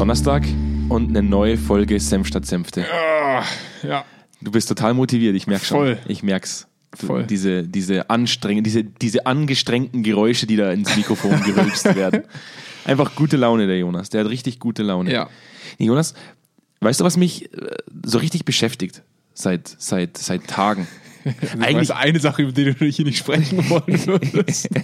Donnerstag 0.00 0.46
und 0.88 1.10
eine 1.10 1.22
neue 1.22 1.58
Folge 1.58 2.00
Senf 2.00 2.26
statt 2.26 2.46
Senfte. 2.46 2.86
Ah, 2.90 3.44
ja. 3.82 4.06
Du 4.40 4.50
bist 4.50 4.66
total 4.66 4.94
motiviert, 4.94 5.36
ich 5.36 5.46
merke 5.46 5.66
schon. 5.66 5.76
Voll. 5.76 5.98
Ich 6.08 6.22
merk's. 6.22 6.66
Du, 6.98 7.06
Voll. 7.06 7.24
Diese, 7.24 7.64
diese 7.64 8.08
anstrengenden, 8.08 8.64
diese, 8.64 8.82
diese 8.82 9.26
angestrengten 9.26 10.02
Geräusche, 10.02 10.46
die 10.46 10.56
da 10.56 10.72
ins 10.72 10.96
Mikrofon 10.96 11.42
gerülpst 11.44 11.84
werden. 11.94 12.22
Einfach 12.86 13.14
gute 13.14 13.36
Laune, 13.36 13.66
der 13.66 13.78
Jonas. 13.78 14.08
Der 14.08 14.24
hat 14.24 14.30
richtig 14.30 14.58
gute 14.58 14.82
Laune. 14.82 15.12
Ja. 15.12 15.28
Nee, 15.78 15.84
Jonas, 15.84 16.14
weißt 16.80 17.00
du, 17.00 17.04
was 17.04 17.18
mich 17.18 17.52
äh, 17.52 17.76
so 18.02 18.16
richtig 18.16 18.46
beschäftigt 18.46 19.02
seit, 19.34 19.68
seit, 19.68 20.16
seit 20.16 20.46
Tagen? 20.46 20.88
Eigentlich 21.60 21.92
eine 21.94 22.18
Sache, 22.20 22.42
über 22.42 22.52
die 22.52 22.72
du 22.74 22.84
hier 22.86 23.04
nicht 23.04 23.18
sprechen 23.18 23.58
wollen 23.70 24.06
würdest. 24.06 24.68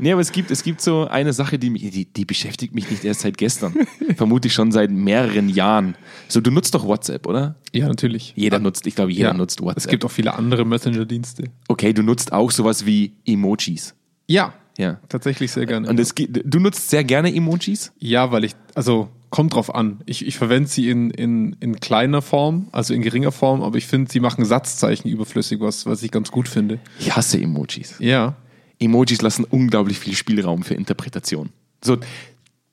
Nee, 0.00 0.12
aber 0.12 0.20
es 0.20 0.32
gibt, 0.32 0.50
es 0.50 0.62
gibt 0.62 0.80
so 0.80 1.06
eine 1.08 1.32
Sache, 1.32 1.58
die, 1.58 1.70
mich, 1.70 1.90
die, 1.90 2.04
die 2.04 2.24
beschäftigt 2.24 2.74
mich 2.74 2.90
nicht 2.90 3.04
erst 3.04 3.20
seit 3.20 3.36
gestern. 3.36 3.74
Vermutlich 4.16 4.52
schon 4.52 4.70
seit 4.72 4.90
mehreren 4.90 5.48
Jahren. 5.48 5.96
So, 6.28 6.40
du 6.40 6.50
nutzt 6.50 6.74
doch 6.74 6.86
WhatsApp, 6.86 7.26
oder? 7.26 7.56
ja, 7.72 7.88
natürlich. 7.88 8.32
Jeder 8.36 8.58
nutzt, 8.58 8.86
ich 8.86 8.94
glaube, 8.94 9.12
jeder 9.12 9.28
Ja. 9.28 9.34
nutzt 9.34 9.60
WhatsApp. 9.60 9.76
Es 9.78 9.86
gibt 9.88 10.04
auch 10.04 10.10
viele 10.10 10.34
andere 10.34 10.64
Messenger-Dienste. 10.64 11.44
okay, 11.68 11.92
du 11.92 12.02
nutzt 12.02 12.32
auch 12.32 12.50
sowas 12.50 12.86
wie 12.86 13.12
Emojis. 13.26 13.94
Ja, 14.26 14.54
Ja. 14.78 15.00
tatsächlich 15.08 15.50
sehr 15.50 15.66
gerne. 15.66 15.88
Und 15.88 15.98
es, 15.98 16.14
gibt- 16.14 16.40
du 16.44 16.60
nutzt 16.60 16.90
sehr 16.90 17.04
gerne 17.04 17.34
Emojis? 17.34 17.92
ja, 17.98 18.30
weil 18.30 18.44
ich, 18.44 18.54
also 18.74 19.08
kommt 19.30 19.54
drauf 19.54 19.74
an. 19.74 20.00
Ich, 20.06 20.26
ich 20.26 20.36
verwende 20.36 20.68
sie 20.68 20.88
in, 20.88 21.10
in, 21.10 21.56
in 21.60 21.80
kleiner 21.80 22.22
Form, 22.22 22.68
also 22.72 22.94
in 22.94 23.02
geringer 23.02 23.32
Form, 23.32 23.62
aber 23.62 23.76
ich 23.76 23.86
finde, 23.86 24.10
sie 24.10 24.20
machen 24.20 24.44
Satzzeichen 24.44 25.08
überflüssig, 25.08 25.60
was, 25.60 25.86
was 25.86 26.02
ich 26.02 26.10
ganz 26.10 26.30
gut 26.30 26.48
finde. 26.48 26.78
Ich 26.98 27.14
hasse 27.14 27.40
Emojis. 27.40 27.96
Ja. 27.98 28.36
Emojis 28.78 29.20
lassen 29.22 29.44
unglaublich 29.44 29.98
viel 29.98 30.14
Spielraum 30.14 30.62
für 30.62 30.74
Interpretation. 30.74 31.50
So, 31.84 31.98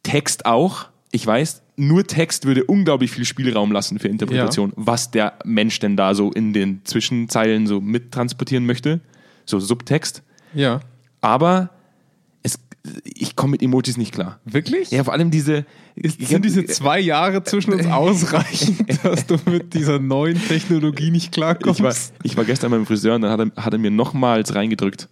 Text 0.03 0.45
auch. 0.45 0.87
Ich 1.11 1.25
weiß, 1.25 1.61
nur 1.77 2.05
Text 2.05 2.45
würde 2.45 2.63
unglaublich 2.63 3.11
viel 3.11 3.25
Spielraum 3.25 3.71
lassen 3.71 3.99
für 3.99 4.07
Interpretation, 4.07 4.71
was 4.75 5.11
der 5.11 5.33
Mensch 5.43 5.79
denn 5.79 5.97
da 5.97 6.13
so 6.13 6.31
in 6.31 6.53
den 6.53 6.81
Zwischenzeilen 6.85 7.67
so 7.67 7.81
mittransportieren 7.81 8.65
möchte. 8.65 9.01
So 9.45 9.59
Subtext. 9.59 10.23
Ja. 10.53 10.81
Aber 11.21 11.69
ich 13.03 13.35
komme 13.35 13.51
mit 13.51 13.61
Emojis 13.61 13.97
nicht 13.97 14.13
klar. 14.13 14.39
Wirklich? 14.45 14.91
Ja, 14.91 15.03
vor 15.03 15.13
allem 15.13 15.31
diese. 15.31 15.65
Sind 15.95 16.43
diese 16.43 16.65
zwei 16.65 16.99
Jahre 16.99 17.43
zwischen 17.43 17.73
uns 17.73 17.85
ausreichend, 17.91 19.03
dass 19.03 19.25
du 19.25 19.37
mit 19.45 19.73
dieser 19.73 19.99
neuen 19.99 20.41
Technologie 20.41 21.11
nicht 21.11 21.31
klarkommst? 21.31 21.79
ich, 21.79 21.83
war, 21.83 21.95
ich 22.23 22.37
war 22.37 22.45
gestern 22.45 22.71
beim 22.71 22.85
Friseur 22.85 23.15
und 23.15 23.21
dann 23.21 23.31
hat 23.31 23.39
er, 23.39 23.63
hat 23.63 23.73
er 23.73 23.79
mir 23.79 23.91
nochmals 23.91 24.55
reingedrückt, 24.55 25.07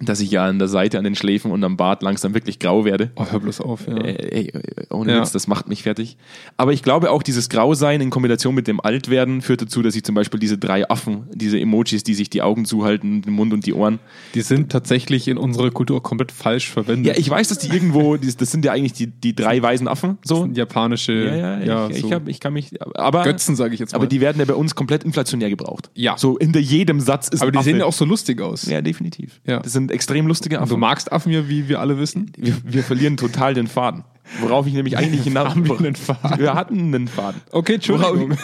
dass 0.00 0.20
ich 0.20 0.30
ja 0.30 0.44
an 0.44 0.58
der 0.58 0.68
Seite, 0.68 0.98
an 0.98 1.04
den 1.04 1.14
Schläfen 1.14 1.50
und 1.50 1.62
am 1.64 1.76
Bart 1.76 2.02
langsam 2.02 2.34
wirklich 2.34 2.58
grau 2.58 2.84
werde. 2.84 3.10
oh, 3.16 3.26
hör 3.30 3.40
bloß 3.40 3.60
auf. 3.60 3.86
Ja. 3.86 3.96
Äh, 3.96 4.52
ey, 4.52 4.52
ohne 4.90 5.12
Ja. 5.12 5.20
Witz, 5.20 5.32
das 5.32 5.46
macht 5.48 5.68
mich 5.68 5.82
fertig. 5.82 6.16
Aber 6.56 6.72
ich 6.72 6.82
glaube 6.82 7.10
auch, 7.10 7.22
dieses 7.22 7.48
Grausein 7.48 8.00
in 8.00 8.10
Kombination 8.10 8.54
mit 8.54 8.68
dem 8.68 8.80
Altwerden 8.80 9.42
führt 9.42 9.62
dazu, 9.62 9.82
dass 9.82 9.94
ich 9.96 10.04
zum 10.04 10.14
Beispiel 10.14 10.38
diese 10.40 10.58
drei 10.58 10.88
Affen, 10.88 11.24
diese 11.34 11.58
Emojis, 11.58 12.04
die 12.04 12.14
sich 12.14 12.30
die 12.30 12.42
Augen 12.42 12.64
zuhalten, 12.64 13.22
den 13.22 13.32
Mund 13.32 13.52
und 13.52 13.66
die 13.66 13.74
Ohren. 13.74 13.98
Die 14.34 14.40
sind 14.42 14.70
tatsächlich 14.70 15.28
in 15.28 15.36
unserer 15.38 15.70
Kultur 15.70 16.02
komplett 16.02 16.32
falsch 16.32 16.68
verwendet. 16.70 17.14
Ja, 17.14 17.20
ich 17.20 17.28
weiß, 17.28 17.48
dass 17.48 17.58
die 17.58 17.68
irgendwo, 17.68 18.16
das 18.16 18.50
sind 18.50 18.64
ja 18.64 18.72
eigentlich 18.72 18.92
die, 18.92 19.06
die 19.08 19.34
drei 19.34 19.60
weisen 19.62 19.88
Affen, 19.88 20.18
so. 20.24 20.46
japanische 20.52 21.12
Ja, 21.12 21.58
ja, 21.60 21.88
ich, 21.90 22.00
so 22.00 22.06
ich, 22.06 22.12
hab, 22.12 22.28
ich 22.28 22.40
kann 22.40 22.52
mich, 22.52 22.70
aber. 22.94 23.22
Götzen, 23.24 23.56
sage 23.56 23.74
ich 23.74 23.80
jetzt 23.80 23.92
mal. 23.92 23.96
Aber 23.98 24.06
die 24.06 24.20
werden 24.20 24.38
ja 24.38 24.44
bei 24.44 24.54
uns 24.54 24.74
komplett 24.74 25.04
inflationär 25.04 25.50
gebraucht. 25.50 25.90
Ja. 25.94 26.16
So 26.16 26.38
hinter 26.40 26.60
jedem 26.60 27.00
Satz 27.00 27.28
ist 27.28 27.42
aber 27.42 27.50
die 27.52 27.58
ein 27.58 27.64
sehen 27.64 27.74
Affe. 27.74 27.80
ja 27.80 27.86
auch 27.86 27.92
so 27.92 28.04
lustig 28.04 28.40
aus. 28.40 28.66
Ja, 28.66 28.80
definitiv. 28.80 29.40
Ja. 29.46 29.60
Das 29.60 29.72
sind 29.72 29.87
extrem 29.90 30.26
lustige 30.26 30.60
Affen. 30.60 30.70
Du 30.70 30.76
magst 30.76 31.12
Affen 31.12 31.32
ja, 31.32 31.48
wie 31.48 31.68
wir 31.68 31.80
alle 31.80 31.98
wissen. 31.98 32.32
wir, 32.36 32.56
wir 32.64 32.82
verlieren 32.82 33.16
total 33.16 33.54
den 33.54 33.66
Faden. 33.66 34.04
Worauf 34.40 34.66
ich 34.66 34.74
nämlich 34.74 34.96
eigentlich 34.96 35.22
hinaus 35.22 35.50
Haben 35.50 35.66
wir 35.66 35.78
einen 35.78 35.94
Faden? 35.94 36.38
Wir 36.38 36.54
hatten 36.54 36.94
einen 36.94 37.08
Faden. 37.08 37.40
Okay, 37.50 37.74
Entschuldigung. 37.74 38.36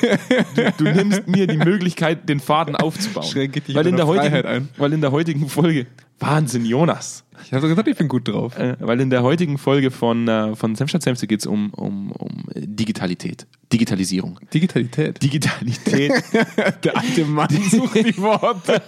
Du 0.79 0.85
nimmst 0.85 1.29
mir 1.29 1.47
die 1.47 1.59
Möglichkeit, 1.59 2.29
den 2.29 2.41
Faden 2.41 2.75
aufzubauen. 2.77 3.27
Schränke 3.27 3.61
dich 3.61 3.75
weil, 3.75 3.87
in 3.87 3.97
der 3.97 4.07
deiner 4.07 4.09
heutigen, 4.09 4.31
Freiheit 4.31 4.47
ein. 4.47 4.69
weil 4.79 4.93
in 4.93 5.01
der 5.01 5.13
heutigen 5.13 5.49
Folge, 5.49 5.87
Wahnsinn, 6.19 6.65
Jonas. 6.65 7.25
Ich 7.45 7.53
habe 7.53 7.63
doch 7.63 7.69
gesagt, 7.69 7.89
ich 7.89 7.97
bin 7.97 8.09
gut 8.09 8.29
drauf. 8.29 8.57
Äh, 8.59 8.77
weil 8.81 9.01
in 9.01 9.11
der 9.11 9.23
heutigen 9.23 9.59
Folge 9.59 9.91
von, 9.91 10.27
äh, 10.29 10.57
von 10.57 10.75
Senfstadt 10.75 11.03
Senfte 11.03 11.27
geht 11.27 11.41
es 11.41 11.47
um, 11.47 11.71
um, 11.75 12.13
um 12.13 12.45
Digitalität. 12.55 13.47
Digitalisierung. 13.75 14.39
Digitalität. 14.53 15.23
Digitalität. 15.23 16.13
Der 16.85 16.97
alte 16.97 17.25
Mann 17.25 17.49
sucht 17.71 17.95
die 17.97 18.17
Worte. 18.19 18.81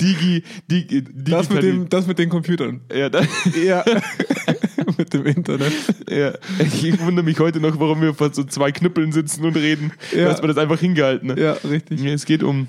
Digi, 0.00 0.42
Digi, 0.70 1.02
Das 1.12 1.48
mit, 1.50 1.58
Digitali- 1.58 1.62
dem, 1.72 1.88
das 1.88 2.06
mit 2.06 2.18
den 2.18 2.28
Computern. 2.28 2.80
Ja, 2.94 3.08
da, 3.08 3.22
Ja. 3.64 3.84
mit 4.98 5.12
dem 5.12 5.26
Internet. 5.26 5.72
ja. 6.08 6.32
Ich 6.58 7.00
wundere 7.00 7.24
mich 7.24 7.38
heute 7.38 7.60
noch, 7.60 7.78
warum 7.80 8.00
wir 8.00 8.14
vor 8.14 8.32
so 8.32 8.44
zwei 8.44 8.72
Knüppeln 8.72 9.12
sitzen 9.12 9.44
und 9.44 9.56
reden. 9.56 9.92
Ja. 10.14 10.26
Dass 10.28 10.40
wir 10.42 10.48
das 10.48 10.58
einfach 10.58 10.78
hingehalten. 10.80 11.28
Ne? 11.34 11.40
Ja, 11.40 11.52
richtig. 11.68 12.00
Ja, 12.00 12.12
Es 12.12 12.24
geht 12.24 12.42
um, 12.42 12.68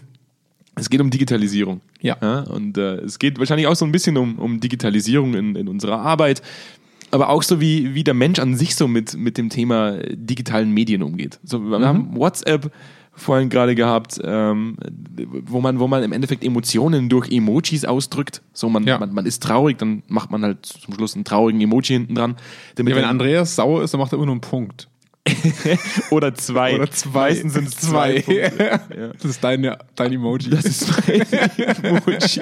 es 0.75 0.90
geht 0.90 1.02
um 1.02 1.09
Digitalisierung. 1.09 1.81
Ja. 2.02 2.16
und 2.41 2.78
äh, 2.78 2.96
es 3.02 3.19
geht 3.19 3.38
wahrscheinlich 3.38 3.68
auch 3.68 3.75
so 3.75 3.85
ein 3.85 3.91
bisschen 3.91 4.18
um, 4.18 4.40
um 4.40 4.59
Digitalisierung 4.59 5.35
in, 5.35 5.56
in 5.56 5.68
unserer 5.68 6.00
Arbeit, 6.00 6.41
aber 7.12 7.30
auch 7.30 7.44
so 7.44 7.62
wie, 7.62 7.94
wie 7.94 8.04
der 8.04 8.14
Mensch 8.14 8.40
an 8.40 8.56
sich 8.56 8.76
so 8.76 8.88
mit, 8.88 9.16
mit 9.16 9.38
dem 9.38 9.50
Thema 9.50 9.96
äh, 9.98 10.16
digitalen 10.16 10.72
Medien 10.72 11.04
umgeht. 11.04 11.40
So, 11.44 11.60
wir 11.60 11.80
haben 11.88 12.16
WhatsApp 12.16 12.72
vorhin 13.14 13.50
gerade 13.50 13.76
gehabt, 13.76 14.20
ähm, 14.24 14.78
wo 15.46 15.60
man, 15.60 15.80
wo 15.80 15.88
man 15.88 16.02
im 16.04 16.14
Endeffekt 16.14 16.44
Emotionen 16.44 17.10
durch 17.10 17.30
Emojis 17.30 17.84
ausdrückt. 17.86 18.42
So, 18.54 18.70
man, 18.70 18.86
Ja. 18.86 18.98
man, 18.98 19.14
man 19.14 19.26
ist 19.26 19.44
traurig, 19.44 19.78
dann 19.78 20.04
macht 20.08 20.32
man 20.32 20.44
halt 20.44 20.66
zum 20.66 20.94
Schluss 20.94 21.16
einen 21.16 21.26
traurigen 21.26 21.60
Emoji 21.62 21.94
hinten 21.98 22.16
dran. 22.16 22.36
Ja, 22.78 22.86
wenn 22.86 23.04
Andreas 23.04 23.56
sauer 23.56 23.84
ist, 23.84 23.94
dann 23.94 24.00
macht 24.00 24.14
er 24.14 24.16
immer 24.16 24.26
nur 24.28 24.36
einen 24.36 24.42
Punkt. 24.42 24.88
oder 26.09 26.34
zwei. 26.34 26.76
Oder 26.76 26.90
zwei. 26.90 27.30
Meistens 27.30 27.54
sind 27.54 27.68
es 27.68 27.76
zwei. 27.78 28.22
Punkte. 28.22 28.82
Ja. 28.98 29.08
Das 29.14 29.26
ist 29.26 29.44
deine, 29.44 29.78
dein 29.96 30.14
Emoji. 30.14 30.50
Das 30.50 30.66
ist 30.66 30.88
mein 31.08 31.22
Emoji. 31.84 32.42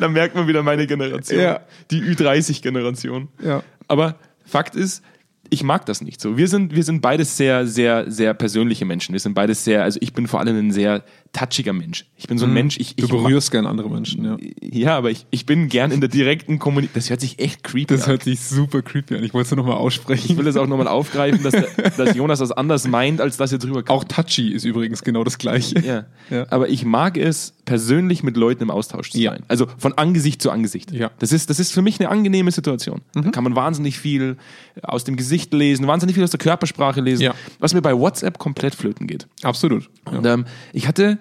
da 0.00 0.08
merkt 0.08 0.34
man 0.34 0.46
wieder 0.46 0.62
meine 0.62 0.86
Generation. 0.86 1.40
Ja. 1.40 1.60
Die 1.90 2.02
Ü30-Generation. 2.02 3.28
ja. 3.42 3.62
Aber 3.88 4.16
Fakt 4.44 4.74
ist, 4.74 5.02
ich 5.50 5.62
mag 5.62 5.86
das 5.86 6.00
nicht 6.00 6.20
so. 6.20 6.36
Wir 6.36 6.48
sind, 6.48 6.74
wir 6.74 6.82
sind 6.82 7.00
beides 7.00 7.36
sehr, 7.36 7.66
sehr, 7.66 8.10
sehr 8.10 8.32
persönliche 8.34 8.84
Menschen. 8.84 9.12
Wir 9.12 9.20
sind 9.20 9.34
beides 9.34 9.64
sehr, 9.64 9.82
also 9.82 9.98
ich 10.02 10.12
bin 10.14 10.26
vor 10.26 10.40
allem 10.40 10.58
ein 10.58 10.72
sehr 10.72 11.04
touchiger 11.32 11.72
Mensch. 11.72 12.04
Ich 12.16 12.26
bin 12.26 12.36
so 12.36 12.44
ein 12.44 12.52
Mensch, 12.52 12.78
ich, 12.78 12.94
Du 12.96 13.04
ich 13.06 13.10
berührst 13.10 13.50
gern 13.50 13.66
andere 13.66 13.88
Menschen, 13.88 14.24
ja. 14.24 14.36
ja, 14.60 14.96
aber 14.98 15.10
ich, 15.10 15.26
ich 15.30 15.46
bin 15.46 15.68
gern 15.68 15.90
in 15.90 16.00
der 16.00 16.10
direkten 16.10 16.58
Kommunikation. 16.58 17.00
Das 17.00 17.08
hört 17.10 17.20
sich 17.22 17.38
echt 17.38 17.64
creepy 17.64 17.86
Das 17.94 18.02
an. 18.04 18.10
hört 18.10 18.22
sich 18.24 18.40
super 18.40 18.82
creepy 18.82 19.16
an. 19.16 19.24
Ich 19.24 19.32
wollte 19.32 19.46
es 19.46 19.50
nur 19.50 19.64
nochmal 19.64 19.76
Ich 19.78 19.80
aussprechen. 19.82 20.36
will 20.36 20.44
das 20.44 20.56
auch 20.56 20.66
nochmal 20.66 20.88
aufgreifen, 20.88 21.42
dass, 21.42 21.52
der, 21.52 21.90
dass 21.96 22.14
Jonas 22.14 22.38
das 22.40 22.52
anders 22.52 22.86
meint, 22.86 23.20
als 23.22 23.38
dass 23.38 23.50
ihr 23.50 23.58
drüber 23.58 23.82
Auch 23.90 24.04
touchy 24.04 24.50
ist 24.52 24.64
übrigens 24.64 25.02
genau 25.02 25.24
das 25.24 25.38
Gleiche. 25.38 25.78
Ja. 25.80 26.04
Ja. 26.30 26.46
Aber 26.50 26.68
ich 26.68 26.84
mag 26.84 27.16
es, 27.16 27.54
persönlich 27.64 28.22
mit 28.22 28.36
Leuten 28.36 28.64
im 28.64 28.70
Austausch 28.70 29.10
zu 29.12 29.18
Ja. 29.18 29.30
sein. 29.32 29.42
Also 29.48 29.66
von 29.78 29.94
Angesicht 29.96 30.42
zu 30.42 30.50
Angesicht. 30.50 30.90
Ja. 30.92 31.08
Mhm. 31.08 31.12
Das, 31.20 31.32
ist, 31.32 31.48
das 31.48 31.58
ist 31.60 31.72
für 31.72 31.80
mich 31.80 31.98
eine 31.98 32.10
angenehme 32.10 32.50
Situation. 32.50 33.00
Da 33.14 33.22
kann 33.30 33.44
man 33.44 33.56
wahnsinnig 33.56 33.98
viel 33.98 34.36
aus 34.82 35.04
dem 35.04 35.16
Gesicht 35.16 35.52
lesen, 35.54 35.86
wahnsinnig 35.86 36.14
viel 36.14 36.24
aus 36.24 36.30
der 36.30 36.38
Körpersprache 36.40 37.00
lesen, 37.00 37.22
Ja. 37.22 37.34
was 37.58 37.72
mir 37.72 37.80
bei 37.82 37.96
WhatsApp 37.96 38.38
komplett 38.38 38.74
flöten 38.74 39.06
geht. 39.06 39.26
Absolut. 39.42 39.88
Ja. 40.10 40.18
Und 40.18 40.26
ähm, 40.26 40.44
ich 40.72 40.86
hatte 40.88 41.18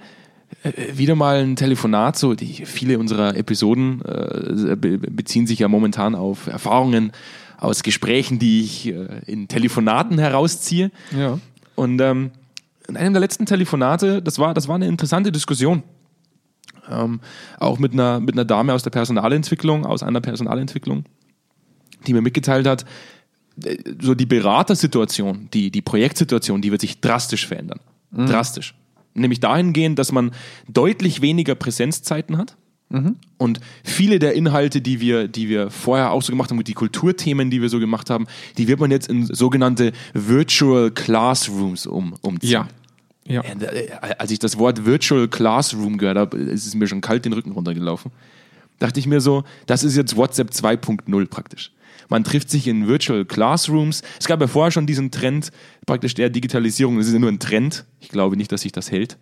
wieder 0.93 1.15
mal 1.15 1.37
ein 1.37 1.55
Telefonat, 1.55 2.17
so 2.17 2.35
die 2.35 2.65
viele 2.65 2.99
unserer 2.99 3.35
Episoden 3.35 4.01
äh, 4.05 4.75
be 4.75 4.97
beziehen 4.97 5.47
sich 5.47 5.59
ja 5.59 5.67
momentan 5.67 6.13
auf 6.13 6.47
Erfahrungen 6.47 7.11
aus 7.57 7.83
Gesprächen, 7.83 8.39
die 8.39 8.61
ich 8.61 8.87
äh, 8.87 9.21
in 9.25 9.47
Telefonaten 9.47 10.17
herausziehe. 10.17 10.91
ja. 11.17 11.39
Und 11.75 12.01
ähm, 12.01 12.31
in 12.87 12.97
einem 12.97 13.13
der 13.13 13.21
letzten 13.21 13.45
Telefonate, 13.45 14.21
das 14.21 14.37
war, 14.37 14.53
das 14.53 14.67
war 14.67 14.75
eine 14.75 14.87
interessante 14.87 15.31
Diskussion. 15.31 15.83
Ähm, 16.89 17.21
auch 17.59 17.79
mit 17.79 17.93
einer, 17.93 18.19
mit 18.19 18.35
einer 18.35 18.45
Dame 18.45 18.73
aus 18.73 18.83
der 18.83 18.89
Personalentwicklung, 18.89 19.85
aus 19.85 20.03
einer 20.03 20.19
Personalentwicklung, 20.19 21.05
die 22.05 22.13
mir 22.13 22.21
mitgeteilt 22.21 22.67
hat, 22.67 22.85
äh, 23.63 23.77
so 24.01 24.13
die 24.13 24.25
Beratersituation, 24.25 25.49
die, 25.53 25.71
die 25.71 25.81
Projektsituation, 25.81 26.61
die 26.61 26.71
wird 26.71 26.81
sich 26.81 26.99
drastisch 26.99 27.47
verändern. 27.47 27.79
Drastisch. 28.13 28.75
Nämlich 29.13 29.39
dahingehend, 29.39 29.99
dass 29.99 30.11
man 30.11 30.31
deutlich 30.67 31.21
weniger 31.21 31.55
Präsenzzeiten 31.55 32.37
hat. 32.37 32.55
Und 33.37 33.61
viele 33.85 34.19
der 34.19 34.33
Inhalte, 34.33 34.81
die 34.81 34.99
wir, 34.99 35.29
die 35.29 35.47
wir 35.47 35.69
vorher 35.71 36.11
auch 36.11 36.21
so 36.21 36.33
gemacht 36.33 36.51
haben, 36.51 36.61
die 36.61 36.73
Kulturthemen, 36.73 37.49
die 37.49 37.61
wir 37.61 37.69
so 37.69 37.79
gemacht 37.79 38.09
haben, 38.09 38.27
die 38.57 38.67
wird 38.67 38.81
man 38.81 38.91
jetzt 38.91 39.09
in 39.09 39.25
sogenannte 39.25 39.93
Virtual 40.13 40.91
Classrooms 40.91 41.87
um, 41.87 42.15
umziehen. 42.21 42.51
Ja. 42.51 42.67
Ja. 43.25 43.43
Äh, 43.43 43.91
Als 44.17 44.31
ich 44.31 44.39
das 44.39 44.57
Wort 44.57 44.85
Virtual 44.85 45.27
Classroom 45.29 45.97
gehört 45.97 46.17
habe, 46.17 46.37
ist 46.37 46.65
es 46.65 46.75
mir 46.75 46.87
schon 46.87 46.99
kalt 46.99 47.23
den 47.23 47.31
Rücken 47.31 47.51
runtergelaufen. 47.51 48.11
dachte 48.79 48.99
ich 48.99 49.07
mir 49.07 49.21
so, 49.21 49.43
das 49.67 49.85
ist 49.85 49.95
jetzt 49.95 50.17
WhatsApp 50.17 50.49
2.0 50.49 51.27
praktisch. 51.27 51.71
Man 52.11 52.23
trifft 52.25 52.49
sich 52.49 52.67
in 52.67 52.87
Virtual 52.87 53.23
Classrooms. 53.25 54.01
Es 54.19 54.27
gab 54.27 54.41
ja 54.41 54.47
vorher 54.47 54.69
schon 54.71 54.85
diesen 54.85 55.11
Trend 55.11 55.49
praktisch 55.85 56.13
der 56.13 56.29
Digitalisierung. 56.29 56.97
Das 56.97 57.07
ist 57.07 57.13
ja 57.13 57.19
nur 57.19 57.29
ein 57.31 57.39
Trend. 57.39 57.85
Ich 58.01 58.09
glaube 58.09 58.35
nicht, 58.35 58.51
dass 58.51 58.61
sich 58.61 58.73
das 58.73 58.91
hält. 58.91 59.17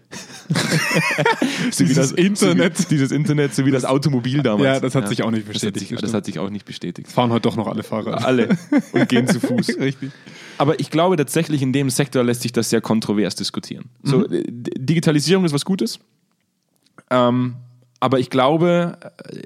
so 1.72 1.84
Dieses 1.84 2.10
das 2.10 2.12
Internet. 2.14 2.78
So 2.78 2.84
wie, 2.86 2.88
dieses 2.90 3.12
Internet, 3.12 3.54
so 3.54 3.66
wie 3.66 3.72
das 3.72 3.86
Automobil 3.86 4.42
damals. 4.42 4.66
Ja, 4.66 4.80
das 4.80 4.96
hat 4.96 5.08
sich 5.08 5.24
auch 5.24 5.32
nicht 5.32 5.48
Das 5.48 5.56
hat, 5.58 5.62
bestätigt, 5.74 5.90
sich, 5.90 6.00
das 6.02 6.14
hat 6.14 6.26
sich 6.26 6.40
auch 6.40 6.50
nicht 6.50 6.66
bestätigt. 6.66 7.08
Fahren 7.12 7.32
heute 7.32 7.44
doch 7.44 7.56
noch 7.56 7.68
alle 7.68 7.84
Fahrer. 7.84 8.26
Alle 8.26 8.58
und 8.92 9.08
gehen 9.08 9.28
zu 9.28 9.40
Fuß. 9.40 9.70
Richtig. 9.80 10.12
Aber 10.58 10.80
ich 10.80 10.90
glaube 10.90 11.16
tatsächlich, 11.16 11.62
in 11.62 11.72
dem 11.72 11.90
Sektor 11.90 12.24
lässt 12.24 12.42
sich 12.42 12.52
das 12.52 12.70
sehr 12.70 12.82
kontrovers 12.82 13.36
diskutieren. 13.36 13.86
So, 14.04 14.26
äh, 14.26 14.44
D- 14.48 14.72
Digitalisierung 14.78 15.46
ist 15.46 15.54
was 15.54 15.64
Gutes. 15.64 16.00
Ähm, 17.12 17.56
aber 18.00 18.20
ich 18.20 18.30
glaube, 18.30 18.98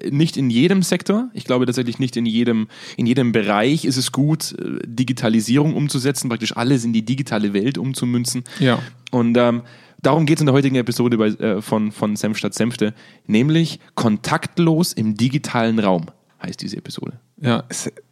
äh, 0.01 0.11
nicht 0.11 0.37
in 0.37 0.49
jedem 0.49 0.83
Sektor, 0.83 1.29
ich 1.33 1.45
glaube 1.45 1.65
tatsächlich 1.65 1.99
nicht 1.99 2.15
in 2.17 2.25
jedem, 2.25 2.67
in 2.97 3.05
jedem 3.05 3.31
Bereich 3.31 3.85
ist 3.85 3.97
es 3.97 4.11
gut, 4.11 4.53
äh, 4.59 4.79
Digitalisierung 4.85 5.75
umzusetzen, 5.75 6.29
praktisch 6.29 6.55
alles 6.55 6.83
in 6.83 6.93
die 6.93 7.03
digitale 7.03 7.53
Welt 7.53 7.77
umzumünzen. 7.77 8.43
Ja. 8.59 8.79
Und 9.11 9.37
ähm, 9.37 9.63
darum 10.01 10.25
geht 10.25 10.37
es 10.37 10.41
in 10.41 10.47
der 10.47 10.55
heutigen 10.55 10.75
Episode 10.75 11.17
bei, 11.17 11.27
äh, 11.27 11.61
von, 11.61 11.91
von 11.91 12.15
Senf 12.15 12.37
statt 12.37 12.53
Senfte, 12.53 12.93
nämlich 13.27 13.79
kontaktlos 13.95 14.93
im 14.93 15.15
digitalen 15.15 15.79
Raum 15.79 16.05
heißt 16.43 16.61
diese 16.61 16.77
Episode. 16.77 17.13
Ja. 17.41 17.63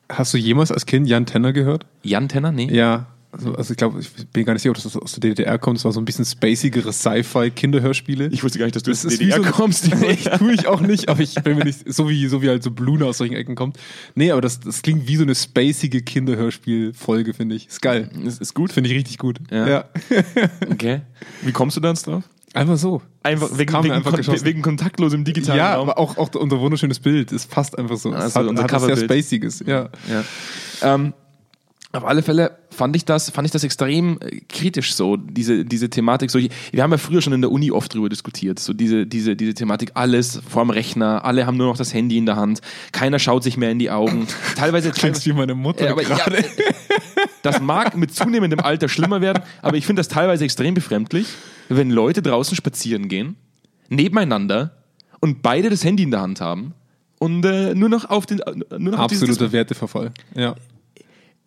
Hast 0.09 0.33
du 0.33 0.37
jemals 0.37 0.71
als 0.71 0.85
Kind 0.85 1.07
Jan 1.07 1.25
Tenner 1.25 1.53
gehört? 1.53 1.85
Jan 2.03 2.27
Tenner? 2.27 2.51
Nee. 2.51 2.69
Ja. 2.71 3.07
Also, 3.33 3.55
also 3.55 3.71
ich 3.71 3.77
glaube, 3.77 3.99
ich 4.01 4.09
bin 4.27 4.43
gar 4.45 4.53
nicht 4.53 4.61
sicher, 4.61 4.71
ob 4.71 4.81
das 4.81 4.97
aus 4.97 5.13
der 5.13 5.21
DDR 5.21 5.57
kommt. 5.57 5.77
Es 5.77 5.85
war 5.85 5.91
so 5.93 6.01
ein 6.01 6.05
bisschen 6.05 6.25
spacigere 6.25 6.91
Sci-Fi-Kinderhörspiele. 6.91 8.27
Ich 8.27 8.43
wusste 8.43 8.59
gar 8.59 8.65
nicht, 8.65 8.75
dass 8.75 8.83
du 8.83 8.91
Das 8.91 9.05
aus 9.05 9.13
ist 9.13 9.21
der 9.21 9.27
DDR 9.27 9.43
so 9.43 9.51
kommst. 9.51 9.87
ich 9.87 10.23
tue 10.37 10.53
ich 10.53 10.67
auch 10.67 10.81
nicht, 10.81 11.07
aber 11.07 11.21
ich 11.21 11.35
bin 11.35 11.57
mir 11.57 11.63
nicht, 11.63 11.91
so 11.93 12.09
wie, 12.09 12.27
so 12.27 12.41
wie 12.41 12.49
halt 12.49 12.61
so 12.63 12.71
Bluna 12.71 13.05
aus 13.05 13.19
solchen 13.19 13.35
Ecken 13.35 13.55
kommt. 13.55 13.77
Nee, 14.15 14.31
aber 14.31 14.41
das, 14.41 14.59
das 14.59 14.81
klingt 14.81 15.07
wie 15.07 15.15
so 15.15 15.23
eine 15.23 15.35
spacige 15.35 16.01
Kinderhörspiel-Folge, 16.01 17.33
finde 17.33 17.55
ich. 17.55 17.67
Ist 17.67 17.81
geil. 17.81 18.09
Das 18.23 18.37
ist 18.39 18.53
gut. 18.53 18.71
Finde 18.73 18.89
ich 18.89 18.95
richtig 18.95 19.17
gut. 19.17 19.39
Ja. 19.49 19.85
Okay. 20.69 21.01
Wie 21.41 21.51
kommst 21.51 21.77
du 21.77 21.81
da 21.81 21.89
jetzt 21.89 22.07
drauf? 22.07 22.23
Einfach 22.53 22.77
so. 22.77 23.01
Einfach 23.23 23.57
wegen, 23.57 23.73
wegen, 23.83 23.91
einfach 23.93 24.11
kon 24.11 24.45
wegen 24.45 24.61
kontaktlos 24.61 25.13
im 25.13 25.23
digitalen 25.23 25.57
Ja, 25.57 25.75
Raum. 25.75 25.89
aber 25.89 25.97
auch, 25.99 26.17
auch 26.17 26.33
unser 26.35 26.59
wunderschönes 26.59 26.99
Bild. 26.99 27.31
Es 27.31 27.45
passt 27.45 27.77
einfach 27.77 27.97
so. 27.97 28.11
Also 28.11 28.27
es 28.27 28.35
hat, 28.35 28.45
unser 28.45 28.63
hat 28.63 28.71
was 28.73 28.83
sehr. 28.83 28.97
Spaciges. 28.97 29.63
Ja. 29.65 29.89
Ja. 30.09 30.23
Ähm, 30.95 31.13
auf 31.93 32.05
alle 32.05 32.23
Fälle 32.23 32.57
fand 32.69 32.95
ich 32.95 33.03
das, 33.03 33.29
fand 33.29 33.45
ich 33.45 33.51
das 33.51 33.63
extrem 33.63 34.17
äh, 34.21 34.39
kritisch 34.47 34.93
so, 34.93 35.17
diese, 35.17 35.65
diese 35.65 35.89
Thematik. 35.89 36.31
So, 36.31 36.39
wir 36.39 36.83
haben 36.83 36.91
ja 36.91 36.97
früher 36.97 37.21
schon 37.21 37.33
in 37.33 37.41
der 37.41 37.51
Uni 37.51 37.71
oft 37.71 37.93
drüber 37.93 38.07
diskutiert, 38.07 38.59
so 38.59 38.73
diese, 38.73 39.05
diese, 39.05 39.35
diese 39.35 39.53
Thematik, 39.53 39.91
alles 39.95 40.41
vorm 40.49 40.69
Rechner, 40.69 41.25
alle 41.25 41.45
haben 41.45 41.57
nur 41.57 41.67
noch 41.67 41.77
das 41.77 41.93
Handy 41.93 42.17
in 42.17 42.25
der 42.25 42.37
Hand, 42.37 42.61
keiner 42.91 43.19
schaut 43.19 43.43
sich 43.43 43.57
mehr 43.57 43.71
in 43.71 43.79
die 43.79 43.91
Augen. 43.91 44.27
Teilweise, 44.55 44.91
Klingst 44.91 45.25
wie 45.25 45.33
meine 45.33 45.53
Mutter 45.53 45.85
Ja, 45.85 45.91
aber 45.91 46.03
ja, 46.03 46.25
äh, 46.27 46.43
das 47.41 47.59
mag 47.59 47.97
mit 47.97 48.13
zunehmendem 48.13 48.61
Alter 48.61 48.87
schlimmer 48.87 49.19
werden, 49.21 49.43
aber 49.61 49.75
ich 49.75 49.85
finde 49.85 49.99
das 49.99 50.07
teilweise 50.07 50.45
extrem 50.45 50.73
befremdlich, 50.73 51.27
wenn 51.67 51.89
Leute 51.89 52.21
draußen 52.21 52.55
spazieren 52.55 53.09
gehen, 53.09 53.35
nebeneinander 53.89 54.77
und 55.19 55.41
beide 55.41 55.69
das 55.69 55.83
Handy 55.83 56.03
in 56.03 56.11
der 56.11 56.21
Hand 56.21 56.39
haben 56.39 56.73
und 57.19 57.45
äh, 57.45 57.75
nur 57.75 57.89
noch 57.89 58.09
auf 58.09 58.25
den 58.25 58.39
äh, 58.39 58.53
nur 58.79 58.93
noch 58.93 58.99
Absoluter 58.99 59.51
Werteverfall. 59.51 60.11
Ja. 60.35 60.55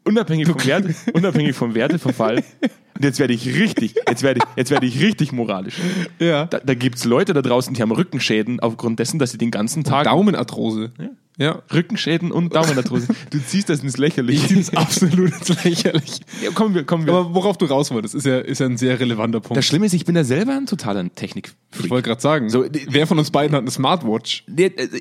Unabhängig 0.05 0.47
vom, 0.49 0.65
Werte, 0.65 0.95
unabhängig 1.13 1.57
vom 1.57 1.75
Werteverfall. 1.75 2.43
Und 2.97 3.05
jetzt 3.05 3.19
werde 3.19 3.33
ich 3.33 3.47
richtig, 3.47 3.97
jetzt 4.09 4.23
werde 4.23 4.39
ich, 4.39 4.57
jetzt 4.57 4.71
werde 4.71 4.87
ich 4.87 5.01
richtig 5.01 5.33
moralisch. 5.33 5.75
Ja. 6.21 6.47
Da, 6.47 6.61
da 6.61 6.75
gibt 6.75 6.97
es 6.97 7.05
Leute 7.05 7.33
da 7.35 7.43
draußen, 7.43 7.75
die 7.75 7.83
haben 7.83 7.91
Rückenschäden 7.91 8.61
aufgrund 8.61 9.01
dessen, 9.01 9.19
dass 9.19 9.33
sie 9.33 9.39
den 9.39 9.51
ganzen 9.51 9.83
Tag 9.83 10.05
Daumenarthrose. 10.05 10.93
Ja. 11.37 11.63
Rückenschäden 11.73 12.31
und 12.31 12.55
Daumenarthrose. 12.55 13.09
Du 13.31 13.41
ziehst 13.41 13.69
das 13.69 13.81
ins 13.83 13.97
Lächerliche. 13.97 14.43
Das 14.43 14.53
ist 14.53 14.77
absolut 14.77 15.33
lächerlich. 15.65 16.21
Ja, 16.41 16.53
kommen 16.53 16.77
wir, 16.77 16.85
kommen 16.85 17.07
wir. 17.07 17.15
Aber 17.15 17.35
worauf 17.35 17.59
du 17.59 17.65
raus 17.65 17.91
wolltest, 17.91 18.15
ist 18.15 18.27
ja, 18.27 18.39
ist 18.39 18.61
ja 18.61 18.67
ein 18.67 18.77
sehr 18.77 19.01
relevanter 19.01 19.41
Punkt. 19.41 19.57
das 19.57 19.67
Schlimme 19.67 19.87
ist, 19.87 19.95
ich 19.95 20.05
bin 20.05 20.15
ja 20.15 20.23
selber 20.23 20.53
ein 20.53 20.67
totaler 20.67 21.13
Technik. 21.13 21.53
ich 21.83 21.91
wollte 21.91 22.09
gerade 22.09 22.21
sagen, 22.21 22.51
So, 22.51 22.65
wer 22.89 23.09
von 23.09 23.19
uns 23.19 23.33
beiden 23.33 23.57
hat 23.57 23.63
eine 23.63 23.73
Smartwatch? 23.73 24.45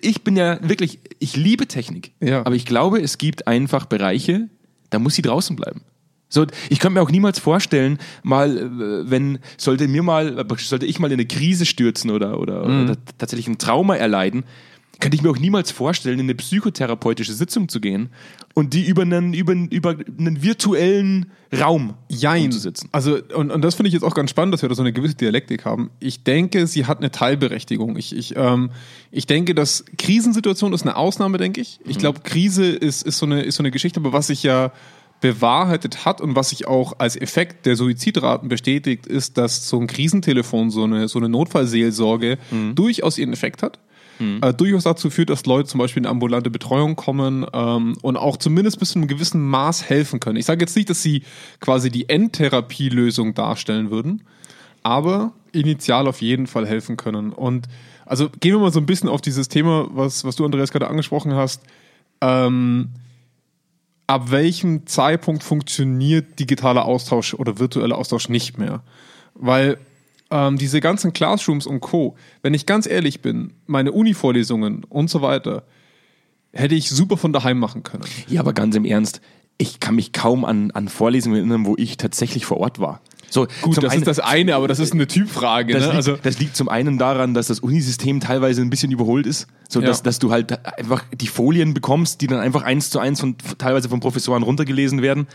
Ich 0.02 0.24
bin 0.24 0.36
ja 0.36 0.58
wirklich, 0.68 1.00
ich 1.20 1.36
liebe 1.36 1.68
Technik. 1.68 2.14
Ja. 2.20 2.44
Aber 2.44 2.56
ich 2.56 2.66
glaube, 2.66 3.00
es 3.00 3.20
gibt 3.20 3.46
einfach 3.46 3.86
Bereiche, 3.86 4.50
da 4.94 5.00
muss 5.00 5.16
sie 5.16 5.22
draußen 5.22 5.56
bleiben. 5.56 5.82
So, 6.30 6.46
ich 6.70 6.80
könnte 6.80 6.96
mir 6.96 7.02
auch 7.02 7.12
niemals 7.12 7.38
vorstellen, 7.38 8.00
mal, 8.24 8.58
äh, 8.58 9.10
wenn, 9.10 9.40
sollte 9.58 9.88
mir 9.88 10.02
mal, 10.02 10.46
sollte 10.58 10.86
ich 10.86 11.00
mal 11.00 11.08
in 11.08 11.14
eine 11.14 11.26
Krise 11.28 11.66
stürzen 11.66 12.10
oder, 12.10 12.40
oder, 12.40 12.68
Mhm. 12.68 12.84
oder 12.84 12.98
tatsächlich 13.18 13.48
ein 13.48 13.60
Trauma 13.60 13.96
erleiden, 13.96 14.44
könnte 15.04 15.18
ich 15.18 15.22
mir 15.22 15.32
auch 15.32 15.38
niemals 15.38 15.70
vorstellen, 15.70 16.18
in 16.18 16.28
eine 16.28 16.36
psychotherapeutische 16.36 17.34
Sitzung 17.34 17.68
zu 17.68 17.82
gehen 17.82 18.08
und 18.54 18.74
die 18.74 18.86
über 18.86 19.02
einen, 19.02 19.34
über, 19.34 19.52
über 19.52 19.98
einen 20.18 20.42
virtuellen 20.42 21.30
Raum 21.54 21.96
Jein. 22.08 22.46
umzusetzen. 22.46 22.88
Also, 22.94 23.20
und, 23.36 23.52
und 23.52 23.62
das 23.62 23.76
finde 23.76 23.90
ich 23.90 23.94
jetzt 23.94 24.04
auch 24.04 24.16
ganz 24.16 24.30
spannend, 24.30 24.54
dass 24.54 24.62
wir 24.62 24.70
da 24.70 24.76
so 24.76 24.82
eine 24.82 24.94
gewisse 24.94 25.16
Dialektik 25.16 25.66
haben. 25.66 25.90
Ich 26.00 26.24
denke, 26.24 26.68
sie 26.68 26.86
hat 26.86 27.00
eine 27.00 27.12
Teilberechtigung. 27.12 27.98
Ich, 27.98 28.16
ich, 28.16 28.38
ähm, 28.38 28.72
ich 29.12 29.28
denke, 29.28 29.54
dass 29.54 29.84
Krisensituation 29.98 30.72
ist 30.72 30.84
eine 30.84 30.96
Ausnahme, 30.96 31.38
denke 31.38 31.60
ich. 31.60 31.82
Ich 31.86 31.98
glaube, 31.98 32.22
Krise 32.22 32.66
ist, 32.66 33.04
ist, 33.04 33.18
so 33.18 33.26
eine, 33.26 33.42
ist 33.42 33.58
so 33.58 33.62
eine 33.62 33.72
Geschichte, 33.72 34.00
aber 34.00 34.14
was 34.14 34.28
sich 34.28 34.42
ja 34.42 34.72
bewahrheitet 35.20 36.06
hat 36.06 36.22
und 36.22 36.38
was 36.38 36.52
sich 36.52 36.66
auch 36.66 36.94
als 37.00 37.18
Effekt 37.18 37.66
der 37.66 37.76
Suizidraten 37.76 38.48
bestätigt, 38.48 39.06
ist, 39.06 39.38
dass 39.38 39.68
so 39.68 39.82
ein 39.82 39.88
Krisentelefon, 39.88 40.70
so 40.70 40.86
eine, 40.86 41.10
so 41.10 41.20
eine 41.20 41.28
Notfallseelsorge 41.28 42.38
durchaus 42.74 43.18
ihren 43.18 43.34
Effekt 43.34 43.64
hat. 43.64 43.80
Äh, 44.42 44.54
durchaus 44.54 44.84
dazu 44.84 45.10
führt, 45.10 45.30
dass 45.30 45.46
Leute 45.46 45.70
zum 45.70 45.80
Beispiel 45.80 46.04
in 46.04 46.08
ambulante 46.08 46.50
Betreuung 46.50 46.96
kommen 46.96 47.46
ähm, 47.54 47.98
und 48.02 48.18
auch 48.18 48.38
zumindest 48.38 48.80
bis 48.80 48.92
zu 48.92 49.00
einem 49.00 49.08
gewissen 49.08 49.42
Maß 49.42 49.90
helfen 49.90 50.20
können. 50.20 50.38
Ich 50.38 50.46
sage 50.46 50.62
jetzt 50.62 50.76
nicht, 50.76 50.90
dass 50.90 51.02
sie 51.02 51.24
quasi 51.60 51.90
die 51.90 52.10
Endtherapielösung 52.10 53.34
darstellen 53.34 53.90
würden, 53.90 54.24
aber 54.84 55.34
initial 55.52 56.08
auf 56.08 56.22
jeden 56.22 56.48
Fall 56.48 56.68
helfen 56.68 56.98
können. 56.98 57.32
Und 57.32 57.68
also 58.06 58.30
gehen 58.30 58.54
wir 58.54 58.60
mal 58.60 58.72
so 58.72 58.80
ein 58.80 58.86
bisschen 58.86 59.10
auf 59.10 59.22
dieses 59.22 59.48
Thema, 59.48 59.88
was, 59.92 60.24
was 60.24 60.36
du, 60.36 60.46
Andreas, 60.46 60.72
gerade 60.72 60.88
angesprochen 60.88 61.34
hast. 61.34 61.64
Ähm, 62.22 62.90
ab 64.08 64.32
welchem 64.32 64.86
Zeitpunkt 64.86 65.44
funktioniert 65.44 66.40
digitaler 66.40 66.86
Austausch 66.86 67.34
oder 67.34 67.60
virtueller 67.60 67.98
Austausch 67.98 68.30
nicht 68.30 68.58
mehr? 68.58 68.84
Weil 69.34 69.78
ähm, 70.32 70.58
diese 70.58 70.80
ganzen 70.82 71.14
Classrooms 71.14 71.66
und 71.68 71.80
Co., 71.82 72.16
wenn 72.42 72.54
ich 72.54 72.66
ganz 72.66 72.88
ehrlich 72.88 73.22
bin, 73.22 73.54
meine 73.68 73.92
Uni-Vorlesungen 73.92 74.84
und 74.86 75.10
so 75.10 75.22
weiter, 75.22 75.64
hätte 76.54 76.76
ich 76.76 76.90
super 76.90 77.18
von 77.18 77.34
daheim 77.34 77.60
machen 77.60 77.84
können. 77.84 78.04
Ja, 78.28 78.40
aber 78.42 78.54
ganz 78.54 78.76
im 78.76 78.86
Ernst, 78.86 79.22
ich 79.58 79.80
kann 79.80 79.96
mich 79.96 80.12
kaum 80.14 80.46
an, 80.46 80.72
an 80.72 80.88
Vorlesungen 80.88 81.38
erinnern, 81.38 81.66
wo 81.66 81.76
ich 81.78 81.98
tatsächlich 81.98 82.46
vor 82.46 82.58
Ort 82.58 82.80
war. 82.80 83.02
So, 83.30 83.48
Gut, 83.62 83.78
das 83.82 83.92
einen- 83.94 84.02
ist 84.04 84.08
das 84.08 84.20
eine, 84.20 84.56
aber 84.56 84.68
das 84.68 84.78
ist 84.78 84.94
eine 84.94 85.08
Typfrage. 85.08 85.74
Das, 85.74 85.82
ne? 85.82 85.88
liegt, 85.88 85.96
also, 85.96 86.18
das 86.22 86.38
liegt 86.40 86.56
zum 86.56 86.70
einen 86.70 87.00
daran, 87.00 87.34
dass 87.34 87.48
das 87.48 87.60
Unisystem 87.62 88.20
teilweise 88.20 88.62
ein 88.62 88.70
bisschen 88.70 88.92
überholt 88.92 89.26
ist, 89.26 89.48
so 89.68 89.82
dass, 89.82 90.00
Ja. 90.00 90.04
dass 90.04 90.20
du 90.20 90.32
halt 90.32 90.64
einfach 90.78 91.04
die 91.16 91.26
Folien 91.28 91.74
bekommst, 91.74 92.22
die 92.22 92.28
dann 92.28 92.40
einfach 92.40 92.62
eins 92.62 92.92
zu 92.92 93.00
eins 93.00 93.20
von, 93.20 93.36
teilweise 93.58 93.90
von 93.90 94.00
Professoren 94.02 94.44
runtergelesen 94.44 95.02
werden. 95.02 95.26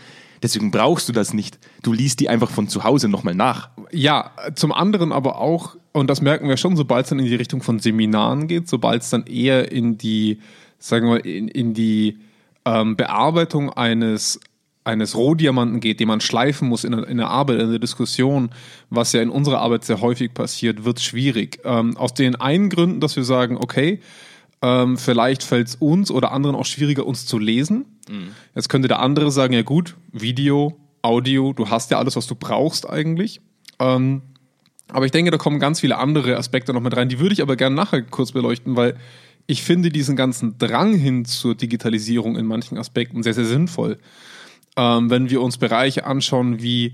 Deswegen 0.41 0.71
brauchst 0.71 1.09
du 1.09 1.11
das 1.13 1.33
nicht. 1.33 1.59
Du 1.83 1.91
liest 1.91 2.21
die 2.21 2.29
einfach 2.29 2.49
von 2.49 2.69
zu 2.69 2.85
Hause 2.85 3.09
nochmal 3.09 3.35
nach. 3.35 3.69
Ja, 3.91 4.31
zum 4.55 4.71
anderen 4.71 5.11
aber 5.11 5.39
auch, 5.39 5.75
und 5.93 6.09
das 6.09 6.21
merken 6.21 6.47
wir 6.47 6.57
schon, 6.57 6.75
sobald 6.75 7.05
es 7.05 7.09
dann 7.09 7.19
in 7.19 7.25
die 7.25 7.35
Richtung 7.35 7.61
von 7.61 7.79
Seminaren 7.79 8.47
geht, 8.47 8.67
sobald 8.67 9.01
es 9.01 9.09
dann 9.09 9.25
eher 9.25 9.71
in 9.71 9.97
die, 9.97 10.39
sagen 10.77 11.07
wir 11.07 11.13
mal, 11.15 11.19
in, 11.19 11.47
in 11.47 11.73
die 11.73 12.19
ähm, 12.65 12.95
Bearbeitung 12.95 13.71
eines, 13.71 14.39
eines 14.83 15.15
Rohdiamanten 15.15 15.79
geht, 15.79 15.99
den 15.99 16.07
man 16.07 16.21
schleifen 16.21 16.67
muss 16.67 16.83
in, 16.83 16.91
der- 16.91 17.07
in 17.07 17.17
der 17.17 17.29
Arbeit, 17.29 17.59
in 17.59 17.69
der 17.69 17.79
Diskussion, 17.79 18.49
was 18.89 19.11
ja 19.13 19.21
in 19.21 19.29
unserer 19.29 19.59
Arbeit 19.59 19.85
sehr 19.85 20.01
häufig 20.01 20.33
passiert, 20.33 20.85
wird 20.85 20.99
schwierig. 20.99 21.59
Ähm, 21.63 21.97
aus 21.97 22.13
den 22.13 22.35
einen 22.35 22.69
Gründen, 22.69 22.99
dass 22.99 23.15
wir 23.15 23.23
sagen, 23.23 23.57
okay, 23.57 23.99
ähm, 24.61 24.97
vielleicht 24.97 25.43
fällt 25.43 25.67
es 25.69 25.75
uns 25.75 26.11
oder 26.11 26.31
anderen 26.31 26.55
auch 26.55 26.65
schwieriger, 26.65 27.05
uns 27.05 27.25
zu 27.25 27.39
lesen. 27.39 27.85
Jetzt 28.55 28.67
könnte 28.69 28.87
der 28.87 28.99
andere 28.99 29.31
sagen, 29.31 29.53
ja 29.53 29.61
gut, 29.61 29.95
Video, 30.11 30.77
Audio, 31.01 31.53
du 31.53 31.69
hast 31.69 31.91
ja 31.91 31.97
alles, 31.97 32.15
was 32.17 32.27
du 32.27 32.35
brauchst 32.35 32.89
eigentlich. 32.89 33.39
Ähm, 33.79 34.21
aber 34.91 35.05
ich 35.05 35.11
denke, 35.11 35.31
da 35.31 35.37
kommen 35.37 35.59
ganz 35.59 35.79
viele 35.79 35.97
andere 35.97 36.37
Aspekte 36.37 36.73
noch 36.73 36.81
mit 36.81 36.95
rein. 36.95 37.09
Die 37.09 37.19
würde 37.19 37.33
ich 37.33 37.41
aber 37.41 37.55
gerne 37.55 37.75
nachher 37.75 38.01
kurz 38.01 38.31
beleuchten, 38.31 38.75
weil 38.75 38.97
ich 39.45 39.63
finde 39.63 39.89
diesen 39.89 40.15
ganzen 40.15 40.57
Drang 40.57 40.93
hin 40.93 41.25
zur 41.25 41.55
Digitalisierung 41.55 42.37
in 42.37 42.45
manchen 42.45 42.77
Aspekten 42.77 43.23
sehr, 43.23 43.33
sehr 43.33 43.45
sinnvoll. 43.45 43.97
Ähm, 44.75 45.09
wenn 45.09 45.29
wir 45.29 45.41
uns 45.41 45.57
Bereiche 45.57 46.05
anschauen 46.05 46.61
wie 46.61 46.93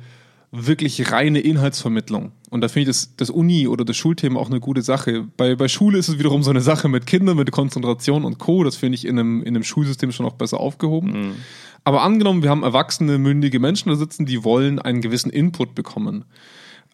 wirklich 0.52 1.12
reine 1.12 1.40
Inhaltsvermittlung. 1.40 2.32
Und 2.50 2.62
da 2.62 2.70
finde 2.70 2.92
ich 2.92 2.98
das, 2.98 3.16
das 3.18 3.30
Uni- 3.30 3.68
oder 3.68 3.84
das 3.84 3.98
Schulthema 3.98 4.40
auch 4.40 4.50
eine 4.50 4.62
gute 4.62 4.82
Sache. 4.82 5.28
Bei, 5.36 5.56
bei 5.56 5.68
Schule 5.68 5.98
ist 5.98 6.08
es 6.08 6.18
wiederum 6.18 6.44
so 6.44 6.50
eine 6.50 6.62
Sache 6.62 6.88
mit 6.88 7.06
Kindern, 7.06 7.36
mit 7.36 7.52
Konzentration 7.52 8.24
und 8.24 8.38
Co. 8.40 8.64
Das 8.64 8.78
finde 8.78 8.96
ich 8.96 9.06
in 9.06 9.20
einem, 9.20 9.42
in 9.42 9.50
einem 9.50 9.64
Schulsystem 9.64 10.12
schon 10.12 10.26
auch 10.26 10.34
besser 10.34 10.60
aufgehoben. 10.60 11.36
Aber 11.84 12.04
angenommen, 12.04 12.42
wir 12.42 12.50
haben 12.50 12.64
erwachsene, 12.64 13.18
mündige 13.18 13.60
Menschen 13.60 13.90
da 13.90 13.96
sitzen, 13.96 14.26
die 14.26 14.44
wollen 14.44 14.80
einen 14.80 15.02
gewissen 15.02 15.30
Input 15.30 15.76
bekommen. 15.76 16.26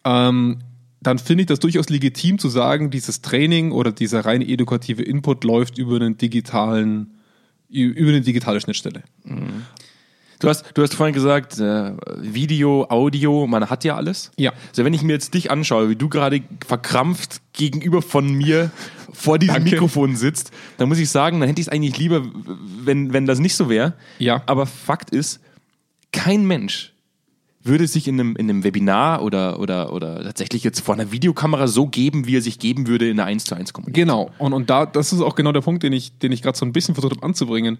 Ähm, 0.04 0.58
dann 1.00 1.18
finde 1.18 1.42
ich 1.42 1.46
das 1.48 1.58
durchaus 1.58 1.88
legitim 1.88 2.38
zu 2.38 2.48
sagen, 2.48 2.90
dieses 2.90 3.22
Training 3.22 3.72
oder 3.72 3.92
dieser 3.92 4.24
rein 4.24 4.40
edukative 4.40 5.02
Input 5.02 5.44
läuft 5.44 5.78
über 5.78 5.96
einen 5.96 6.16
digitalen, 6.16 7.18
über 7.68 8.10
eine 8.10 8.20
digitale 8.20 8.60
Schnittstelle. 8.60 9.02
Du 10.42 10.48
hast, 10.48 10.64
du 10.74 10.82
hast 10.82 10.94
vorhin 10.94 11.14
gesagt, 11.14 11.58
äh, 11.58 11.92
Video, 12.20 12.86
Audio, 12.88 13.46
man 13.46 13.70
hat 13.70 13.84
ja 13.84 13.96
alles. 13.96 14.32
Ja. 14.36 14.52
Also 14.70 14.84
wenn 14.84 14.92
ich 14.92 15.02
mir 15.02 15.12
jetzt 15.12 15.34
dich 15.34 15.50
anschaue, 15.52 15.88
wie 15.88 15.96
du 15.96 16.08
gerade 16.08 16.42
verkrampft 16.66 17.40
gegenüber 17.52 18.02
von 18.02 18.32
mir 18.32 18.70
vor 19.12 19.38
diesem 19.38 19.54
Danke. 19.54 19.70
Mikrofon 19.70 20.16
sitzt, 20.16 20.50
dann 20.78 20.88
muss 20.88 20.98
ich 20.98 21.10
sagen, 21.10 21.38
dann 21.38 21.48
hätte 21.48 21.60
ich 21.60 21.68
es 21.68 21.72
eigentlich 21.72 21.96
lieber, 21.96 22.22
wenn, 22.84 23.12
wenn 23.12 23.26
das 23.26 23.38
nicht 23.38 23.54
so 23.54 23.68
wäre. 23.68 23.94
Ja. 24.18 24.42
Aber 24.46 24.66
Fakt 24.66 25.10
ist, 25.10 25.40
kein 26.12 26.44
Mensch 26.44 26.91
würde 27.64 27.86
sich 27.86 28.08
in 28.08 28.18
einem, 28.18 28.36
in 28.36 28.50
einem 28.50 28.64
Webinar 28.64 29.22
oder, 29.22 29.60
oder, 29.60 29.92
oder 29.92 30.22
tatsächlich 30.22 30.64
jetzt 30.64 30.80
vor 30.80 30.94
einer 30.94 31.12
Videokamera 31.12 31.68
so 31.68 31.86
geben, 31.86 32.26
wie 32.26 32.36
er 32.36 32.42
sich 32.42 32.58
geben 32.58 32.86
würde 32.86 33.08
in 33.08 33.18
einer 33.18 33.26
1 33.26 33.44
zu 33.44 33.54
1 33.54 33.72
Kommunikation. 33.72 34.08
Genau. 34.08 34.30
Und, 34.38 34.52
und 34.52 34.70
da, 34.70 34.86
das 34.86 35.12
ist 35.12 35.20
auch 35.20 35.34
genau 35.34 35.52
der 35.52 35.60
Punkt, 35.60 35.82
den 35.82 35.92
ich, 35.92 36.18
den 36.18 36.32
ich 36.32 36.42
gerade 36.42 36.58
so 36.58 36.64
ein 36.64 36.72
bisschen 36.72 36.94
versucht 36.94 37.16
habe 37.16 37.26
anzubringen. 37.26 37.78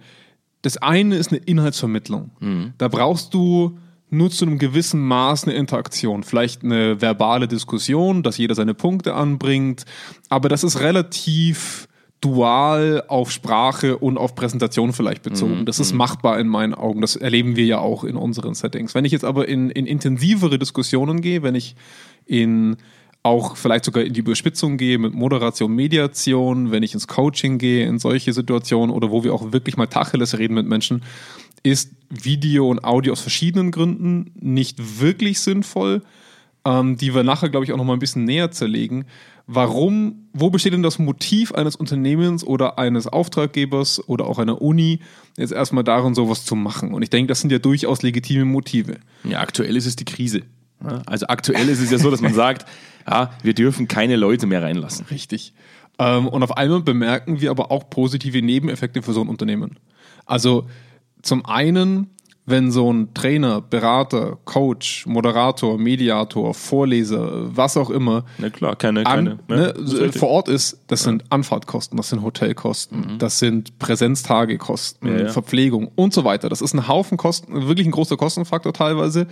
Das 0.62 0.76
eine 0.76 1.16
ist 1.16 1.32
eine 1.32 1.40
Inhaltsvermittlung. 1.40 2.30
Da 2.78 2.88
brauchst 2.88 3.34
du 3.34 3.78
nur 4.10 4.30
zu 4.30 4.44
einem 4.44 4.58
gewissen 4.58 5.00
Maß 5.00 5.44
eine 5.44 5.54
Interaktion. 5.54 6.22
Vielleicht 6.22 6.62
eine 6.62 7.00
verbale 7.00 7.48
Diskussion, 7.48 8.22
dass 8.22 8.36
jeder 8.36 8.54
seine 8.54 8.74
Punkte 8.74 9.14
anbringt. 9.14 9.84
Aber 10.28 10.48
das 10.48 10.62
ist 10.62 10.80
relativ 10.80 11.88
dual 12.22 13.02
auf 13.08 13.32
Sprache 13.32 13.98
und 13.98 14.16
auf 14.16 14.34
Präsentation 14.34 14.92
vielleicht 14.92 15.22
bezogen. 15.22 15.66
Das 15.66 15.80
ist 15.80 15.92
machbar 15.92 16.38
in 16.38 16.46
meinen 16.46 16.72
Augen. 16.72 17.00
Das 17.00 17.16
erleben 17.16 17.56
wir 17.56 17.64
ja 17.64 17.78
auch 17.78 18.04
in 18.04 18.16
unseren 18.16 18.54
Settings. 18.54 18.94
Wenn 18.94 19.04
ich 19.04 19.12
jetzt 19.12 19.24
aber 19.24 19.48
in, 19.48 19.70
in 19.70 19.86
intensivere 19.86 20.58
Diskussionen 20.58 21.20
gehe, 21.20 21.42
wenn 21.42 21.56
ich 21.56 21.74
in 22.24 22.76
auch 23.24 23.56
vielleicht 23.56 23.84
sogar 23.84 24.04
in 24.04 24.12
die 24.12 24.20
Überspitzung 24.20 24.76
gehe 24.76 24.98
mit 24.98 25.14
Moderation, 25.14 25.74
Mediation, 25.74 26.70
wenn 26.70 26.82
ich 26.82 26.94
ins 26.94 27.08
Coaching 27.08 27.58
gehe, 27.58 27.86
in 27.86 27.98
solche 27.98 28.32
Situationen 28.32 28.94
oder 28.94 29.10
wo 29.10 29.24
wir 29.24 29.34
auch 29.34 29.52
wirklich 29.52 29.76
mal 29.76 29.86
Tacheles 29.86 30.38
reden 30.38 30.54
mit 30.54 30.66
Menschen, 30.66 31.02
ist 31.62 31.92
Video 32.08 32.68
und 32.68 32.84
Audio 32.84 33.12
aus 33.12 33.20
verschiedenen 33.20 33.70
Gründen 33.70 34.32
nicht 34.40 35.00
wirklich 35.00 35.40
sinnvoll, 35.40 36.02
ähm, 36.64 36.96
die 36.96 37.14
wir 37.14 37.22
nachher, 37.22 37.48
glaube 37.48 37.64
ich, 37.64 37.72
auch 37.72 37.76
noch 37.76 37.84
mal 37.84 37.94
ein 37.94 38.00
bisschen 38.00 38.24
näher 38.24 38.50
zerlegen. 38.50 39.06
Warum, 39.54 40.28
wo 40.32 40.48
besteht 40.50 40.72
denn 40.72 40.82
das 40.82 40.98
Motiv 40.98 41.52
eines 41.52 41.76
Unternehmens 41.76 42.44
oder 42.44 42.78
eines 42.78 43.06
Auftraggebers 43.06 44.08
oder 44.08 44.26
auch 44.26 44.38
einer 44.38 44.62
Uni, 44.62 45.00
jetzt 45.36 45.52
erstmal 45.52 45.84
darin, 45.84 46.14
sowas 46.14 46.44
zu 46.44 46.54
machen? 46.54 46.94
Und 46.94 47.02
ich 47.02 47.10
denke, 47.10 47.28
das 47.28 47.40
sind 47.40 47.52
ja 47.52 47.58
durchaus 47.58 48.02
legitime 48.02 48.46
Motive. 48.46 48.96
Ja, 49.24 49.40
aktuell 49.40 49.76
ist 49.76 49.86
es 49.86 49.96
die 49.96 50.04
Krise. 50.04 50.42
Also 51.06 51.26
aktuell 51.26 51.68
ist 51.68 51.80
es 51.80 51.90
ja 51.90 51.98
so, 51.98 52.10
dass 52.10 52.20
man 52.20 52.34
sagt, 52.34 52.66
ja, 53.06 53.30
wir 53.42 53.54
dürfen 53.54 53.88
keine 53.88 54.16
Leute 54.16 54.46
mehr 54.46 54.62
reinlassen. 54.62 55.06
Richtig. 55.10 55.52
Ähm, 55.98 56.28
und 56.28 56.42
auf 56.42 56.56
einmal 56.56 56.80
bemerken 56.80 57.40
wir 57.40 57.50
aber 57.50 57.70
auch 57.70 57.90
positive 57.90 58.40
Nebeneffekte 58.42 59.02
für 59.02 59.12
so 59.12 59.20
ein 59.20 59.28
Unternehmen. 59.28 59.78
Also 60.26 60.68
zum 61.22 61.44
einen, 61.46 62.10
wenn 62.44 62.72
so 62.72 62.92
ein 62.92 63.14
Trainer, 63.14 63.60
Berater, 63.60 64.38
Coach, 64.44 65.06
Moderator, 65.06 65.78
Mediator, 65.78 66.54
Vorleser, 66.54 67.56
was 67.56 67.76
auch 67.76 67.88
immer, 67.88 68.24
Na 68.38 68.50
klar, 68.50 68.74
keine, 68.74 69.04
keine. 69.04 69.30
an, 69.32 69.40
ne, 69.48 69.72
das 69.76 69.92
ist 69.92 70.00
richtig. 70.00 70.18
vor 70.18 70.28
Ort 70.30 70.48
ist, 70.48 70.80
das 70.88 71.04
sind 71.04 71.24
Anfahrtkosten, 71.30 71.96
das 71.96 72.08
sind 72.08 72.22
Hotelkosten, 72.22 73.18
das 73.18 73.38
sind 73.38 73.78
Präsenztagekosten, 73.78 75.08
Mhm. 75.08 75.18
Ja, 75.18 75.24
ja. 75.26 75.30
Verpflegung 75.30 75.90
und 75.94 76.12
so 76.12 76.24
weiter. 76.24 76.48
Das 76.48 76.60
ist 76.60 76.74
ein 76.74 76.88
Haufen 76.88 77.16
Kosten, 77.16 77.68
wirklich 77.68 77.86
ein 77.86 77.92
großer 77.92 78.16
Kostenfaktor 78.16 78.72
teilweise, 78.72 79.26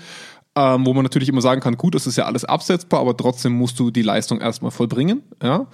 ähm, 0.57 0.87
wo 0.87 0.95
man 0.95 1.03
natürlich 1.03 1.29
immer 1.29 1.41
sagen 1.41 1.61
kann, 1.61 1.77
gut, 1.77 1.95
das 1.95 2.07
ist 2.07 2.17
ja 2.17 2.25
alles 2.27 2.45
absetzbar, 2.45 3.01
aber 3.01 3.17
trotzdem 3.17 3.53
musst 3.53 3.79
du 3.79 3.91
die 3.91 4.03
Leistung 4.03 4.41
erstmal 4.41 4.71
vollbringen. 4.71 5.23
Ja? 5.43 5.67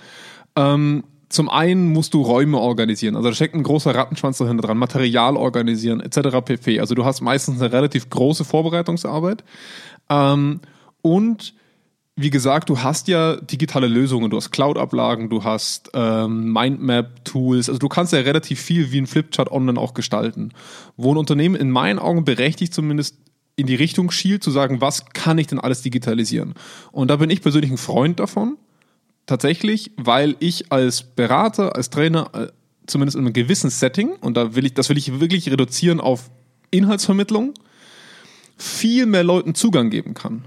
Ähm, 0.57 1.05
zum 1.29 1.49
einen 1.49 1.93
musst 1.93 2.15
du 2.15 2.23
Räume 2.23 2.59
organisieren, 2.59 3.17
also 3.17 3.29
da 3.29 3.35
steckt 3.35 3.55
ein 3.55 3.63
großer 3.63 3.95
Rattenschwanz 3.95 4.39
dahinter 4.39 4.69
dran, 4.69 4.79
Material 4.79 5.37
organisieren, 5.37 6.01
etc. 6.01 6.41
pp. 6.45 6.81
Also 6.81 6.95
du 6.95 7.05
hast 7.05 7.21
meistens 7.21 7.61
eine 7.61 7.73
relativ 7.73 8.11
große 8.11 8.45
Vorbereitungsarbeit. 8.45 9.45
Ähm, 10.09 10.61
und 11.03 11.55
wie 12.19 12.31
gesagt, 12.31 12.71
du 12.71 12.79
hast 12.79 13.09
ja 13.09 13.37
digitale 13.37 13.89
Lösungen, 13.89 14.31
du 14.31 14.39
hast 14.39 14.51
Cloud-Ablagen, 14.51 15.29
du 15.29 15.45
hast 15.45 15.91
ähm, 15.93 16.51
Mindmap-Tools, 16.53 17.69
also 17.69 17.79
du 17.79 17.89
kannst 17.89 18.15
ja 18.15 18.21
relativ 18.21 18.61
viel 18.61 18.91
wie 18.91 18.99
ein 18.99 19.07
Flipchart 19.07 19.53
online 19.53 19.79
auch 19.79 19.93
gestalten. 19.93 20.53
Wo 20.97 21.13
ein 21.13 21.19
Unternehmen 21.19 21.57
in 21.57 21.71
meinen 21.71 21.99
Augen 21.99 22.25
berechtigt 22.25 22.73
zumindest 22.73 23.17
in 23.57 23.67
die 23.67 23.75
Richtung 23.75 24.11
schielt, 24.11 24.43
zu 24.43 24.51
sagen, 24.51 24.81
was 24.81 25.07
kann 25.07 25.37
ich 25.37 25.47
denn 25.47 25.59
alles 25.59 25.83
digitalisieren? 25.83 26.55
Und 26.91 27.09
da 27.11 27.17
bin 27.17 27.29
ich 27.29 27.43
persönlich 27.43 27.71
ein 27.71 27.79
Freund 27.79 28.19
davon, 28.19 28.57
tatsächlich, 29.27 29.91
weil 29.97 30.37
ich 30.39 30.73
als 30.73 31.03
Berater, 31.03 31.77
als 31.77 31.91
Trainer, 31.91 32.31
äh, 32.33 32.47
zumindest 32.87 33.17
in 33.17 33.25
einem 33.25 33.33
gewissen 33.33 33.71
Setting, 33.71 34.13
und 34.21 34.37
da 34.37 34.55
will 34.55 34.67
ich, 34.67 34.75
das 34.75 34.89
will 34.89 34.97
ich 34.97 35.21
wirklich 35.21 35.51
reduzieren 35.51 36.01
auf 36.01 36.31
Inhaltsvermittlung, 36.71 37.55
viel 38.57 39.07
mehr 39.07 39.25
Leuten 39.25 39.55
Zugang 39.55 39.91
geben 39.91 40.15
kann. 40.15 40.45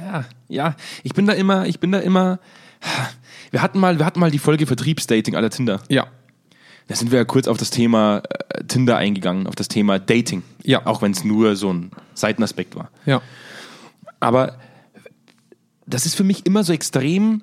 Ja, 0.00 0.24
ja, 0.48 0.76
ich 1.02 1.14
bin 1.14 1.26
da 1.26 1.32
immer, 1.32 1.66
ich 1.66 1.80
bin 1.80 1.92
da 1.92 1.98
immer. 1.98 2.38
Wir 3.50 3.62
hatten 3.62 3.78
mal, 3.78 3.98
wir 3.98 4.06
hatten 4.06 4.20
mal 4.20 4.30
die 4.30 4.38
Folge 4.38 4.66
Vertriebsdating 4.66 5.34
aller 5.34 5.50
Tinder. 5.50 5.82
Ja. 5.88 6.08
Da 6.88 6.94
sind 6.94 7.10
wir 7.10 7.18
ja 7.18 7.24
kurz 7.24 7.48
auf 7.48 7.56
das 7.56 7.70
Thema 7.70 8.22
äh, 8.28 8.62
Tinder 8.64 8.96
eingegangen, 8.96 9.46
auf 9.46 9.56
das 9.56 9.66
Thema 9.66 9.98
Dating. 9.98 10.42
Ja. 10.62 10.86
Auch 10.86 11.02
wenn 11.02 11.12
es 11.12 11.24
nur 11.24 11.56
so 11.56 11.72
ein 11.72 11.90
Seitenaspekt 12.14 12.76
war. 12.76 12.90
Ja. 13.06 13.22
Aber 14.20 14.58
das 15.86 16.06
ist 16.06 16.14
für 16.14 16.24
mich 16.24 16.46
immer 16.46 16.62
so 16.62 16.72
extrem 16.72 17.42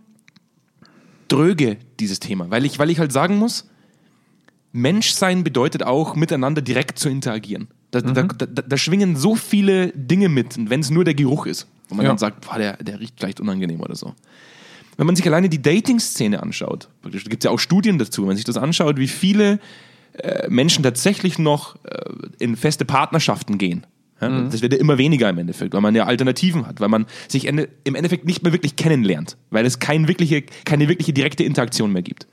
dröge, 1.33 1.77
dieses 1.99 2.19
Thema. 2.19 2.49
Weil 2.49 2.65
ich, 2.65 2.79
weil 2.79 2.89
ich 2.89 2.99
halt 2.99 3.11
sagen 3.11 3.37
muss, 3.37 3.67
Menschsein 4.71 5.43
bedeutet 5.43 5.83
auch, 5.83 6.15
miteinander 6.15 6.61
direkt 6.61 6.99
zu 6.99 7.09
interagieren. 7.09 7.67
Da, 7.91 8.01
da, 8.01 8.23
da, 8.23 8.45
da 8.47 8.77
schwingen 8.77 9.15
so 9.15 9.35
viele 9.35 9.89
Dinge 9.89 10.29
mit, 10.29 10.57
wenn 10.69 10.79
es 10.79 10.89
nur 10.89 11.03
der 11.03 11.13
Geruch 11.13 11.45
ist. 11.45 11.67
Wo 11.89 11.95
man 11.95 12.05
Ja. 12.05 12.11
dann 12.11 12.17
sagt, 12.17 12.47
boah, 12.47 12.57
der, 12.57 12.77
der 12.77 12.99
riecht 12.99 13.15
vielleicht 13.19 13.39
unangenehm 13.39 13.81
oder 13.81 13.95
so. 13.95 14.15
Wenn 14.97 15.05
man 15.05 15.15
sich 15.15 15.25
alleine 15.27 15.49
die 15.49 15.61
Dating-Szene 15.61 16.41
anschaut, 16.41 16.89
da 17.03 17.09
gibt 17.09 17.43
es 17.43 17.45
ja 17.45 17.51
auch 17.51 17.59
Studien 17.59 17.97
dazu, 17.97 18.21
wenn 18.21 18.27
man 18.27 18.35
sich 18.35 18.45
das 18.45 18.57
anschaut, 18.57 18.97
wie 18.97 19.07
viele 19.07 19.59
äh, 20.13 20.47
Menschen 20.49 20.83
tatsächlich 20.83 21.37
noch 21.39 21.75
äh, 21.83 22.11
in 22.39 22.55
feste 22.55 22.85
Partnerschaften 22.85 23.57
gehen. 23.57 23.85
Ja, 24.31 24.49
Das 24.49 24.61
wird 24.61 24.73
ja 24.73 24.79
immer 24.79 24.97
weniger 24.97 25.29
im 25.29 25.37
Endeffekt, 25.37 25.73
weil 25.73 25.81
man 25.81 25.95
ja 25.95 26.05
Alternativen 26.05 26.67
hat, 26.67 26.79
weil 26.79 26.89
man 26.89 27.05
sich 27.27 27.47
ende, 27.47 27.69
im 27.83 27.95
Endeffekt 27.95 28.25
nicht 28.25 28.43
mehr 28.43 28.53
wirklich 28.53 28.75
kennenlernt, 28.75 29.37
weil 29.49 29.65
es 29.65 29.79
kein 29.79 30.07
wirkliche, 30.07 30.43
keine 30.65 30.87
wirkliche 30.89 31.13
direkte 31.13 31.43
Interaktion 31.43 31.91
mehr 31.91 32.01
gibt. 32.01 32.27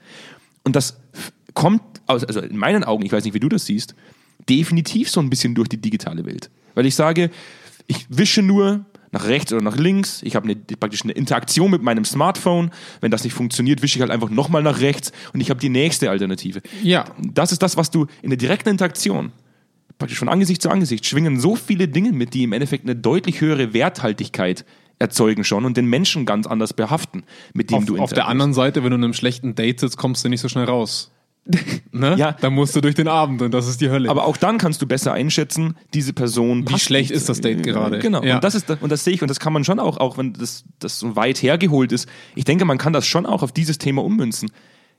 Und 0.65 0.77
das 0.77 1.01
kommt, 1.55 1.83
aus, 2.07 2.25
also 2.25 2.41
in 2.41 2.57
meinen 2.57 2.85
Augen, 2.85 3.05
ich 3.05 3.13
weiß 3.13 3.25
nicht, 3.25 3.35
wie 3.35 3.41
du 3.41 3.49
das 3.49 3.67
siehst, 3.67 3.95
definitiv 4.49 5.11
so 5.11 5.21
ein 5.21 5.31
bisschen 5.31 5.55
durch 5.55 5.69
die 5.69 5.81
digitale 5.81 6.25
Welt. 6.25 6.51
Weil 6.75 6.87
ich 6.87 6.95
sage, 6.95 7.31
ich 7.87 8.07
wische 8.09 8.43
nur 8.43 8.85
nach 9.13 9.27
rechts 9.27 9.53
oder 9.53 9.63
nach 9.63 9.77
links, 9.77 10.23
ich 10.23 10.37
habe 10.37 10.45
eine, 10.45 10.57
praktisch 10.57 11.03
eine 11.03 11.13
Interaktion 11.13 11.71
mit 11.71 11.83
meinem 11.83 12.05
Smartphone. 12.05 12.71
Wenn 13.01 13.11
das 13.11 13.25
nicht 13.25 13.33
funktioniert, 13.33 13.83
wische 13.83 13.99
ich 13.99 14.03
halt 14.03 14.13
einfach 14.13 14.31
nochmal 14.31 14.63
nach 14.63 14.81
rechts 14.81 15.13
und 15.33 15.41
ich 15.41 15.51
habe 15.51 15.61
die 15.61 15.69
nächste 15.69 16.11
Alternative. 16.11 16.63
Ja. 16.83 17.05
Das 17.19 17.51
ist 17.53 17.63
das, 17.63 17.77
was 17.77 17.91
du 17.91 18.07
in 18.23 18.31
der 18.31 18.37
direkten 18.37 18.69
Interaktion, 18.69 19.33
praktisch 20.01 20.19
von 20.19 20.29
Angesicht 20.29 20.61
zu 20.61 20.71
Angesicht, 20.71 21.07
schwingen 21.07 21.39
so 21.39 21.55
viele 21.55 21.87
Dinge 21.87 22.13
mit, 22.13 22.35
die 22.35 22.43
im 22.43 22.53
Endeffekt 22.53 22.85
eine 22.85 22.97
deutlich 22.97 23.41
höhere 23.41 23.73
Werthaltigkeit 23.73 24.65
erzeugen 24.99 25.45
schon 25.45 25.65
und 25.65 25.77
den 25.77 25.87
Menschen 25.87 26.27
ganz 26.27 26.47
anders 26.47 26.75
behaften, 26.75 27.23
mit 27.55 27.71
dem 27.71 27.79
Auf, 27.79 27.85
du 27.85 27.99
auf 27.99 28.13
der 28.13 28.27
anderen 28.27 28.53
Seite, 28.53 28.83
wenn 28.83 28.91
du 28.91 28.97
in 28.97 29.05
einem 29.05 29.15
schlechten 29.15 29.55
Date 29.55 29.81
sitzt, 29.81 29.97
kommst 29.97 30.25
du 30.25 30.29
nicht 30.29 30.41
so 30.41 30.49
schnell 30.49 30.65
raus. 30.65 31.11
ne? 31.93 32.17
Ja. 32.19 32.33
Dann 32.33 32.55
musst 32.55 32.77
du 32.77 32.81
durch 32.81 32.95
den 32.95 33.09
Abend 33.09 33.41
und 33.43 33.53
das 33.53 33.67
ist 33.67 33.81
die 33.81 33.89
Hölle. 33.89 34.11
Aber 34.11 34.27
auch 34.27 34.37
dann 34.37 34.59
kannst 34.59 34.83
du 34.83 34.87
besser 34.87 35.13
einschätzen, 35.13 35.77
diese 35.95 36.13
Person. 36.13 36.69
Wie 36.69 36.79
schlecht 36.79 37.11
ist 37.11 37.29
das 37.29 37.41
Date 37.41 37.63
gerade? 37.63 37.99
Genau. 37.99 38.23
Ja. 38.23 38.37
Und 38.37 38.45
das 38.45 38.55
ist 38.55 38.71
und 38.71 38.91
das 38.91 39.05
sehe 39.05 39.15
ich 39.15 39.23
und 39.23 39.29
das 39.29 39.41
kann 39.41 39.53
man 39.53 39.65
schon 39.65 39.79
auch, 39.79 39.97
auch 39.97 40.19
wenn 40.19 40.35
das, 40.35 40.65
das 40.79 40.99
so 40.99 41.17
weit 41.17 41.43
hergeholt 41.43 41.93
ist. 41.93 42.09
Ich 42.35 42.45
denke, 42.45 42.65
man 42.65 42.79
kann 42.79 42.93
das 42.93 43.07
schon 43.07 43.27
auch 43.27 43.43
auf 43.43 43.53
dieses 43.53 43.79
Thema 43.79 44.05
ummünzen. 44.05 44.51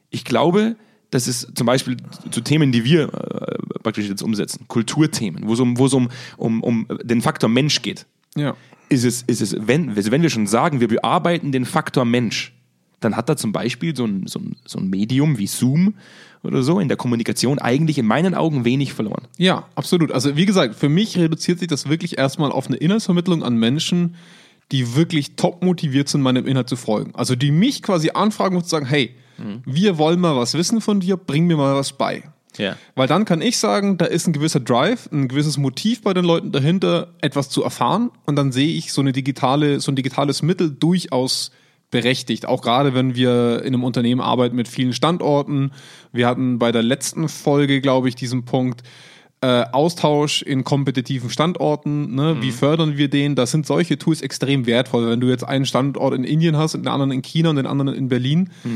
Ich 0.09 0.25
glaube, 0.25 0.75
das 1.11 1.27
ist 1.27 1.55
zum 1.55 1.67
Beispiel 1.67 1.97
zu 2.31 2.41
Themen, 2.41 2.71
die 2.71 2.83
wir 2.83 3.03
äh, 3.13 3.79
praktisch 3.83 4.07
jetzt 4.07 4.23
umsetzen, 4.23 4.65
Kulturthemen, 4.67 5.47
wo 5.47 5.53
es 5.53 5.59
um, 5.59 5.77
wo 5.77 5.85
es 5.85 5.93
um, 5.93 6.09
um, 6.37 6.63
um 6.63 6.87
den 7.03 7.21
Faktor 7.21 7.49
Mensch 7.49 7.81
geht. 7.81 8.05
ja. 8.35 8.55
Ist 8.89 9.05
es, 9.05 9.21
ist 9.21 9.41
es, 9.41 9.55
wenn, 9.57 9.91
also 9.95 10.11
wenn 10.11 10.21
wir 10.21 10.29
schon 10.29 10.47
sagen, 10.47 10.81
wir 10.81 10.89
bearbeiten 10.89 11.53
den 11.53 11.63
Faktor 11.63 12.03
Mensch, 12.03 12.53
dann 12.99 13.15
hat 13.15 13.29
da 13.29 13.37
zum 13.37 13.53
Beispiel 13.53 13.95
so 13.95 14.03
ein, 14.03 14.27
so 14.27 14.39
ein, 14.39 14.57
so 14.65 14.79
ein 14.79 14.89
Medium 14.89 15.37
wie 15.37 15.47
Zoom 15.47 15.93
oder 16.43 16.61
so 16.61 16.77
in 16.77 16.89
der 16.89 16.97
Kommunikation 16.97 17.57
eigentlich 17.59 17.97
in 17.97 18.05
meinen 18.05 18.35
Augen 18.35 18.65
wenig 18.65 18.91
verloren. 18.93 19.27
Ja, 19.37 19.65
absolut. 19.75 20.11
Also 20.11 20.35
wie 20.35 20.45
gesagt, 20.45 20.75
für 20.75 20.89
mich 20.89 21.17
reduziert 21.17 21.59
sich 21.59 21.69
das 21.69 21.87
wirklich 21.87 22.17
erstmal 22.17 22.51
auf 22.51 22.67
eine 22.67 22.75
Inhaltsvermittlung 22.75 23.43
an 23.43 23.55
Menschen, 23.55 24.15
die 24.73 24.93
wirklich 24.95 25.37
top 25.37 25.63
motiviert 25.63 26.09
sind, 26.09 26.21
meinem 26.21 26.45
Inhalt 26.45 26.67
zu 26.67 26.75
folgen. 26.75 27.15
Also 27.15 27.35
die 27.35 27.51
mich 27.51 27.81
quasi 27.81 28.11
anfragen 28.11 28.57
und 28.57 28.67
sagen, 28.67 28.85
hey, 28.85 29.15
wir 29.65 29.97
wollen 29.97 30.19
mal 30.19 30.35
was 30.35 30.53
wissen 30.53 30.81
von 30.81 30.99
dir, 30.99 31.17
bring 31.17 31.47
mir 31.47 31.57
mal 31.57 31.75
was 31.75 31.93
bei. 31.93 32.23
Ja. 32.57 32.75
Weil 32.95 33.07
dann 33.07 33.25
kann 33.25 33.41
ich 33.41 33.57
sagen, 33.57 33.97
da 33.97 34.05
ist 34.05 34.27
ein 34.27 34.33
gewisser 34.33 34.59
Drive, 34.59 35.09
ein 35.11 35.27
gewisses 35.27 35.57
Motiv 35.57 36.01
bei 36.01 36.13
den 36.13 36.25
Leuten 36.25 36.51
dahinter, 36.51 37.13
etwas 37.21 37.49
zu 37.49 37.63
erfahren. 37.63 38.11
Und 38.25 38.35
dann 38.35 38.51
sehe 38.51 38.75
ich 38.75 38.91
so 38.91 39.01
eine 39.01 39.13
digitale, 39.13 39.79
so 39.79 39.91
ein 39.91 39.95
digitales 39.95 40.41
Mittel 40.41 40.69
durchaus 40.71 41.51
berechtigt. 41.91 42.45
Auch 42.45 42.61
gerade 42.61 42.93
wenn 42.93 43.15
wir 43.15 43.59
in 43.61 43.73
einem 43.73 43.83
Unternehmen 43.83 44.21
arbeiten 44.21 44.55
mit 44.55 44.67
vielen 44.67 44.93
Standorten. 44.93 45.71
Wir 46.11 46.27
hatten 46.27 46.57
bei 46.57 46.71
der 46.71 46.83
letzten 46.83 47.29
Folge, 47.29 47.81
glaube 47.81 48.09
ich, 48.09 48.15
diesen 48.15 48.45
Punkt, 48.45 48.83
äh, 49.41 49.65
Austausch 49.71 50.43
in 50.43 50.63
kompetitiven 50.63 51.31
Standorten, 51.31 52.13
ne? 52.13 52.37
wie 52.41 52.51
fördern 52.51 52.97
wir 52.97 53.09
den? 53.09 53.35
Da 53.35 53.47
sind 53.47 53.65
solche 53.65 53.97
Tools 53.97 54.21
extrem 54.21 54.67
wertvoll. 54.67 55.09
Wenn 55.09 55.19
du 55.19 55.27
jetzt 55.27 55.43
einen 55.43 55.65
Standort 55.65 56.13
in 56.13 56.23
Indien 56.23 56.57
hast, 56.57 56.75
den 56.75 56.87
anderen 56.87 57.11
in 57.11 57.23
China 57.23 57.49
und 57.49 57.55
den 57.55 57.65
anderen 57.65 57.93
in 57.95 58.07
Berlin, 58.07 58.51
äh, 58.63 58.69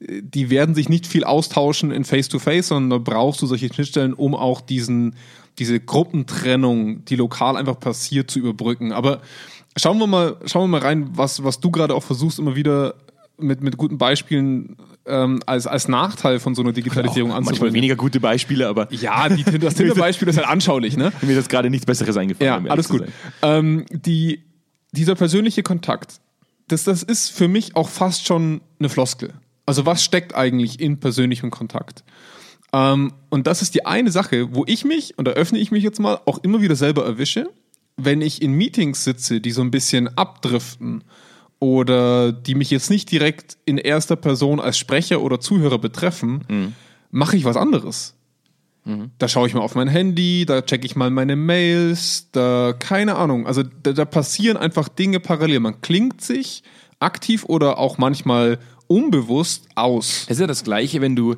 die 0.00 0.50
werden 0.50 0.74
sich 0.74 0.88
nicht 0.88 1.06
viel 1.06 1.24
austauschen 1.24 1.90
in 1.90 2.04
Face-to-Face, 2.04 2.68
sondern 2.68 2.90
da 3.04 3.12
brauchst 3.12 3.42
du 3.42 3.46
solche 3.46 3.72
Schnittstellen, 3.72 4.14
um 4.14 4.34
auch 4.34 4.60
diesen, 4.60 5.16
diese 5.58 5.80
Gruppentrennung, 5.80 7.04
die 7.04 7.16
lokal 7.16 7.56
einfach 7.56 7.80
passiert, 7.80 8.30
zu 8.30 8.38
überbrücken. 8.38 8.92
Aber 8.92 9.20
schauen 9.76 9.98
wir 9.98 10.06
mal, 10.06 10.36
schauen 10.46 10.70
wir 10.70 10.78
mal 10.78 10.86
rein, 10.86 11.10
was, 11.12 11.42
was 11.42 11.60
du 11.60 11.70
gerade 11.70 11.94
auch 11.94 12.02
versuchst, 12.02 12.38
immer 12.38 12.54
wieder 12.54 12.94
mit, 13.38 13.62
mit 13.62 13.76
guten 13.76 13.98
Beispielen 13.98 14.76
ähm, 15.06 15.40
als, 15.46 15.66
als 15.66 15.88
Nachteil 15.88 16.38
von 16.38 16.54
so 16.54 16.62
einer 16.62 16.72
Digitalisierung 16.72 17.30
Auch 17.30 17.36
manchmal 17.36 17.52
anzubringen. 17.52 17.74
weniger 17.74 17.96
gute 17.96 18.20
Beispiele, 18.20 18.68
aber 18.68 18.92
Ja, 18.92 19.28
die, 19.28 19.44
das 19.58 19.74
Tinder-Beispiel 19.74 20.28
ist 20.28 20.36
halt 20.36 20.48
anschaulich, 20.48 20.96
ne? 20.96 21.12
mir 21.22 21.38
ist 21.38 21.48
gerade 21.48 21.70
nichts 21.70 21.86
Besseres 21.86 22.16
eingefallen. 22.16 22.66
Ja, 22.66 22.70
alles 22.70 22.88
gut. 22.88 23.04
Ähm, 23.42 23.84
die, 23.90 24.42
dieser 24.92 25.14
persönliche 25.14 25.62
Kontakt, 25.62 26.20
das, 26.68 26.84
das 26.84 27.02
ist 27.02 27.30
für 27.30 27.48
mich 27.48 27.76
auch 27.76 27.88
fast 27.88 28.26
schon 28.26 28.60
eine 28.78 28.88
Floskel. 28.88 29.32
Also 29.68 29.84
was 29.84 30.02
steckt 30.02 30.34
eigentlich 30.34 30.80
in 30.80 30.98
persönlichem 30.98 31.50
Kontakt? 31.50 32.02
Ähm, 32.72 33.12
und 33.28 33.46
das 33.46 33.60
ist 33.60 33.74
die 33.74 33.84
eine 33.84 34.10
Sache, 34.10 34.54
wo 34.54 34.64
ich 34.66 34.86
mich, 34.86 35.18
und 35.18 35.28
da 35.28 35.32
öffne 35.32 35.58
ich 35.58 35.70
mich 35.70 35.82
jetzt 35.84 36.00
mal, 36.00 36.18
auch 36.24 36.38
immer 36.38 36.62
wieder 36.62 36.74
selber 36.74 37.04
erwische, 37.04 37.50
wenn 37.98 38.22
ich 38.22 38.40
in 38.40 38.52
Meetings 38.52 39.04
sitze, 39.04 39.42
die 39.42 39.50
so 39.50 39.60
ein 39.60 39.70
bisschen 39.70 40.08
abdriften 40.16 41.04
oder 41.58 42.32
die 42.32 42.54
mich 42.54 42.70
jetzt 42.70 42.88
nicht 42.88 43.12
direkt 43.12 43.58
in 43.66 43.76
erster 43.76 44.16
Person 44.16 44.58
als 44.58 44.78
Sprecher 44.78 45.20
oder 45.20 45.38
Zuhörer 45.38 45.78
betreffen, 45.78 46.74
mache 47.10 47.36
ich 47.36 47.44
was 47.44 47.58
anderes. 47.58 48.14
Da 49.18 49.28
schaue 49.28 49.48
ich 49.48 49.54
mal 49.54 49.60
auf 49.60 49.74
mein 49.74 49.88
Handy, 49.88 50.46
da 50.46 50.62
checke 50.62 50.86
ich 50.86 50.96
mal 50.96 51.10
meine 51.10 51.36
Mails, 51.36 52.28
da 52.32 52.72
keine 52.72 53.16
Ahnung. 53.16 53.46
Also 53.46 53.64
da, 53.82 53.92
da 53.92 54.06
passieren 54.06 54.56
einfach 54.56 54.88
Dinge 54.88 55.20
parallel. 55.20 55.60
Man 55.60 55.82
klingt 55.82 56.22
sich 56.22 56.62
aktiv 57.00 57.44
oder 57.44 57.76
auch 57.76 57.98
manchmal 57.98 58.58
unbewusst 58.88 59.68
aus. 59.76 60.24
Es 60.24 60.32
ist 60.36 60.40
ja 60.40 60.46
das 60.46 60.64
Gleiche, 60.64 61.00
wenn 61.00 61.14
du, 61.14 61.36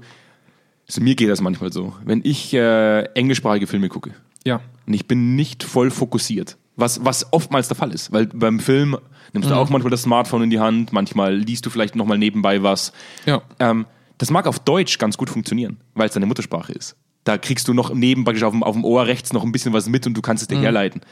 also 0.89 1.01
mir 1.03 1.15
geht 1.15 1.29
das 1.29 1.41
manchmal 1.41 1.73
so, 1.73 1.95
wenn 2.05 2.23
ich 2.25 2.55
äh, 2.55 3.03
englischsprachige 3.15 3.67
Filme 3.67 3.89
gucke 3.89 4.13
Ja. 4.47 4.61
und 4.87 4.95
ich 4.95 5.07
bin 5.07 5.37
nicht 5.37 5.63
voll 5.63 5.91
fokussiert, 5.91 6.57
was, 6.77 7.05
was 7.05 7.33
oftmals 7.33 7.69
der 7.69 7.77
Fall 7.77 7.93
ist, 7.93 8.13
weil 8.13 8.27
beim 8.27 8.59
Film 8.61 8.97
nimmst 9.33 9.51
du 9.51 9.55
auch 9.55 9.69
manchmal 9.69 9.91
das 9.91 10.03
Smartphone 10.03 10.45
in 10.45 10.51
die 10.51 10.59
Hand, 10.61 10.93
manchmal 10.93 11.37
liest 11.37 11.67
du 11.67 11.71
vielleicht 11.71 11.95
nochmal 11.97 12.19
nebenbei 12.19 12.63
was. 12.63 12.93
Ja. 13.27 13.43
Ähm, 13.59 13.87
das 14.19 14.31
mag 14.31 14.47
auf 14.47 14.59
Deutsch 14.59 14.99
ganz 14.99 15.17
gut 15.17 15.31
funktionieren, 15.31 15.79
weil 15.95 16.09
es 16.09 16.15
deine 16.15 16.27
Muttersprache 16.27 16.73
ist. 16.73 16.97
Da 17.25 17.37
kriegst 17.39 17.69
du 17.69 17.75
noch 17.75 17.93
nebenbei 17.95 18.33
auf 18.43 18.53
dem, 18.53 18.63
auf 18.63 18.75
dem 18.75 18.85
Ohr 18.85 19.07
rechts 19.07 19.33
noch 19.33 19.45
ein 19.45 19.53
bisschen 19.53 19.73
was 19.73 19.89
mit 19.89 20.07
und 20.07 20.15
du 20.15 20.23
kannst 20.23 20.43
es 20.43 20.49
dir 20.49 20.59
herleiten. 20.59 21.03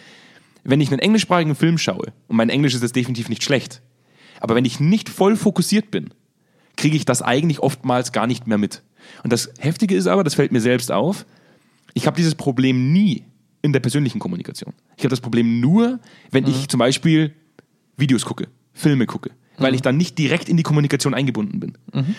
Wenn 0.64 0.80
ich 0.80 0.90
einen 0.90 0.98
englischsprachigen 0.98 1.54
Film 1.54 1.78
schaue, 1.78 2.12
und 2.26 2.36
mein 2.36 2.50
Englisch 2.50 2.74
ist 2.74 2.82
jetzt 2.82 2.96
definitiv 2.96 3.28
nicht 3.28 3.42
schlecht, 3.42 3.82
aber 4.40 4.54
wenn 4.54 4.64
ich 4.64 4.80
nicht 4.80 5.08
voll 5.08 5.36
fokussiert 5.36 5.90
bin, 5.90 6.10
kriege 6.78 6.96
ich 6.96 7.04
das 7.04 7.20
eigentlich 7.20 7.60
oftmals 7.60 8.12
gar 8.12 8.26
nicht 8.26 8.46
mehr 8.46 8.56
mit. 8.56 8.82
Und 9.24 9.32
das 9.32 9.52
Heftige 9.58 9.94
ist 9.94 10.06
aber, 10.06 10.24
das 10.24 10.34
fällt 10.34 10.52
mir 10.52 10.60
selbst 10.60 10.90
auf, 10.90 11.26
ich 11.92 12.06
habe 12.06 12.16
dieses 12.16 12.34
Problem 12.34 12.92
nie 12.92 13.24
in 13.60 13.72
der 13.72 13.80
persönlichen 13.80 14.20
Kommunikation. 14.20 14.72
Ich 14.96 15.02
habe 15.02 15.10
das 15.10 15.20
Problem 15.20 15.60
nur, 15.60 15.98
wenn 16.30 16.46
ich 16.46 16.68
zum 16.68 16.78
Beispiel 16.78 17.34
Videos 17.96 18.24
gucke, 18.24 18.48
Filme 18.72 19.06
gucke, 19.06 19.32
weil 19.58 19.74
ich 19.74 19.82
dann 19.82 19.96
nicht 19.96 20.16
direkt 20.16 20.48
in 20.48 20.56
die 20.56 20.62
Kommunikation 20.62 21.14
eingebunden 21.14 21.58
bin. 21.58 21.76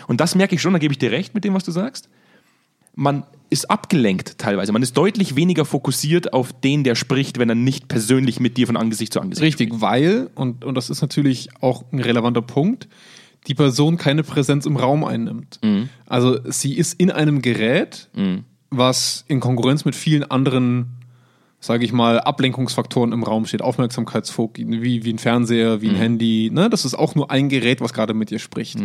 Und 0.08 0.20
das 0.20 0.36
merke 0.36 0.56
ich 0.56 0.62
schon, 0.62 0.74
da 0.74 0.80
gebe 0.80 0.92
ich 0.92 0.98
dir 0.98 1.12
recht 1.12 1.34
mit 1.34 1.46
dem, 1.46 1.54
was 1.54 1.64
du 1.64 1.72
sagst. 1.72 2.10
Man 2.96 3.24
ist 3.50 3.72
abgelenkt 3.72 4.38
teilweise. 4.40 4.74
Man 4.74 4.82
ist 4.82 4.98
deutlich 4.98 5.38
weniger 5.38 5.64
fokussiert 5.64 6.34
auf 6.34 6.52
den, 6.52 6.84
der 6.84 6.96
spricht, 6.96 7.40
wenn 7.40 7.48
er 7.48 7.56
nicht 7.56 7.88
persönlich 7.88 8.42
mit 8.42 8.58
dir 8.58 8.68
von 8.68 8.76
Angesicht 8.76 9.14
zu 9.14 9.22
Angesicht 9.22 9.46
Richtig, 9.46 9.80
weil, 9.80 10.30
und, 10.36 10.66
und 10.66 10.76
das 10.76 10.90
ist 10.90 11.02
natürlich 11.02 11.48
auch 11.62 11.86
ein 11.94 12.00
relevanter 12.00 12.42
Punkt, 12.42 12.90
die 13.48 13.56
Person 13.56 13.98
keine 13.98 14.24
Präsenz 14.24 14.66
im 14.66 14.78
Raum 14.78 15.04
einnimmt. 15.04 15.60
Also 16.06 16.40
sie 16.46 16.74
ist 16.78 17.00
in 17.00 17.12
einem 17.12 17.42
Gerät, 17.42 18.10
was 18.70 19.24
in 19.28 19.40
Konkurrenz 19.40 19.86
mit 19.86 19.96
vielen 19.96 20.24
anderen, 20.30 20.98
sage 21.60 21.86
ich 21.86 21.92
mal, 21.92 22.20
Ablenkungsfaktoren 22.20 23.12
im 23.12 23.24
Raum 23.24 23.46
steht, 23.46 23.62
Aufmerksamkeitsfokus, 23.62 24.66
wie, 24.68 25.04
wie 25.04 25.14
ein 25.14 25.20
Fernseher, 25.20 25.82
wie 25.82 25.90
ein 25.90 25.96
Handy. 25.96 26.52
Ne? 26.54 26.70
Das 26.70 26.86
ist 26.86 26.96
auch 26.96 27.16
nur 27.16 27.32
ein 27.32 27.50
Gerät, 27.50 27.82
was 27.82 27.94
gerade 27.94 28.14
mit 28.14 28.30
dir 28.30 28.40
spricht. 28.40 28.78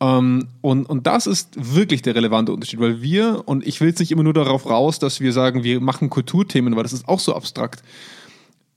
Ähm, 0.00 0.48
und, 0.62 0.86
und 0.86 1.06
das 1.06 1.26
ist 1.26 1.50
wirklich 1.56 2.00
der 2.00 2.14
relevante 2.14 2.52
Unterschied, 2.52 2.80
weil 2.80 3.02
wir, 3.02 3.42
und 3.46 3.66
ich 3.66 3.80
will 3.80 3.88
jetzt 3.88 4.00
nicht 4.00 4.12
immer 4.12 4.22
nur 4.22 4.32
darauf 4.32 4.68
raus, 4.68 4.98
dass 4.98 5.20
wir 5.20 5.32
sagen, 5.32 5.62
wir 5.62 5.80
machen 5.80 6.08
Kulturthemen, 6.08 6.74
weil 6.74 6.84
das 6.84 6.94
ist 6.94 7.06
auch 7.06 7.20
so 7.20 7.34
abstrakt 7.34 7.82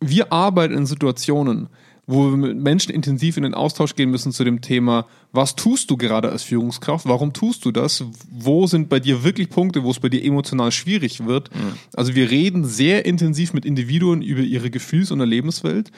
wir 0.09 0.31
arbeiten 0.31 0.73
in 0.73 0.85
Situationen, 0.85 1.69
wo 2.05 2.29
wir 2.29 2.37
mit 2.37 2.57
Menschen 2.57 2.91
intensiv 2.93 3.37
in 3.37 3.43
den 3.43 3.53
Austausch 3.53 3.95
gehen 3.95 4.11
müssen 4.11 4.31
zu 4.33 4.43
dem 4.43 4.59
Thema, 4.61 5.05
was 5.31 5.55
tust 5.55 5.89
du 5.89 5.95
gerade 5.97 6.29
als 6.29 6.43
Führungskraft, 6.43 7.07
warum 7.07 7.31
tust 7.31 7.63
du 7.63 7.71
das, 7.71 8.03
wo 8.29 8.67
sind 8.67 8.89
bei 8.89 8.99
dir 8.99 9.23
wirklich 9.23 9.49
Punkte, 9.49 9.83
wo 9.83 9.91
es 9.91 9.99
bei 9.99 10.09
dir 10.09 10.23
emotional 10.23 10.71
schwierig 10.71 11.25
wird. 11.25 11.49
Also 11.95 12.13
wir 12.13 12.29
reden 12.29 12.65
sehr 12.65 13.05
intensiv 13.05 13.53
mit 13.53 13.65
Individuen 13.65 14.21
über 14.21 14.41
ihre 14.41 14.69
Gefühls- 14.69 15.11
und 15.11 15.21
Erlebenswelt. 15.21 15.91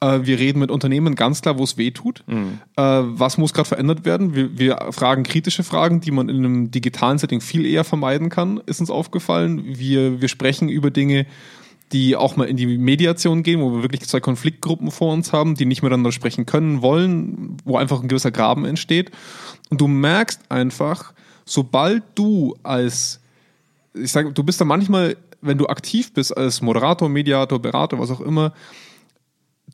Äh, 0.00 0.20
Wir 0.24 0.38
reden 0.38 0.60
mit 0.60 0.70
Unternehmen 0.70 1.14
ganz 1.14 1.42
klar, 1.42 1.58
wo 1.58 1.64
es 1.64 1.76
weh 1.76 1.90
tut. 1.90 2.24
Äh, 2.26 2.82
Was 2.82 3.36
muss 3.36 3.52
gerade 3.52 3.68
verändert 3.68 4.06
werden? 4.06 4.34
Wir, 4.34 4.58
wir 4.58 4.88
fragen 4.92 5.24
kritische 5.24 5.62
Fragen, 5.62 6.00
die 6.00 6.10
man 6.10 6.30
in 6.30 6.36
einem 6.38 6.70
digitalen 6.70 7.18
Setting 7.18 7.42
viel 7.42 7.66
eher 7.66 7.84
vermeiden 7.84 8.30
kann, 8.30 8.62
ist 8.64 8.80
uns 8.80 8.90
aufgefallen. 8.90 9.62
Wir, 9.66 10.22
wir 10.22 10.28
sprechen 10.28 10.70
über 10.70 10.90
Dinge, 10.90 11.26
die 11.92 12.14
auch 12.16 12.36
mal 12.36 12.44
in 12.44 12.56
die 12.56 12.66
Mediation 12.66 13.42
gehen, 13.42 13.60
wo 13.60 13.72
wir 13.72 13.82
wirklich 13.82 14.02
zwei 14.02 14.20
Konfliktgruppen 14.20 14.90
vor 14.90 15.12
uns 15.12 15.32
haben, 15.32 15.54
die 15.54 15.66
nicht 15.66 15.82
miteinander 15.82 16.12
sprechen 16.12 16.46
können, 16.46 16.82
wollen, 16.82 17.56
wo 17.64 17.76
einfach 17.76 18.00
ein 18.00 18.08
gewisser 18.08 18.30
Graben 18.30 18.64
entsteht. 18.64 19.10
Und 19.70 19.80
du 19.80 19.88
merkst 19.88 20.40
einfach, 20.50 21.12
sobald 21.44 22.04
du 22.14 22.56
als, 22.62 23.20
ich 23.94 24.12
sage, 24.12 24.32
du 24.32 24.44
bist 24.44 24.60
da 24.60 24.64
manchmal, 24.64 25.16
wenn 25.40 25.58
du 25.58 25.66
aktiv 25.66 26.12
bist 26.12 26.36
als 26.36 26.60
Moderator, 26.62 27.08
Mediator, 27.08 27.60
Berater, 27.60 27.98
was 27.98 28.10
auch 28.10 28.20
immer, 28.20 28.52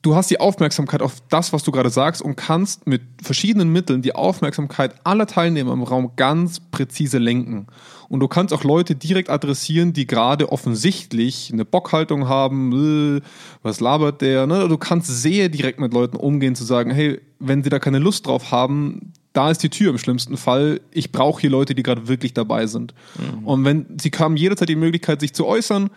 du 0.01 0.15
hast 0.15 0.29
die 0.29 0.39
Aufmerksamkeit 0.39 1.01
auf 1.01 1.15
das, 1.29 1.53
was 1.53 1.63
du 1.63 1.71
gerade 1.71 1.89
sagst 1.89 2.21
und 2.21 2.35
kannst 2.35 2.87
mit 2.87 3.01
verschiedenen 3.21 3.71
Mitteln 3.71 4.01
die 4.01 4.15
Aufmerksamkeit 4.15 4.95
aller 5.03 5.27
Teilnehmer 5.27 5.73
im 5.73 5.83
Raum 5.83 6.11
ganz 6.15 6.59
präzise 6.59 7.17
lenken. 7.17 7.67
Und 8.09 8.19
du 8.21 8.27
kannst 8.27 8.53
auch 8.53 8.63
Leute 8.63 8.95
direkt 8.95 9.29
adressieren, 9.29 9.93
die 9.93 10.07
gerade 10.07 10.51
offensichtlich 10.51 11.51
eine 11.51 11.65
Bockhaltung 11.65 12.27
haben, 12.27 13.17
äh, 13.17 13.21
was 13.63 13.79
labert 13.79 14.21
der, 14.21 14.47
ne? 14.47 14.67
Du 14.67 14.77
kannst 14.77 15.07
sehr 15.07 15.49
direkt 15.49 15.79
mit 15.79 15.93
Leuten 15.93 16.15
umgehen, 16.15 16.55
zu 16.55 16.63
sagen, 16.63 16.91
hey, 16.91 17.19
wenn 17.39 17.63
sie 17.63 17.69
da 17.69 17.79
keine 17.79 17.99
Lust 17.99 18.27
drauf 18.27 18.51
haben, 18.51 19.13
da 19.33 19.51
ist 19.51 19.61
die 19.61 19.69
Tür 19.69 19.91
im 19.91 19.97
schlimmsten 19.97 20.37
Fall. 20.37 20.81
Ich 20.91 21.11
brauche 21.11 21.41
hier 21.41 21.49
Leute, 21.51 21.75
die 21.75 21.83
gerade 21.83 22.07
wirklich 22.07 22.33
dabei 22.33 22.65
sind. 22.65 22.95
Und 23.43 23.65
wenn 23.65 23.85
sie 24.01 24.09
haben 24.17 24.35
jederzeit 24.35 24.69
die 24.69 24.75
Möglichkeit, 24.75 25.19
sich 25.19 25.33
zu 25.33 25.45
äußern, 25.45 25.89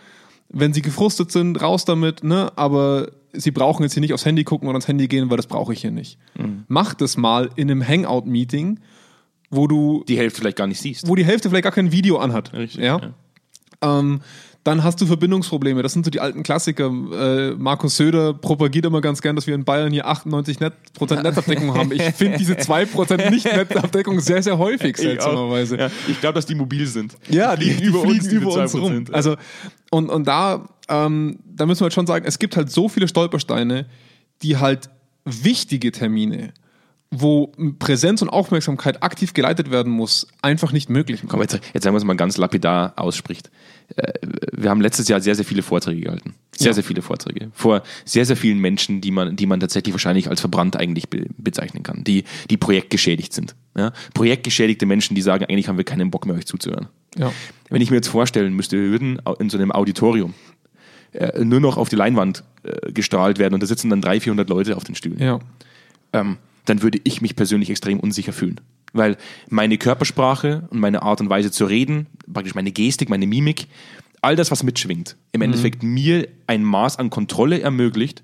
wenn 0.49 0.73
sie 0.73 0.81
gefrustet 0.81 1.31
sind, 1.31 1.61
raus 1.61 1.85
damit, 1.85 2.23
ne? 2.23 2.51
Aber 2.55 3.07
sie 3.33 3.51
brauchen 3.51 3.83
jetzt 3.83 3.93
hier 3.93 4.01
nicht 4.01 4.13
aufs 4.13 4.25
Handy 4.25 4.43
gucken 4.43 4.67
oder 4.67 4.75
ans 4.75 4.87
Handy 4.87 5.07
gehen, 5.07 5.29
weil 5.29 5.37
das 5.37 5.47
brauche 5.47 5.73
ich 5.73 5.81
hier 5.81 5.91
nicht. 5.91 6.17
Mach 6.67 6.93
das 6.93 7.17
mal 7.17 7.49
in 7.55 7.69
einem 7.71 7.87
Hangout-Meeting, 7.87 8.79
wo 9.49 9.67
du, 9.67 10.03
Die 10.07 10.17
Hälfte 10.17 10.39
vielleicht 10.41 10.57
gar 10.57 10.67
nicht 10.67 10.79
siehst. 10.79 11.07
wo 11.07 11.15
die 11.15 11.25
Hälfte 11.25 11.49
vielleicht 11.49 11.63
gar 11.63 11.73
kein 11.73 11.91
Video 11.91 12.17
anhat. 12.19 12.53
Richtig, 12.53 12.81
ja. 12.83 12.99
Ähm, 13.81 14.21
dann 14.63 14.83
hast 14.83 15.01
du 15.01 15.07
Verbindungsprobleme. 15.07 15.81
Das 15.81 15.91
sind 15.93 16.05
so 16.05 16.11
die 16.11 16.19
alten 16.19 16.43
Klassiker. 16.43 16.85
Äh, 16.85 17.55
Markus 17.57 17.97
Söder 17.97 18.33
propagiert 18.35 18.85
immer 18.85 19.01
ganz 19.01 19.21
gern, 19.23 19.35
dass 19.35 19.47
wir 19.47 19.55
in 19.55 19.65
Bayern 19.65 19.91
hier 19.91 20.05
98 20.07 20.59
Net 20.59 20.73
Prozent 20.93 21.23
Netzabdeckung 21.23 21.73
haben. 21.75 21.91
Ich 21.91 22.03
finde 22.13 22.37
diese 22.37 22.53
2% 22.53 23.31
Nicht-Netzabdeckung 23.31 24.19
sehr, 24.19 24.43
sehr 24.43 24.59
häufig, 24.59 24.97
seltsamerweise. 24.97 25.77
Ja, 25.79 25.89
ich 26.07 26.19
glaube, 26.21 26.35
dass 26.35 26.45
die 26.45 26.53
mobil 26.53 26.85
sind. 26.85 27.15
Ja, 27.27 27.55
die, 27.55 27.73
die 27.75 27.85
über 27.85 28.01
uns, 28.01 28.09
fliegen 28.09 28.23
diese 28.25 28.35
über 28.35 28.53
uns 28.53 28.75
2%, 28.75 28.79
rum. 28.79 29.05
ja. 29.07 29.13
Also, 29.13 29.35
und, 29.89 30.09
und 30.09 30.27
da, 30.27 30.69
ähm, 30.91 31.39
da 31.45 31.65
müssen 31.65 31.81
wir 31.81 31.85
halt 31.85 31.93
schon 31.93 32.07
sagen, 32.07 32.25
es 32.27 32.37
gibt 32.37 32.55
halt 32.55 32.69
so 32.69 32.89
viele 32.89 33.07
Stolpersteine, 33.07 33.87
die 34.43 34.57
halt 34.57 34.89
wichtige 35.25 35.91
Termine, 35.91 36.53
wo 37.13 37.47
Präsenz 37.79 38.21
und 38.21 38.29
Aufmerksamkeit 38.29 39.03
aktiv 39.03 39.33
geleitet 39.33 39.69
werden 39.69 39.91
muss, 39.91 40.27
einfach 40.41 40.71
nicht 40.71 40.89
möglich 40.89 41.23
machen. 41.23 41.31
Komm, 41.31 41.41
jetzt, 41.41 41.59
jetzt 41.73 41.83
sagen 41.83 41.93
wir 41.93 41.97
es 41.97 42.05
mal 42.05 42.15
ganz 42.15 42.37
lapidar 42.37 42.93
ausspricht. 42.95 43.51
Äh, 43.97 44.13
Wir 44.53 44.69
haben 44.69 44.79
letztes 44.79 45.07
Jahr 45.09 45.19
sehr, 45.19 45.35
sehr 45.35 45.43
viele 45.43 45.61
Vorträge 45.61 46.01
gehalten. 46.01 46.35
Sehr, 46.55 46.67
Ja. 46.67 46.73
sehr 46.73 46.83
viele 46.85 47.01
Vorträge. 47.01 47.51
Vor 47.53 47.83
sehr, 48.05 48.25
sehr 48.25 48.37
vielen 48.37 48.59
Menschen, 48.59 49.01
die 49.01 49.11
man, 49.11 49.35
die 49.35 49.45
man 49.45 49.59
tatsächlich 49.59 49.93
wahrscheinlich 49.93 50.29
als 50.29 50.39
verbrannt 50.39 50.77
eigentlich 50.77 51.09
be 51.09 51.25
bezeichnen 51.37 51.83
kann, 51.83 52.03
die, 52.05 52.23
die 52.49 52.57
projektgeschädigt 52.57 53.33
sind. 53.33 53.55
Ja? 53.75 53.91
Projektgeschädigte 54.13 54.85
Menschen, 54.85 55.13
die 55.15 55.21
sagen, 55.21 55.43
eigentlich 55.45 55.67
haben 55.67 55.77
wir 55.77 55.83
keinen 55.85 56.11
Bock 56.11 56.25
mehr, 56.25 56.35
euch 56.35 56.45
zuzuhören. 56.45 56.87
Ja. 57.17 57.33
Wenn 57.69 57.81
ich 57.81 57.89
mir 57.89 57.97
jetzt 57.97 58.07
vorstellen 58.07 58.53
müsste, 58.53 58.77
wir 58.77 58.89
würden 58.89 59.21
in 59.39 59.49
so 59.49 59.57
einem 59.57 59.71
Auditorium 59.73 60.33
äh, 61.13 61.43
nur 61.43 61.59
noch 61.59 61.77
auf 61.77 61.89
die 61.89 61.95
Leinwand 61.95 62.43
äh, 62.63 62.91
gestrahlt 62.91 63.39
werden 63.39 63.53
und 63.53 63.61
da 63.63 63.67
sitzen 63.67 63.89
dann 63.89 64.01
300, 64.01 64.23
400 64.23 64.49
Leute 64.49 64.77
auf 64.77 64.83
den 64.83 64.95
Stühlen. 64.95 65.19
Ja. 65.19 65.39
Ähm, 66.13 66.37
dann 66.65 66.81
würde 66.81 66.99
ich 67.03 67.21
mich 67.21 67.35
persönlich 67.35 67.69
extrem 67.69 67.99
unsicher 67.99 68.33
fühlen. 68.33 68.61
Weil 68.93 69.17
meine 69.49 69.77
Körpersprache 69.77 70.67
und 70.69 70.79
meine 70.79 71.01
Art 71.01 71.21
und 71.21 71.29
Weise 71.29 71.49
zu 71.51 71.65
reden, 71.65 72.07
praktisch 72.31 72.55
meine 72.55 72.71
Gestik, 72.71 73.09
meine 73.09 73.25
Mimik, 73.25 73.67
all 74.21 74.35
das, 74.35 74.51
was 74.51 74.63
mitschwingt, 74.63 75.15
im 75.31 75.41
Endeffekt 75.41 75.81
mir 75.81 76.27
ein 76.45 76.63
Maß 76.63 76.99
an 76.99 77.09
Kontrolle 77.09 77.61
ermöglicht, 77.61 78.21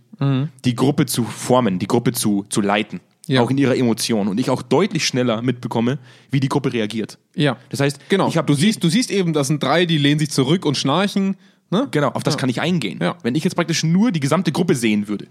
die 0.66 0.76
Gruppe 0.76 1.06
zu 1.06 1.24
formen, 1.24 1.80
die 1.80 1.88
Gruppe 1.88 2.12
zu, 2.12 2.44
zu 2.50 2.62
leiten. 2.62 3.00
Ja. 3.28 3.42
Auch 3.42 3.50
in 3.52 3.58
ihrer 3.58 3.76
Emotion. 3.76 4.28
Und 4.28 4.40
ich 4.40 4.50
auch 4.50 4.62
deutlich 4.62 5.06
schneller 5.06 5.42
mitbekomme, 5.42 6.00
wie 6.32 6.40
die 6.40 6.48
Gruppe 6.50 6.72
reagiert. 6.74 7.18
Ja. 7.36 7.58
Das 7.70 7.80
heißt, 7.82 8.00
Genau. 8.10 8.28
ich 8.28 8.38
habe 8.38 8.48
du, 8.48 8.54
siehst, 8.54 8.84
du 8.84 8.90
siehst 8.90 9.12
eben, 9.12 9.34
das 9.34 9.48
sind 9.48 9.62
drei, 9.62 9.86
die 9.86 9.98
lehnen 9.98 10.20
sich 10.20 10.32
zurück 10.32 10.66
und 10.66 10.78
schnarchen. 10.78 11.36
Ne? 11.70 11.88
Genau, 11.92 12.10
auf 12.10 12.24
das 12.24 12.36
Ja. 12.36 12.40
kann 12.40 12.50
ich 12.50 12.62
eingehen. 12.62 13.00
Ja. 13.02 13.18
Wenn 13.24 13.36
ich 13.36 13.44
jetzt 13.44 13.56
praktisch 13.56 13.84
nur 13.84 14.12
die 14.12 14.20
gesamte 14.20 14.52
Gruppe 14.52 14.76
sehen 14.76 15.08
würde, 15.08 15.28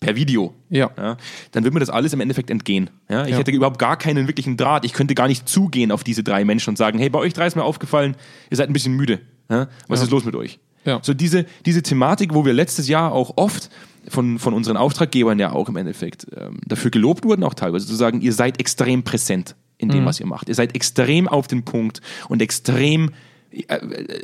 per 0.00 0.16
Video, 0.16 0.54
Ja. 0.70 0.90
dann 1.52 1.62
würde 1.64 1.74
mir 1.74 1.80
das 1.80 1.90
alles 1.90 2.12
im 2.14 2.20
Endeffekt 2.20 2.50
entgehen. 2.50 2.88
Ja, 3.08 3.24
ich 3.24 3.32
Ja. 3.32 3.36
hätte 3.38 3.50
überhaupt 3.50 3.78
gar 3.78 3.96
keinen 3.98 4.26
wirklichen 4.26 4.56
Draht. 4.56 4.84
Ich 4.86 4.94
könnte 4.94 5.14
gar 5.14 5.28
nicht 5.28 5.48
zugehen 5.48 5.92
auf 5.92 6.02
diese 6.04 6.22
drei 6.24 6.44
Menschen 6.44 6.70
und 6.70 6.76
sagen, 6.76 6.98
hey, 6.98 7.10
bei 7.10 7.18
euch 7.18 7.34
drei 7.34 7.46
ist 7.46 7.54
mir 7.54 7.64
aufgefallen, 7.64 8.16
ihr 8.50 8.56
seid 8.56 8.68
ein 8.68 8.72
bisschen 8.72 8.94
müde. 8.94 9.20
Ja? 9.50 9.68
Was 9.88 10.00
Ja. 10.00 10.04
ist 10.06 10.10
los 10.10 10.24
mit 10.24 10.34
euch? 10.34 10.58
Ja. 10.86 11.00
So 11.02 11.12
diese, 11.12 11.44
diese 11.66 11.82
Thematik, 11.82 12.32
wo 12.34 12.46
wir 12.46 12.54
letztes 12.54 12.88
Jahr 12.88 13.12
auch 13.12 13.34
oft 13.36 13.68
von, 14.08 14.38
von 14.38 14.54
unseren 14.54 14.78
Auftraggebern 14.78 15.38
ja 15.38 15.52
auch 15.52 15.68
im 15.68 15.76
Endeffekt 15.76 16.26
ähm, 16.34 16.58
dafür 16.66 16.90
gelobt 16.90 17.24
wurden, 17.24 17.44
auch 17.44 17.52
teilweise 17.52 17.86
zu 17.86 17.94
sagen, 17.94 18.22
ihr 18.22 18.32
seid 18.32 18.58
extrem 18.58 19.02
präsent 19.02 19.54
in 19.76 19.88
Mhm. 19.88 19.92
dem, 19.92 20.04
was 20.06 20.18
ihr 20.18 20.26
macht. 20.26 20.48
Ihr 20.48 20.54
seid 20.54 20.74
extrem 20.74 21.28
auf 21.28 21.46
den 21.46 21.64
Punkt 21.66 22.00
und 22.30 22.40
extrem 22.40 23.08
äh, 23.08 23.12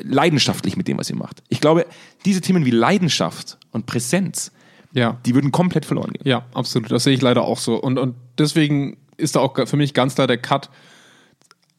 leidenschaftlich 0.02 0.76
mit 0.76 0.88
dem, 0.88 0.98
was 0.98 1.10
ihr 1.10 1.16
macht. 1.16 1.42
Ich 1.48 1.60
glaube, 1.60 1.86
diese 2.24 2.40
Themen 2.40 2.64
wie 2.64 2.70
Leidenschaft 2.70 3.58
und 3.72 3.86
Präsenz, 3.86 4.52
Ja. 4.92 5.18
die 5.26 5.34
würden 5.34 5.52
komplett 5.52 5.84
verloren 5.84 6.12
gehen. 6.12 6.22
Ja, 6.26 6.46
absolut. 6.54 6.90
Das 6.90 7.04
sehe 7.04 7.14
ich 7.14 7.22
leider 7.22 7.42
auch 7.42 7.58
so. 7.58 7.76
Und, 7.76 7.98
und 7.98 8.14
deswegen 8.38 8.96
ist 9.16 9.36
da 9.36 9.40
auch 9.40 9.54
für 9.66 9.76
mich 9.76 9.94
ganz 9.94 10.14
klar 10.14 10.26
der 10.26 10.38
Cut 10.38 10.70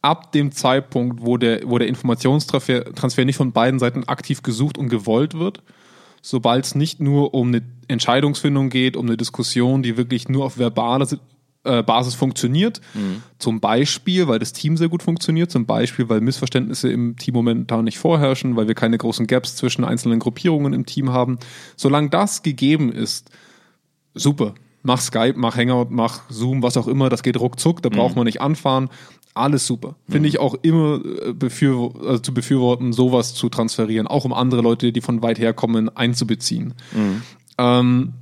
ab 0.02 0.32
dem 0.32 0.52
Zeitpunkt, 0.52 1.22
wo 1.22 1.36
der, 1.36 1.62
wo 1.64 1.78
der 1.78 1.88
Informationstransfer 1.88 2.94
Transfer 2.94 3.24
nicht 3.24 3.36
von 3.36 3.52
beiden 3.52 3.80
Seiten 3.80 4.04
aktiv 4.04 4.42
gesucht 4.42 4.78
und 4.78 4.88
gewollt 4.88 5.34
wird, 5.34 5.62
sobald 6.22 6.64
es 6.66 6.74
nicht 6.74 7.00
nur 7.00 7.34
um 7.34 7.48
eine 7.48 7.62
Entscheidungsfindung 7.88 8.70
geht, 8.70 8.96
um 8.96 9.06
eine 9.06 9.16
Diskussion, 9.16 9.82
die 9.82 9.96
wirklich 9.96 10.28
nur 10.28 10.44
auf 10.44 10.58
verbaler 10.58 11.06
Si- 11.06 11.18
äh, 11.64 11.82
Basis 11.82 12.14
funktioniert, 12.14 12.80
zum 13.38 13.60
Beispiel, 13.60 14.28
weil 14.28 14.38
das 14.38 14.52
Team 14.52 14.76
sehr 14.76 14.88
gut 14.88 15.02
funktioniert, 15.02 15.50
zum 15.50 15.66
Beispiel, 15.66 16.08
weil 16.08 16.20
Missverständnisse 16.20 16.90
im 16.90 17.16
Team 17.16 17.34
momentan 17.34 17.84
nicht 17.84 17.98
vorherrschen, 17.98 18.56
weil 18.56 18.68
wir 18.68 18.74
keine 18.74 18.98
großen 18.98 19.26
Gaps 19.26 19.56
zwischen 19.56 19.84
einzelnen 19.84 20.18
Gruppierungen 20.18 20.72
im 20.72 20.86
Team 20.86 21.12
haben. 21.12 21.38
Solange 21.76 22.10
das 22.10 22.42
gegeben 22.42 22.92
ist, 22.92 23.30
super. 24.14 24.54
Mach 24.82 25.00
Skype, 25.00 25.34
mach 25.36 25.56
Hangout, 25.56 25.88
mach 25.90 26.22
Zoom, 26.30 26.62
was 26.62 26.76
auch 26.76 26.86
immer, 26.86 27.08
das 27.08 27.22
geht 27.22 27.38
ruckzuck, 27.38 27.82
da 27.82 27.88
braucht 27.88 28.14
man 28.16 28.24
nicht 28.24 28.40
anfahren. 28.40 28.88
Alles 29.34 29.66
super. 29.66 29.96
Finde 30.08 30.28
ich 30.28 30.38
auch 30.38 30.54
immer 30.62 31.00
äh, 31.04 31.32
befür, 31.32 31.92
also 32.06 32.18
zu 32.18 32.32
befürworten, 32.32 32.92
sowas 32.92 33.34
zu 33.34 33.48
transferieren, 33.48 34.06
auch 34.06 34.24
um 34.24 34.32
andere 34.32 34.62
Leute, 34.62 34.92
die 34.92 35.00
von 35.00 35.22
weit 35.22 35.38
her 35.38 35.52
kommen, 35.52 35.94
einzubeziehen. 35.94 36.74
Ähm, 37.58 38.14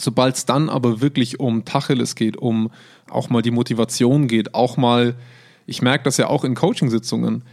Sobald 0.00 0.36
es 0.36 0.46
dann 0.46 0.68
aber 0.68 1.00
wirklich 1.00 1.40
um 1.40 1.64
Tacheles 1.64 2.14
geht, 2.14 2.36
um 2.36 2.70
auch 3.10 3.30
mal 3.30 3.42
die 3.42 3.50
Motivation 3.50 4.28
geht, 4.28 4.54
auch 4.54 4.76
mal, 4.76 5.16
ich 5.66 5.82
merke 5.82 6.04
das 6.04 6.16
ja 6.18 6.28
auch 6.28 6.44
in 6.44 6.54
Coachingsitzungen, 6.54 7.44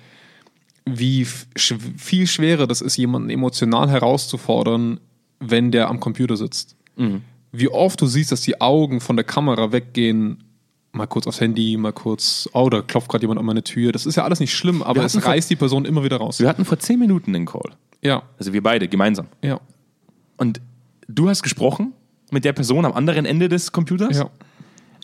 wie 0.85 1.25
viel 1.25 2.27
schwerer 2.27 2.67
das 2.67 2.81
ist, 2.81 2.97
jemanden 2.97 3.29
emotional 3.29 3.89
herauszufordern, 3.89 4.99
wenn 5.39 5.71
der 5.71 5.89
am 5.89 5.99
Computer 5.99 6.37
sitzt. 6.37 6.75
Wie 7.51 7.69
oft 7.69 7.99
du 7.99 8.05
siehst, 8.05 8.31
dass 8.31 8.41
die 8.41 8.61
Augen 8.61 9.01
von 9.01 9.15
der 9.15 9.25
Kamera 9.25 9.71
weggehen, 9.71 10.43
mal 10.91 11.07
kurz 11.07 11.25
aufs 11.27 11.41
Handy, 11.41 11.75
mal 11.77 11.91
kurz, 11.93 12.47
oh, 12.53 12.69
da 12.69 12.81
klopft 12.81 13.09
gerade 13.09 13.23
jemand 13.23 13.39
an 13.39 13.45
meine 13.45 13.63
Tür. 13.63 13.91
Das 13.91 14.05
ist 14.05 14.15
ja 14.15 14.23
alles 14.23 14.39
nicht 14.39 14.53
schlimm, 14.53 14.83
aber 14.83 15.03
es 15.03 15.25
reißt 15.25 15.49
die 15.49 15.55
Person 15.55 15.85
immer 15.85 16.03
wieder 16.03 16.17
raus. 16.17 16.39
Wir 16.39 16.47
hatten 16.47 16.63
vor 16.65 16.79
zehn 16.79 16.99
Minuten 16.99 17.33
den 17.33 17.45
Call. 17.45 17.71
Ja, 18.01 18.23
Also 18.37 18.53
wir 18.53 18.61
beide 18.61 18.87
gemeinsam. 18.87 19.27
ja, 19.41 19.59
Und 20.37 20.61
du 21.07 21.27
hast 21.27 21.41
gesprochen 21.41 21.93
mit 22.31 22.45
der 22.45 22.53
Person 22.53 22.85
am 22.85 22.93
anderen 22.93 23.25
Ende 23.25 23.49
des 23.49 23.71
Computers. 23.71 24.17
ja. 24.17 24.29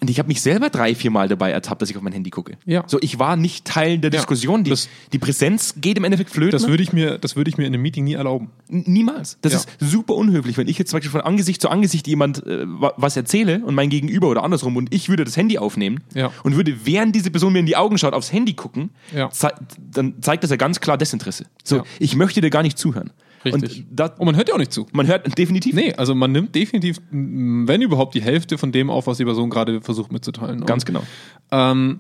Und 0.04 0.10
ich 0.10 0.18
habe 0.18 0.30
mich 0.30 0.42
selber 0.42 0.72
drei, 0.72 0.96
vier 0.96 1.12
Mal 1.12 1.28
dabei 1.28 1.52
ertappt, 1.52 1.84
dass 1.84 1.92
ich 1.92 1.96
auf 1.96 2.02
mein 2.02 2.12
Handy 2.14 2.32
gucke. 2.32 2.58
Ja. 2.66 2.84
So, 2.88 2.98
ich 3.02 3.20
war 3.20 3.36
nicht 3.36 3.66
Teil 3.66 4.00
der 4.00 4.10
Diskussion. 4.10 4.64
Die, 4.64 4.72
das- 4.72 4.90
die 5.14 5.20
Präsenz 5.20 5.76
geht 5.78 5.96
im 6.00 6.04
Endeffekt 6.04 6.32
flöten. 6.32 6.54
Das 6.54 6.68
würde 6.68 6.82
ich 6.82 6.92
mir, 6.92 7.20
das 7.20 7.36
würde 7.36 7.52
ich 7.52 7.60
mir 7.60 7.68
in 7.68 7.74
einem 7.76 7.84
Meeting 7.84 8.06
nie 8.06 8.14
erlauben. 8.16 8.50
N- 8.68 8.84
Niemals. 8.88 9.38
Das 9.44 9.54
ist 9.60 9.70
super 9.80 10.16
unhöflich, 10.16 10.58
wenn 10.58 10.68
ich 10.68 10.80
jetzt 10.80 10.90
zum 10.90 10.98
Beispiel 10.98 11.12
von 11.12 11.22
Angesicht 11.22 11.62
zu 11.62 11.70
Angesicht 11.70 12.08
jemand 12.08 12.44
äh, 12.48 12.64
wa- 12.66 12.96
was 12.98 13.16
erzähle 13.16 13.62
und 13.64 13.76
mein 13.76 13.92
Gegenüber 13.92 14.28
oder 14.30 14.42
andersrum 14.44 14.76
und 14.76 14.92
ich 14.92 15.08
würde 15.08 15.24
das 15.24 15.38
Handy 15.38 15.60
aufnehmen 15.60 16.00
und 16.42 16.56
würde, 16.56 16.84
während 16.84 17.14
diese 17.16 17.30
Person 17.30 17.54
mir 17.54 17.60
in 17.60 17.68
die 17.68 17.76
Augen 17.78 18.00
schaut, 18.00 18.16
aufs 18.16 18.34
Handy 18.34 18.56
gucken, 18.56 18.90
zei 19.30 19.52
dann 19.92 20.16
zeigt 20.24 20.44
das 20.44 20.50
ja 20.50 20.56
ganz 20.56 20.80
klar 20.80 20.98
Desinteresse. 20.98 21.46
So, 21.64 21.76
ich 22.00 22.16
möchte 22.16 22.42
dir 22.42 22.50
gar 22.50 22.64
nicht 22.64 22.80
zuhören. 22.80 23.12
Richtig. 23.46 23.80
Und 23.80 23.88
das, 23.92 24.12
Und 24.18 24.26
man 24.26 24.36
hört 24.36 24.50
ja 24.50 24.56
auch 24.56 24.60
nicht 24.60 24.72
zu. 24.72 24.88
man 24.92 25.08
hört 25.08 25.38
definitiv 25.38 25.74
Nee, 25.76 25.94
also 25.94 26.14
man 26.16 26.32
nimmt 26.32 26.54
definitiv, 26.56 27.02
wenn 27.12 27.82
überhaupt, 27.82 28.16
die 28.16 28.22
Hälfte 28.22 28.58
von 28.58 28.72
dem 28.72 28.90
auf, 28.90 29.08
was 29.08 29.18
die 29.18 29.26
Person 29.26 29.50
gerade 29.50 29.82
versucht 29.82 30.12
mitzuteilen. 30.12 30.66
ganz 30.66 30.84
Und, 30.84 30.88
genau. 30.88 31.04
Ähm, 31.52 32.00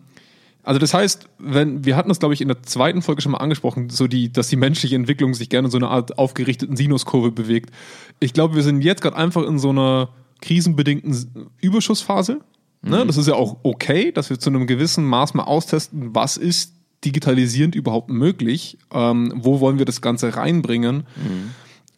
also 0.63 0.79
das 0.79 0.93
heißt, 0.93 1.27
wenn 1.39 1.85
wir 1.85 1.95
hatten 1.95 2.09
das, 2.09 2.19
glaube 2.19 2.33
ich, 2.33 2.41
in 2.41 2.47
der 2.47 2.61
zweiten 2.63 3.01
Folge 3.01 3.21
schon 3.21 3.31
mal 3.31 3.39
angesprochen, 3.39 3.89
so 3.89 4.07
die, 4.07 4.31
dass 4.31 4.47
die 4.49 4.55
menschliche 4.55 4.95
Entwicklung 4.95 5.33
sich 5.33 5.49
gerne 5.49 5.67
in 5.67 5.71
so 5.71 5.77
einer 5.77 5.89
Art 5.89 6.17
aufgerichteten 6.19 6.75
Sinuskurve 6.75 7.31
bewegt. 7.31 7.71
Ich 8.19 8.33
glaube, 8.33 8.55
wir 8.55 8.63
sind 8.63 8.81
jetzt 8.81 9.01
gerade 9.01 9.17
einfach 9.17 9.43
in 9.43 9.57
so 9.57 9.69
einer 9.69 10.09
krisenbedingten 10.41 11.51
Überschussphase. 11.61 12.41
Ne? 12.83 13.05
Das 13.05 13.17
ist 13.17 13.27
ja 13.27 13.35
auch 13.35 13.57
okay, 13.63 14.11
dass 14.11 14.29
wir 14.29 14.39
zu 14.39 14.49
einem 14.49 14.65
gewissen 14.65 15.05
Maß 15.05 15.35
mal 15.35 15.43
austesten, 15.43 16.15
was 16.15 16.37
ist 16.37 16.73
digitalisierend 17.05 17.75
überhaupt 17.75 18.09
möglich, 18.09 18.77
ähm, 18.93 19.33
wo 19.35 19.59
wollen 19.59 19.77
wir 19.77 19.85
das 19.85 20.01
Ganze 20.01 20.35
reinbringen. 20.35 21.03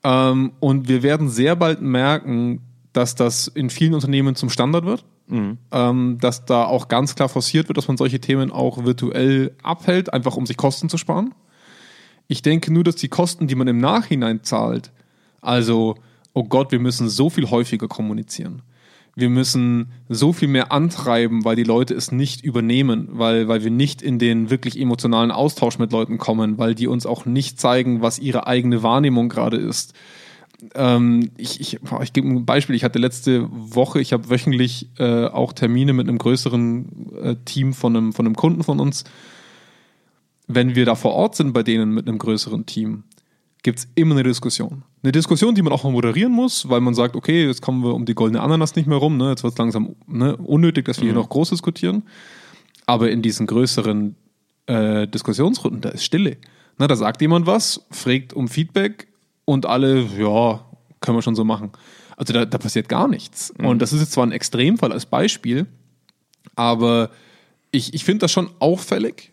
Ähm, 0.04 0.54
und 0.60 0.88
wir 0.88 1.04
werden 1.04 1.30
sehr 1.30 1.56
bald 1.56 1.82
merken, 1.82 2.62
dass 2.94 3.16
das 3.16 3.48
in 3.48 3.70
vielen 3.70 3.94
Unternehmen 3.94 4.36
zum 4.36 4.50
Standard 4.50 4.86
wird. 4.86 5.06
Ähm, 5.72 6.18
dass 6.20 6.46
da 6.46 6.66
auch 6.66 6.90
ganz 6.90 7.16
klar 7.16 7.30
forciert 7.30 7.70
wird, 7.70 7.78
dass 7.78 7.88
man 7.88 7.98
solche 7.98 8.20
Themen 8.20 8.52
auch 8.52 8.84
virtuell 8.84 9.56
abhält, 9.64 10.14
einfach 10.14 10.36
um 10.36 10.46
sich 10.46 10.58
Kosten 10.58 10.90
zu 10.90 10.98
sparen. 10.98 11.34
Ich 12.28 12.42
denke 12.42 12.72
nur, 12.74 12.84
dass 12.84 12.96
die 12.96 13.08
Kosten, 13.08 13.48
die 13.48 13.56
man 13.56 13.68
im 13.68 13.78
Nachhinein 13.78 14.44
zahlt, 14.44 14.92
also, 15.42 15.96
oh 16.34 16.44
Gott, 16.44 16.72
wir 16.72 16.80
müssen 16.80 17.10
so 17.10 17.30
viel 17.30 17.50
häufiger 17.50 17.88
kommunizieren. 17.88 18.62
Wir 19.16 19.30
müssen 19.30 19.92
so 20.10 20.34
viel 20.34 20.48
mehr 20.48 20.72
antreiben, 20.72 21.46
weil 21.46 21.56
die 21.56 21.64
Leute 21.64 21.94
es 21.94 22.12
nicht 22.12 22.44
übernehmen, 22.44 23.10
weil, 23.12 23.48
weil 23.48 23.64
wir 23.64 23.70
nicht 23.70 24.02
in 24.02 24.18
den 24.18 24.50
wirklich 24.50 24.80
emotionalen 24.80 25.30
Austausch 25.30 25.78
mit 25.78 25.92
Leuten 25.92 26.18
kommen, 26.18 26.58
weil 26.58 26.74
die 26.74 26.88
uns 26.88 27.06
auch 27.06 27.26
nicht 27.26 27.60
zeigen, 27.60 28.02
was 28.02 28.18
ihre 28.18 28.48
eigene 28.48 28.82
Wahrnehmung 28.82 29.30
gerade 29.30 29.58
ist. 29.58 29.94
Ähm, 30.74 31.30
ich, 31.38 31.60
ich, 31.60 31.80
ich 32.02 32.14
gebe 32.14 32.28
ein 32.28 32.46
Beispiel. 32.46 32.76
Ich 32.76 32.84
hatte 32.84 32.98
letzte 32.98 33.48
Woche, 33.52 34.02
ich 34.02 34.14
habe 34.14 34.30
wöchentlich 34.30 34.90
äh, 34.98 35.26
auch 35.26 35.54
Termine 35.54 35.94
mit 35.94 36.08
einem 36.08 36.18
größeren 36.18 37.16
äh, 37.22 37.36
Team 37.46 37.74
von 37.74 37.96
einem, 37.96 38.14
von 38.14 38.26
einem 38.26 38.36
Kunden 38.36 38.64
von 38.64 38.80
uns. 38.80 39.04
Wenn 40.48 40.76
wir 40.76 40.86
da 40.86 40.96
vor 40.96 41.14
Ort 41.14 41.36
sind 41.36 41.54
bei 41.54 41.64
denen 41.64 41.92
mit 41.94 42.08
einem 42.08 42.18
größeren 42.18 42.66
Team, 42.66 43.04
gibt 43.64 43.80
es 43.80 43.88
immer 43.96 44.16
eine 44.16 44.24
Diskussion. 44.24 44.84
Eine 45.02 45.14
Diskussion, 45.14 45.56
die 45.56 45.62
man 45.62 45.74
auch 45.74 45.84
mal 45.84 45.92
moderieren 45.92 46.32
muss, 46.32 46.70
weil 46.70 46.82
man 46.82 46.94
sagt, 46.94 47.16
okay, 47.16 47.46
jetzt 47.46 47.62
kommen 47.62 47.84
wir 47.84 47.94
um 47.94 48.06
die 48.06 48.14
goldene 48.14 48.42
Ananas 48.42 48.76
nicht 48.76 48.88
mehr 48.88 48.98
rum, 48.98 49.18
ne? 49.18 49.30
jetzt 49.30 49.44
wird 49.44 49.54
es 49.54 49.58
langsam 49.58 49.96
ne, 50.06 50.36
unnötig, 50.38 50.86
dass 50.86 51.00
wir 51.00 51.06
hier 51.06 51.14
noch 51.14 51.30
groß 51.30 51.50
diskutieren. 51.50 52.04
Aber 52.86 53.10
in 53.10 53.22
diesen 53.22 53.48
größeren 53.48 54.16
äh, 54.68 55.08
Diskussionsrunden, 55.08 55.82
da 55.82 55.90
ist 55.90 56.04
Stille. 56.04 56.38
Na, 56.78 56.88
da 56.88 56.96
sagt 56.96 57.22
jemand 57.22 57.48
was, 57.48 57.86
fragt 57.92 58.34
um 58.34 58.48
Feedback 58.48 59.08
und 59.46 59.66
alle, 59.66 60.02
ja, 60.20 60.66
können 61.00 61.18
wir 61.18 61.22
schon 61.22 61.36
so 61.36 61.44
machen. 61.44 61.72
Also 62.18 62.34
da, 62.34 62.46
da 62.46 62.58
passiert 62.58 62.90
gar 62.90 63.08
nichts. 63.08 63.54
Und 63.58 63.82
das 63.82 63.94
ist 63.94 64.02
jetzt 64.02 64.12
zwar 64.12 64.26
ein 64.26 64.32
Extremfall 64.32 64.92
als 64.92 65.06
Beispiel, 65.06 65.68
aber 66.56 67.10
ich, 67.72 67.94
ich 67.94 68.04
finde 68.04 68.20
das 68.20 68.32
schon 68.32 68.50
auffällig. 68.60 69.33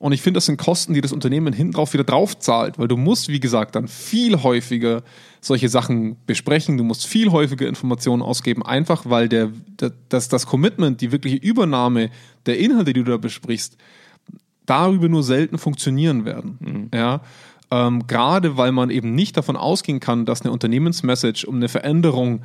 Und 0.00 0.12
ich 0.12 0.22
finde, 0.22 0.38
das 0.38 0.46
sind 0.46 0.56
Kosten, 0.56 0.94
die 0.94 1.02
das 1.02 1.12
Unternehmen 1.12 1.52
hinten 1.52 1.74
drauf 1.74 1.92
wieder 1.92 2.04
drauf 2.04 2.38
zahlt, 2.38 2.78
weil 2.78 2.88
du 2.88 2.96
musst, 2.96 3.28
wie 3.28 3.38
gesagt, 3.38 3.74
dann 3.74 3.86
viel 3.86 4.42
häufiger 4.42 5.02
solche 5.42 5.68
Sachen 5.68 6.16
besprechen, 6.24 6.78
du 6.78 6.84
musst 6.84 7.06
viel 7.06 7.30
häufiger 7.30 7.68
Informationen 7.68 8.22
ausgeben, 8.22 8.64
einfach 8.64 9.04
weil 9.04 9.28
der, 9.28 9.50
der, 9.78 9.92
das, 10.08 10.30
das 10.30 10.46
Commitment, 10.46 11.02
die 11.02 11.12
wirkliche 11.12 11.36
Übernahme 11.36 12.08
der 12.46 12.58
Inhalte, 12.58 12.94
die 12.94 13.04
du 13.04 13.10
da 13.10 13.18
besprichst, 13.18 13.76
darüber 14.64 15.10
nur 15.10 15.22
selten 15.22 15.58
funktionieren 15.58 16.24
werden. 16.24 16.88
Ja? 16.94 17.20
Ähm, 17.70 18.06
gerade 18.06 18.56
weil 18.56 18.72
man 18.72 18.88
eben 18.88 19.14
nicht 19.14 19.36
davon 19.36 19.56
ausgehen 19.56 20.00
kann, 20.00 20.24
dass 20.24 20.40
eine 20.40 20.52
Unternehmensmessage 20.52 21.44
um 21.46 21.56
eine 21.56 21.68
Veränderung, 21.68 22.40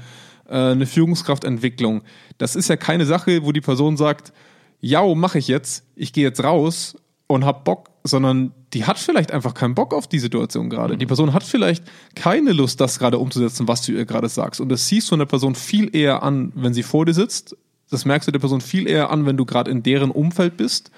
äh, 0.50 0.58
eine 0.58 0.86
Führungskraftentwicklung, 0.86 2.02
das 2.38 2.58
ist 2.58 2.68
ja 2.68 2.76
keine 2.76 3.06
Sache, 3.06 3.46
wo 3.46 3.54
die 3.54 3.62
Person 3.62 3.96
sagt, 3.96 4.34
ja, 4.82 5.02
mache 5.16 5.40
ich 5.40 5.48
jetzt, 5.48 5.86
ich 5.96 6.12
gehe 6.12 6.26
jetzt 6.26 6.44
raus 6.44 6.98
und 7.28 7.46
hab 7.46 7.66
Bock, 7.66 7.90
sondern 8.04 8.52
die 8.74 8.86
hat 8.86 9.00
vielleicht 9.00 9.32
einfach 9.32 9.54
keinen 9.54 9.74
Bock 9.74 9.94
auf 9.94 10.08
die 10.08 10.20
Situation 10.20 10.70
gerade. 10.70 10.98
Die 10.98 11.06
Person 11.06 11.34
hat 11.34 11.44
vielleicht 11.44 11.84
keine 12.14 12.52
Lust, 12.52 12.80
das 12.80 13.00
gerade 13.00 13.18
umzusetzen, 13.18 13.68
was 13.68 13.82
du 13.82 13.94
ihr 13.94 14.06
gerade 14.06 14.30
sagst. 14.30 14.62
Und 14.62 14.70
das 14.70 14.88
siehst 14.88 15.10
du 15.10 15.16
einer 15.16 15.26
Person 15.26 15.56
viel 15.56 15.96
eher 15.96 16.22
an, 16.24 16.52
wenn 16.56 16.74
sie 16.74 16.84
vor 16.84 17.06
dir 17.06 17.14
sitzt. 17.14 17.58
Das 17.90 18.06
merkst 18.06 18.28
du 18.28 18.32
der 18.32 18.40
Person 18.40 18.62
viel 18.62 18.88
eher 18.88 19.10
an, 19.10 19.26
wenn 19.26 19.38
du 19.38 19.46
gerade 19.46 19.72
in 19.72 19.82
deren 19.82 20.12
Umfeld 20.12 20.58
bist. 20.58 20.92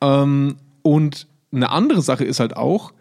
Ähm, 0.00 0.56
und 0.82 1.26
eine 1.52 1.70
andere 1.70 2.00
Sache 2.00 2.24
ist 2.24 2.40
halt 2.40 2.56
auch, 2.56 2.92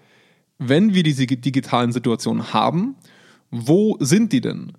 wenn 0.57 0.93
wir 0.93 1.03
diese 1.03 1.25
digitalen 1.25 1.93
Situationen 1.93 2.53
haben, 2.53 2.95
wo 3.51 3.95
sind 3.99 4.33
die 4.33 4.41
denn? 4.41 4.73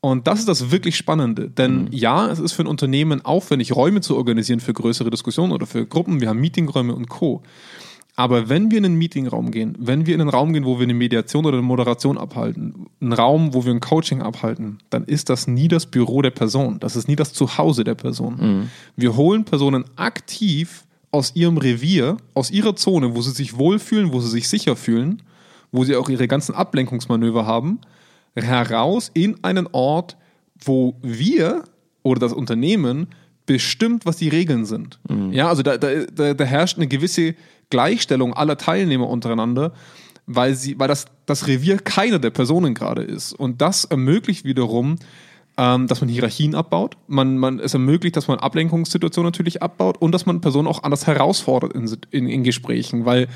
Und 0.00 0.26
das 0.26 0.38
ist 0.38 0.48
das 0.48 0.70
wirklich 0.70 0.96
Spannende. 0.96 1.50
Denn 1.50 1.84
mhm. 1.84 1.88
ja, 1.90 2.30
es 2.30 2.38
ist 2.38 2.52
für 2.52 2.62
ein 2.62 2.68
Unternehmen 2.68 3.24
aufwendig, 3.24 3.74
Räume 3.74 4.00
zu 4.00 4.16
organisieren 4.16 4.60
für 4.60 4.72
größere 4.72 5.10
Diskussionen 5.10 5.52
oder 5.52 5.66
für 5.66 5.86
Gruppen. 5.86 6.20
Wir 6.20 6.28
haben 6.28 6.40
Meetingräume 6.40 6.94
und 6.94 7.08
Co. 7.08 7.42
Aber 8.14 8.48
wenn 8.48 8.72
wir 8.72 8.78
in 8.78 8.84
einen 8.84 8.96
Meetingraum 8.96 9.52
gehen, 9.52 9.76
wenn 9.78 10.06
wir 10.06 10.14
in 10.14 10.20
einen 10.20 10.30
Raum 10.30 10.52
gehen, 10.52 10.64
wo 10.64 10.78
wir 10.78 10.82
eine 10.82 10.94
Mediation 10.94 11.46
oder 11.46 11.58
eine 11.58 11.66
Moderation 11.66 12.18
abhalten, 12.18 12.86
einen 13.00 13.12
Raum, 13.12 13.54
wo 13.54 13.64
wir 13.64 13.72
ein 13.72 13.78
Coaching 13.78 14.22
abhalten, 14.22 14.78
dann 14.90 15.04
ist 15.04 15.30
das 15.30 15.46
nie 15.46 15.68
das 15.68 15.86
Büro 15.86 16.20
der 16.20 16.32
Person. 16.32 16.80
Das 16.80 16.96
ist 16.96 17.06
nie 17.06 17.14
das 17.14 17.32
Zuhause 17.32 17.84
der 17.84 17.94
Person. 17.94 18.36
Mhm. 18.36 18.70
Wir 18.96 19.16
holen 19.16 19.44
Personen 19.44 19.84
aktiv 19.94 20.84
aus 21.12 21.36
ihrem 21.36 21.58
Revier, 21.58 22.16
aus 22.34 22.50
ihrer 22.50 22.74
Zone, 22.74 23.14
wo 23.14 23.22
sie 23.22 23.30
sich 23.30 23.56
wohlfühlen, 23.56 24.12
wo 24.12 24.20
sie 24.20 24.30
sich 24.30 24.48
sicher 24.48 24.74
fühlen, 24.74 25.22
wo 25.70 25.84
sie 25.84 25.94
auch 25.94 26.08
ihre 26.08 26.26
ganzen 26.26 26.56
Ablenkungsmanöver 26.56 27.46
haben, 27.46 27.78
heraus 28.42 29.10
in 29.14 29.42
einen 29.42 29.68
Ort, 29.72 30.16
wo 30.64 30.96
wir 31.02 31.64
oder 32.02 32.20
das 32.20 32.32
Unternehmen 32.32 33.08
bestimmt, 33.46 34.06
was 34.06 34.16
die 34.16 34.28
Regeln 34.28 34.66
sind. 34.66 34.98
Mhm. 35.08 35.32
Ja, 35.32 35.48
also 35.48 35.62
da, 35.62 35.78
da, 35.78 36.34
da 36.34 36.44
herrscht 36.44 36.76
eine 36.76 36.86
gewisse 36.86 37.34
Gleichstellung 37.70 38.34
aller 38.34 38.56
Teilnehmer 38.56 39.08
untereinander, 39.08 39.72
weil, 40.26 40.54
sie, 40.54 40.78
weil 40.78 40.88
das, 40.88 41.06
das 41.26 41.46
Revier 41.46 41.78
keiner 41.78 42.18
der 42.18 42.30
Personen 42.30 42.74
gerade 42.74 43.02
ist. 43.02 43.32
Und 43.32 43.60
das 43.62 43.84
ermöglicht 43.84 44.44
wiederum, 44.44 44.96
ähm, 45.56 45.86
dass 45.86 46.00
man 46.00 46.08
Hierarchien 46.08 46.54
abbaut. 46.54 46.96
Man, 47.08 47.38
man, 47.38 47.58
es 47.58 47.74
ermöglicht, 47.74 48.16
dass 48.16 48.28
man 48.28 48.38
Ablenkungssituationen 48.38 49.26
natürlich 49.26 49.62
abbaut 49.62 49.98
und 49.98 50.12
dass 50.12 50.26
man 50.26 50.40
Personen 50.40 50.68
auch 50.68 50.82
anders 50.82 51.06
herausfordert 51.06 51.72
in, 51.72 51.90
in, 52.10 52.28
in 52.28 52.44
Gesprächen. 52.44 53.06
Weil 53.06 53.28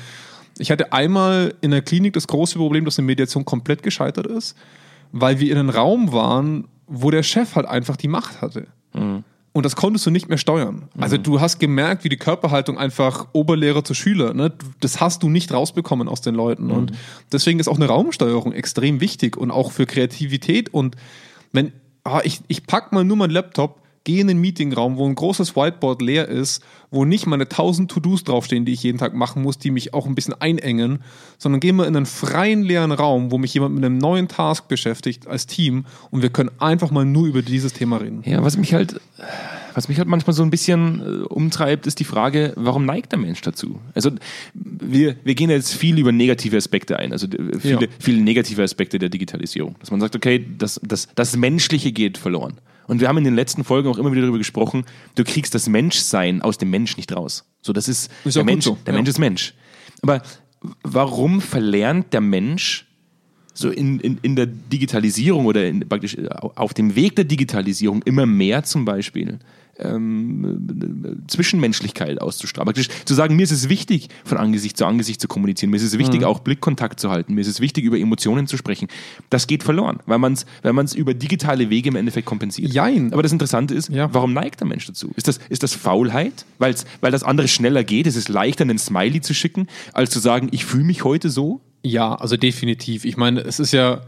ich 0.59 0.71
hatte 0.71 0.93
einmal 0.93 1.55
in 1.61 1.71
der 1.71 1.81
Klinik 1.81 2.13
das 2.13 2.27
große 2.27 2.57
Problem, 2.57 2.85
dass 2.85 2.99
eine 2.99 3.07
Mediation 3.07 3.45
komplett 3.45 3.81
gescheitert 3.83 4.27
ist, 4.27 4.55
weil 5.13 5.39
wir 5.39 5.49
in 5.49 5.57
einem 5.57 5.69
Raum 5.69 6.11
waren, 6.11 6.67
wo 6.87 7.09
der 7.11 7.23
Chef 7.23 7.55
halt 7.55 7.67
einfach 7.67 7.95
die 7.95 8.09
Macht 8.09 8.41
hatte. 8.41 8.67
Mhm. 8.93 9.23
Und 9.53 9.65
das 9.67 9.75
konntest 9.75 10.03
du 10.07 10.09
nicht 10.09 10.27
mehr 10.29 10.39
steuern. 10.39 10.89
Also 10.97 11.15
mhm. 11.15 11.23
du 11.23 11.39
hast 11.39 11.59
gemerkt, 11.59 12.03
wie 12.03 12.09
die 12.09 12.17
Körperhaltung 12.17 12.79
einfach 12.79 13.27
Oberlehrer 13.33 13.83
zu 13.83 13.93
Schüler, 13.93 14.33
ne? 14.33 14.51
das 14.79 14.99
hast 14.99 15.21
du 15.21 15.29
nicht 15.29 15.53
rausbekommen 15.53 16.09
aus 16.09 16.21
den 16.21 16.33
Leuten. 16.33 16.65
Mhm. 16.65 16.71
Und 16.71 16.91
deswegen 17.31 17.59
ist 17.59 17.67
auch 17.67 17.75
eine 17.75 17.85
Raumsteuerung 17.85 18.51
extrem 18.51 18.99
wichtig 18.99 19.37
und 19.37 19.51
auch 19.51 19.71
für 19.71 19.85
Kreativität. 19.85 20.73
Und 20.73 20.95
wenn, 21.51 21.71
ah, 22.03 22.21
ich, 22.23 22.41
ich 22.47 22.65
pack 22.65 22.91
mal 22.91 23.03
nur 23.03 23.15
meinen 23.15 23.29
Laptop 23.29 23.82
gehe 24.03 24.21
in 24.21 24.27
den 24.27 24.39
Meetingraum, 24.39 24.97
wo 24.97 25.07
ein 25.07 25.15
großes 25.15 25.55
Whiteboard 25.55 26.01
leer 26.01 26.27
ist, 26.27 26.61
wo 26.91 27.05
nicht 27.05 27.25
meine 27.25 27.47
tausend 27.47 27.89
To-Dos 27.89 28.23
draufstehen, 28.23 28.65
die 28.65 28.73
ich 28.73 28.83
jeden 28.83 28.97
Tag 28.97 29.13
machen 29.13 29.41
muss, 29.41 29.57
die 29.57 29.71
mich 29.71 29.93
auch 29.93 30.05
ein 30.05 30.15
bisschen 30.15 30.33
einengen, 30.39 30.99
sondern 31.37 31.59
gehe 31.59 31.73
mal 31.73 31.87
in 31.87 31.95
einen 31.95 32.05
freien, 32.05 32.63
leeren 32.63 32.91
Raum, 32.91 33.31
wo 33.31 33.37
mich 33.37 33.53
jemand 33.53 33.75
mit 33.75 33.85
einem 33.85 33.97
neuen 33.97 34.27
Task 34.27 34.67
beschäftigt 34.67 35.27
als 35.27 35.47
Team 35.47 35.85
und 36.11 36.21
wir 36.21 36.29
können 36.29 36.51
einfach 36.59 36.91
mal 36.91 37.05
nur 37.05 37.27
über 37.27 37.41
dieses 37.41 37.73
Thema 37.73 37.97
reden. 37.97 38.23
Ja, 38.25 38.43
was 38.43 38.57
mich 38.57 38.73
halt, 38.73 38.99
was 39.73 39.87
mich 39.87 39.97
halt 39.97 40.09
manchmal 40.09 40.33
so 40.33 40.43
ein 40.43 40.49
bisschen 40.49 41.01
äh, 41.01 41.25
umtreibt, 41.25 41.87
ist 41.87 41.99
die 41.99 42.03
Frage, 42.03 42.53
warum 42.57 42.85
neigt 42.85 43.13
der 43.13 43.19
Mensch 43.19 43.41
dazu? 43.41 43.79
Also 43.95 44.11
wir, 44.53 45.15
wir 45.23 45.35
gehen 45.35 45.49
jetzt 45.49 45.73
viel 45.73 45.97
über 45.97 46.11
negative 46.11 46.57
Aspekte 46.57 46.99
ein, 46.99 47.13
also 47.13 47.27
äh, 47.27 47.57
viele, 47.57 47.81
ja. 47.83 47.87
viele 47.99 48.21
negative 48.21 48.63
Aspekte 48.63 48.99
der 48.99 49.09
Digitalisierung. 49.09 49.75
Dass 49.79 49.91
man 49.91 50.01
sagt, 50.01 50.15
okay, 50.15 50.45
das, 50.57 50.79
das, 50.83 51.07
das 51.15 51.37
Menschliche 51.37 51.93
geht 51.93 52.17
verloren. 52.17 52.59
Und 52.87 52.99
wir 53.01 53.07
haben 53.07 53.17
in 53.17 53.23
den 53.23 53.35
letzten 53.35 53.63
Folgen 53.63 53.89
auch 53.89 53.97
immer 53.97 54.11
wieder 54.11 54.21
darüber 54.21 54.37
gesprochen, 54.37 54.85
du 55.15 55.23
kriegst 55.23 55.55
das 55.55 55.67
Menschsein 55.67 56.41
aus 56.41 56.57
dem 56.57 56.69
Mensch 56.69 56.97
nicht 56.97 57.15
raus. 57.15 57.45
So, 57.61 57.73
das 57.73 57.87
ist, 57.87 58.11
ist 58.25 58.35
der 58.35 58.43
Mensch, 58.43 58.65
so. 58.65 58.77
der 58.85 58.93
ja. 58.93 58.97
Mensch 58.97 59.09
ist 59.09 59.19
Mensch. 59.19 59.53
Aber 60.01 60.21
warum 60.83 61.41
verlernt 61.41 62.13
der 62.13 62.21
Mensch 62.21 62.85
so 63.53 63.69
in, 63.69 63.99
in, 63.99 64.17
in 64.21 64.35
der 64.35 64.47
Digitalisierung 64.47 65.45
oder 65.45 65.67
in, 65.67 65.87
praktisch 65.87 66.17
auf 66.55 66.73
dem 66.73 66.95
Weg 66.95 67.15
der 67.15 67.25
Digitalisierung 67.25 68.01
immer 68.03 68.25
mehr 68.25 68.63
zum 68.63 68.83
Beispiel 68.83 69.39
ähm, 69.79 71.23
Zwischenmenschlichkeit 71.27 72.21
auszustrahlen. 72.21 72.73
zu 72.75 73.13
sagen, 73.13 73.35
mir 73.35 73.43
ist 73.43 73.51
es 73.51 73.69
wichtig, 73.69 74.09
von 74.23 74.37
Angesicht 74.37 74.77
zu 74.77 74.85
Angesicht 74.85 75.19
zu 75.19 75.27
kommunizieren, 75.27 75.71
mir 75.71 75.77
ist 75.77 75.83
es 75.83 75.97
wichtig, 75.97 76.21
mhm. 76.21 76.27
auch 76.27 76.39
Blickkontakt 76.39 76.99
zu 76.99 77.09
halten, 77.09 77.33
mir 77.33 77.41
ist 77.41 77.47
es 77.47 77.59
wichtig, 77.59 77.85
über 77.85 77.97
Emotionen 77.97 78.47
zu 78.47 78.57
sprechen. 78.57 78.87
Das 79.29 79.47
geht 79.47 79.63
verloren, 79.63 79.99
weil 80.05 80.19
man 80.19 80.33
es 80.33 80.45
weil 80.61 80.85
über 80.95 81.13
digitale 81.13 81.69
Wege 81.69 81.89
im 81.89 81.95
Endeffekt 81.95 82.25
kompensiert. 82.25 82.71
Jein. 82.71 83.13
Aber 83.13 83.23
das 83.23 83.31
Interessante 83.31 83.73
ist, 83.73 83.89
ja. 83.89 84.13
warum 84.13 84.33
neigt 84.33 84.59
der 84.59 84.67
Mensch 84.67 84.85
dazu? 84.85 85.11
Ist 85.15 85.27
das, 85.27 85.39
ist 85.49 85.63
das 85.63 85.73
Faulheit, 85.73 86.45
Weil's, 86.59 86.85
weil 87.01 87.11
das 87.11 87.23
andere 87.23 87.47
schneller 87.47 87.83
geht? 87.83 88.07
Ist 88.07 88.15
es 88.15 88.27
leichter, 88.27 88.63
einen 88.63 88.77
Smiley 88.77 89.21
zu 89.21 89.33
schicken, 89.33 89.67
als 89.93 90.11
zu 90.11 90.19
sagen, 90.19 90.49
ich 90.51 90.65
fühle 90.65 90.83
mich 90.83 91.03
heute 91.03 91.29
so? 91.29 91.61
Ja, 91.81 92.15
also 92.15 92.37
definitiv. 92.37 93.05
Ich 93.05 93.17
meine, 93.17 93.41
es 93.41 93.59
ist 93.59 93.73
ja, 93.73 94.01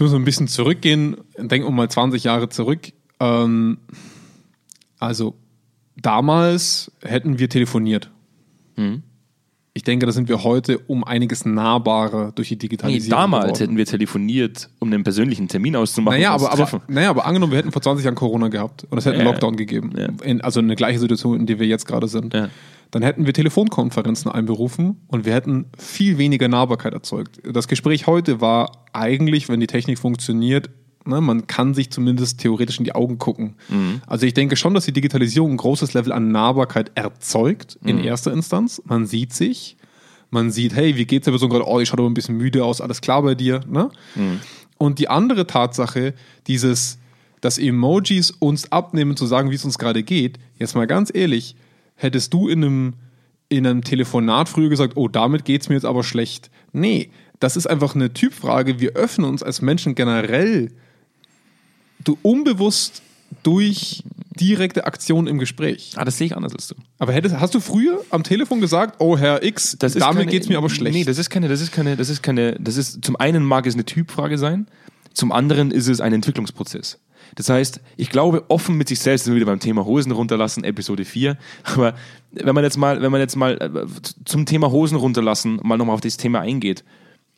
müssen 0.00 0.12
wir 0.12 0.18
ein 0.18 0.24
bisschen 0.24 0.48
zurückgehen, 0.48 1.16
denken 1.36 1.66
wir 1.66 1.72
mal 1.72 1.90
20 1.90 2.24
Jahre 2.24 2.48
zurück. 2.48 2.92
Ähm, 3.20 3.78
also 4.98 5.34
damals 5.96 6.92
hätten 7.02 7.38
wir 7.38 7.48
telefoniert. 7.48 8.10
Mhm. 8.76 9.02
Ich 9.74 9.84
denke, 9.84 10.06
da 10.06 10.12
sind 10.12 10.28
wir 10.28 10.42
heute 10.42 10.78
um 10.78 11.04
einiges 11.04 11.44
nahbarer 11.44 12.32
durch 12.32 12.48
die 12.48 12.58
Digitalisierung. 12.58 13.16
Nee, 13.16 13.22
damals 13.22 13.44
geworden. 13.44 13.58
hätten 13.60 13.76
wir 13.76 13.86
telefoniert, 13.86 14.70
um 14.80 14.92
einen 14.92 15.04
persönlichen 15.04 15.46
Termin 15.46 15.76
auszumachen. 15.76 16.18
Naja, 16.18 16.32
aber, 16.32 16.52
aber, 16.52 16.82
naja, 16.88 17.10
aber 17.10 17.26
angenommen, 17.26 17.52
wir 17.52 17.58
hätten 17.58 17.70
vor 17.70 17.80
20 17.80 18.04
Jahren 18.04 18.16
Corona 18.16 18.48
gehabt 18.48 18.88
und 18.90 18.98
es 18.98 19.06
hätte 19.06 19.18
einen 19.18 19.26
Lockdown 19.26 19.54
gegeben. 19.54 19.92
Ja. 19.96 20.08
In, 20.24 20.40
also 20.40 20.58
eine 20.58 20.74
gleiche 20.74 20.98
Situation, 20.98 21.38
in 21.38 21.46
der 21.46 21.60
wir 21.60 21.66
jetzt 21.68 21.86
gerade 21.86 22.08
sind. 22.08 22.34
Ja. 22.34 22.48
Dann 22.90 23.02
hätten 23.02 23.26
wir 23.26 23.32
Telefonkonferenzen 23.32 24.32
einberufen 24.32 25.02
und 25.06 25.24
wir 25.24 25.34
hätten 25.34 25.66
viel 25.78 26.18
weniger 26.18 26.48
Nahbarkeit 26.48 26.94
erzeugt. 26.94 27.40
Das 27.44 27.68
Gespräch 27.68 28.08
heute 28.08 28.40
war 28.40 28.72
eigentlich, 28.92 29.48
wenn 29.48 29.60
die 29.60 29.68
Technik 29.68 30.00
funktioniert, 30.00 30.70
Ne? 31.08 31.20
Man 31.20 31.46
kann 31.46 31.74
sich 31.74 31.90
zumindest 31.90 32.40
theoretisch 32.40 32.78
in 32.78 32.84
die 32.84 32.94
Augen 32.94 33.18
gucken. 33.18 33.54
Mhm. 33.68 34.02
Also 34.06 34.26
ich 34.26 34.34
denke 34.34 34.56
schon, 34.56 34.74
dass 34.74 34.84
die 34.84 34.92
Digitalisierung 34.92 35.52
ein 35.52 35.56
großes 35.56 35.94
Level 35.94 36.12
an 36.12 36.30
Nahbarkeit 36.30 36.92
erzeugt 36.94 37.78
in 37.84 37.96
mhm. 37.96 38.04
erster 38.04 38.32
Instanz. 38.32 38.82
Man 38.84 39.06
sieht 39.06 39.32
sich, 39.32 39.76
man 40.30 40.50
sieht, 40.50 40.74
hey, 40.74 40.96
wie 40.96 41.06
geht's 41.06 41.24
der 41.24 41.32
Person 41.32 41.50
gerade? 41.50 41.66
Oh, 41.66 41.80
ich 41.80 41.88
schaue 41.88 42.00
aber 42.00 42.10
ein 42.10 42.14
bisschen 42.14 42.36
müde 42.36 42.64
aus, 42.64 42.80
alles 42.80 43.00
klar 43.00 43.22
bei 43.22 43.34
dir. 43.34 43.60
Ne? 43.66 43.90
Mhm. 44.14 44.40
Und 44.76 44.98
die 44.98 45.08
andere 45.08 45.46
Tatsache, 45.46 46.14
dieses, 46.46 46.98
dass 47.40 47.58
Emojis 47.58 48.30
uns 48.30 48.70
abnehmen, 48.70 49.16
zu 49.16 49.26
sagen, 49.26 49.50
wie 49.50 49.56
es 49.56 49.64
uns 49.64 49.78
gerade 49.78 50.02
geht, 50.02 50.38
jetzt 50.58 50.74
mal 50.74 50.86
ganz 50.86 51.10
ehrlich, 51.12 51.56
hättest 51.96 52.32
du 52.32 52.48
in 52.48 52.64
einem, 52.64 52.94
in 53.48 53.66
einem 53.66 53.82
Telefonat 53.82 54.48
früher 54.48 54.68
gesagt, 54.68 54.96
oh, 54.96 55.08
damit 55.08 55.44
geht's 55.44 55.68
mir 55.68 55.74
jetzt 55.74 55.84
aber 55.84 56.04
schlecht. 56.04 56.50
Nee, 56.72 57.10
das 57.40 57.56
ist 57.56 57.66
einfach 57.66 57.94
eine 57.94 58.12
Typfrage. 58.12 58.80
Wir 58.80 58.92
öffnen 58.92 59.28
uns 59.28 59.42
als 59.42 59.62
Menschen 59.62 59.94
generell 59.94 60.70
du 62.08 62.18
unbewusst 62.22 63.02
durch 63.42 64.02
direkte 64.38 64.86
Aktion 64.86 65.26
im 65.26 65.38
Gespräch. 65.38 65.92
Ah, 65.96 66.04
das 66.04 66.18
sehe 66.18 66.28
ich 66.28 66.36
anders 66.36 66.54
als 66.54 66.68
du. 66.68 66.74
Aber 66.98 67.12
hättest, 67.12 67.38
hast 67.38 67.54
du 67.54 67.60
früher 67.60 68.00
am 68.10 68.22
Telefon 68.22 68.60
gesagt, 68.60 68.96
oh 69.00 69.18
Herr 69.18 69.42
X, 69.42 69.76
das 69.78 69.94
damit 69.94 70.30
geht 70.30 70.42
es 70.42 70.48
mir 70.48 70.58
aber 70.58 70.70
schlecht? 70.70 70.96
Nee, 70.96 71.04
das 71.04 71.18
ist 71.18 71.28
keine, 71.30 71.48
das 71.48 71.60
ist 71.60 71.72
keine, 71.72 71.96
das 71.96 72.08
ist 72.08 72.22
keine, 72.22 72.56
das 72.58 72.76
ist, 72.76 73.04
zum 73.04 73.16
einen 73.16 73.44
mag 73.44 73.66
es 73.66 73.74
eine 73.74 73.84
Typfrage 73.84 74.38
sein, 74.38 74.68
zum 75.12 75.32
anderen 75.32 75.70
ist 75.70 75.88
es 75.88 76.00
ein 76.00 76.12
Entwicklungsprozess. 76.12 76.98
Das 77.34 77.48
heißt, 77.48 77.80
ich 77.96 78.10
glaube, 78.10 78.44
offen 78.48 78.76
mit 78.76 78.88
sich 78.88 79.00
selbst 79.00 79.24
sind 79.24 79.34
wir 79.34 79.36
wieder 79.36 79.50
beim 79.50 79.60
Thema 79.60 79.84
Hosen 79.84 80.12
runterlassen, 80.12 80.64
Episode 80.64 81.04
4. 81.04 81.36
Aber 81.64 81.94
wenn 82.32 82.54
man 82.54 82.64
jetzt 82.64 82.76
mal, 82.76 83.02
wenn 83.02 83.12
man 83.12 83.20
jetzt 83.20 83.36
mal 83.36 83.58
äh, 83.60 83.86
zum 84.24 84.46
Thema 84.46 84.70
Hosen 84.70 84.96
runterlassen 84.96 85.60
mal 85.62 85.76
nochmal 85.76 85.94
auf 85.94 86.00
das 86.00 86.16
Thema 86.16 86.40
eingeht, 86.40 86.84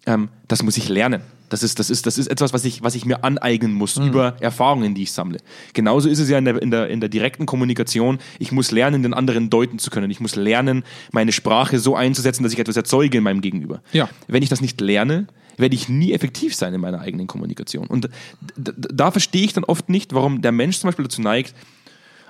ähm, 0.06 0.28
das 0.48 0.62
muss 0.62 0.76
ich 0.76 0.88
lernen. 0.88 1.22
Das 1.50 1.64
ist, 1.64 1.80
das 1.80 1.90
ist, 1.90 2.06
das 2.06 2.16
ist 2.16 2.28
etwas, 2.28 2.52
was 2.52 2.64
ich, 2.64 2.82
was 2.82 2.94
ich 2.94 3.04
mir 3.04 3.24
aneignen 3.24 3.74
muss 3.74 3.98
mhm. 3.98 4.06
über 4.06 4.36
Erfahrungen, 4.40 4.94
die 4.94 5.02
ich 5.02 5.12
sammle. 5.12 5.38
Genauso 5.74 6.08
ist 6.08 6.20
es 6.20 6.28
ja 6.30 6.38
in 6.38 6.44
der, 6.44 6.62
in, 6.62 6.70
der, 6.70 6.88
in 6.88 7.00
der 7.00 7.08
direkten 7.08 7.44
Kommunikation. 7.44 8.20
Ich 8.38 8.52
muss 8.52 8.70
lernen, 8.70 9.02
den 9.02 9.14
anderen 9.14 9.50
deuten 9.50 9.80
zu 9.80 9.90
können. 9.90 10.10
Ich 10.10 10.20
muss 10.20 10.36
lernen, 10.36 10.84
meine 11.10 11.32
Sprache 11.32 11.80
so 11.80 11.96
einzusetzen, 11.96 12.44
dass 12.44 12.52
ich 12.52 12.60
etwas 12.60 12.76
erzeuge 12.76 13.18
in 13.18 13.24
meinem 13.24 13.40
Gegenüber. 13.40 13.82
Ja. 13.92 14.08
Wenn 14.28 14.44
ich 14.44 14.48
das 14.48 14.60
nicht 14.60 14.80
lerne, 14.80 15.26
werde 15.56 15.74
ich 15.74 15.88
nie 15.88 16.12
effektiv 16.12 16.54
sein 16.54 16.72
in 16.72 16.80
meiner 16.80 17.00
eigenen 17.00 17.26
Kommunikation. 17.26 17.88
Und 17.88 18.08
da, 18.56 18.72
da 18.76 19.10
verstehe 19.10 19.44
ich 19.44 19.52
dann 19.52 19.64
oft 19.64 19.88
nicht, 19.88 20.14
warum 20.14 20.42
der 20.42 20.52
Mensch 20.52 20.78
zum 20.78 20.88
Beispiel 20.88 21.04
dazu 21.04 21.20
neigt, 21.20 21.54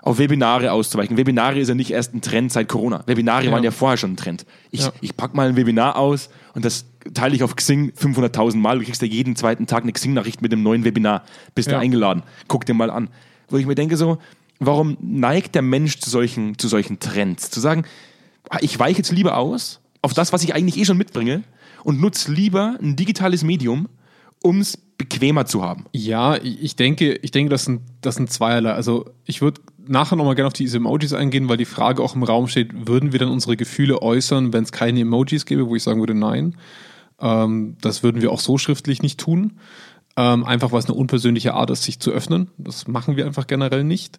auf 0.02 0.18
Webinare 0.18 0.72
auszuweichen. 0.72 1.16
Webinare 1.16 1.58
ist 1.58 1.68
ja 1.68 1.74
nicht 1.74 1.90
erst 1.90 2.14
ein 2.14 2.22
Trend 2.22 2.52
seit 2.52 2.68
Corona. 2.68 3.02
Webinare 3.06 3.46
ja. 3.46 3.52
waren 3.52 3.62
ja 3.62 3.70
vorher 3.70 3.96
schon 3.96 4.12
ein 4.12 4.16
Trend. 4.16 4.46
Ich, 4.70 4.80
ja. 4.80 4.92
ich 5.00 5.16
pack 5.16 5.34
mal 5.34 5.48
ein 5.48 5.56
Webinar 5.56 5.96
aus 5.96 6.30
und 6.54 6.64
das 6.64 6.86
teile 7.14 7.34
ich 7.34 7.42
auf 7.42 7.56
Xing 7.56 7.92
500.000 7.92 8.56
Mal. 8.56 8.78
Du 8.78 8.84
kriegst 8.84 9.02
ja 9.02 9.08
jeden 9.08 9.36
zweiten 9.36 9.66
Tag 9.66 9.82
eine 9.82 9.92
Xing-Nachricht 9.92 10.42
mit 10.42 10.52
dem 10.52 10.62
neuen 10.62 10.84
Webinar. 10.84 11.24
Bist 11.54 11.68
ja. 11.68 11.74
du 11.74 11.80
eingeladen. 11.80 12.22
Guck 12.48 12.66
dir 12.66 12.74
mal 12.74 12.90
an. 12.90 13.10
Wo 13.48 13.56
ich 13.56 13.66
mir 13.66 13.74
denke 13.74 13.96
so, 13.96 14.18
warum 14.58 14.96
neigt 15.00 15.54
der 15.54 15.62
Mensch 15.62 15.98
zu 15.98 16.08
solchen, 16.08 16.58
zu 16.58 16.68
solchen 16.68 16.98
Trends? 17.00 17.50
Zu 17.50 17.60
sagen, 17.60 17.84
ich 18.60 18.78
weiche 18.78 18.98
jetzt 18.98 19.12
lieber 19.12 19.36
aus 19.36 19.80
auf 20.02 20.14
das, 20.14 20.32
was 20.32 20.42
ich 20.42 20.54
eigentlich 20.54 20.78
eh 20.78 20.84
schon 20.84 20.96
mitbringe 20.96 21.42
und 21.84 22.00
nutze 22.00 22.32
lieber 22.32 22.78
ein 22.80 22.96
digitales 22.96 23.44
Medium, 23.44 23.88
um 24.42 24.60
es 24.60 24.76
bequemer 24.76 25.46
zu 25.46 25.62
haben. 25.62 25.84
Ja, 25.92 26.36
ich 26.36 26.76
denke, 26.76 27.14
ich 27.14 27.30
denke, 27.30 27.50
das 27.50 27.64
sind, 27.64 27.82
das 28.00 28.16
sind 28.16 28.30
zweierlei. 28.30 28.72
Also 28.72 29.10
ich 29.24 29.40
würde 29.40 29.60
nachher 29.90 30.16
nochmal 30.16 30.34
gerne 30.34 30.46
auf 30.46 30.52
diese 30.52 30.78
Emojis 30.78 31.12
eingehen, 31.12 31.48
weil 31.48 31.56
die 31.56 31.64
Frage 31.64 32.02
auch 32.02 32.14
im 32.14 32.22
Raum 32.22 32.48
steht, 32.48 32.86
würden 32.88 33.12
wir 33.12 33.18
dann 33.18 33.30
unsere 33.30 33.56
Gefühle 33.56 34.00
äußern, 34.00 34.52
wenn 34.52 34.64
es 34.64 34.72
keine 34.72 35.00
Emojis 35.00 35.46
gäbe, 35.46 35.68
wo 35.68 35.76
ich 35.76 35.82
sagen 35.82 36.00
würde, 36.00 36.14
nein. 36.14 36.56
Ähm, 37.20 37.76
das 37.80 38.02
würden 38.02 38.22
wir 38.22 38.32
auch 38.32 38.40
so 38.40 38.56
schriftlich 38.56 39.02
nicht 39.02 39.18
tun. 39.18 39.58
Ähm, 40.16 40.44
einfach 40.44 40.72
weil 40.72 40.80
es 40.80 40.86
eine 40.86 40.94
unpersönliche 40.94 41.54
Art 41.54 41.70
ist, 41.70 41.84
sich 41.84 42.00
zu 42.00 42.10
öffnen. 42.10 42.50
Das 42.58 42.88
machen 42.88 43.16
wir 43.16 43.26
einfach 43.26 43.46
generell 43.46 43.84
nicht. 43.84 44.18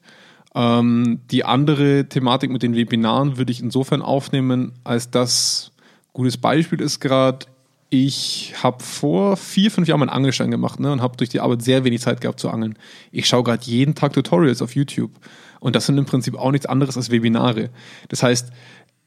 Ähm, 0.53 1.21
die 1.31 1.45
andere 1.45 2.07
Thematik 2.07 2.51
mit 2.51 2.63
den 2.63 2.75
Webinaren 2.75 3.37
würde 3.37 3.51
ich 3.51 3.61
insofern 3.61 4.01
aufnehmen, 4.01 4.73
als 4.83 5.09
das 5.11 5.71
gutes 6.13 6.37
Beispiel 6.37 6.81
ist 6.81 6.99
gerade, 6.99 7.45
ich 7.89 8.53
habe 8.63 8.81
vor 8.81 9.35
vier, 9.35 9.69
fünf 9.69 9.87
Jahren 9.87 9.99
meinen 9.99 10.09
Angelschein 10.09 10.49
gemacht 10.49 10.79
ne, 10.79 10.93
und 10.93 11.01
habe 11.01 11.17
durch 11.17 11.29
die 11.29 11.41
Arbeit 11.41 11.61
sehr 11.61 11.83
wenig 11.83 11.99
Zeit 11.99 12.21
gehabt 12.21 12.39
zu 12.39 12.49
angeln. 12.49 12.77
Ich 13.11 13.27
schaue 13.27 13.43
gerade 13.43 13.63
jeden 13.65 13.95
Tag 13.95 14.13
Tutorials 14.13 14.61
auf 14.61 14.75
YouTube. 14.75 15.11
Und 15.61 15.75
das 15.75 15.85
sind 15.85 15.97
im 15.97 16.05
Prinzip 16.05 16.35
auch 16.35 16.51
nichts 16.51 16.65
anderes 16.65 16.97
als 16.97 17.11
Webinare. 17.11 17.69
Das 18.09 18.23
heißt, 18.23 18.51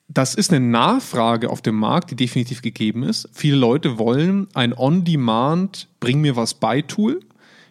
das 0.08 0.34
ist 0.34 0.52
eine 0.52 0.64
Nachfrage 0.64 1.50
auf 1.50 1.60
dem 1.60 1.74
Markt, 1.74 2.10
die 2.12 2.16
definitiv 2.16 2.62
gegeben 2.62 3.02
ist. 3.02 3.28
Viele 3.32 3.56
Leute 3.56 3.98
wollen 3.98 4.46
ein 4.54 4.72
On-Demand, 4.72 5.88
bring 5.98 6.20
mir 6.20 6.36
was 6.36 6.54
bei 6.54 6.80
Tool. 6.80 7.20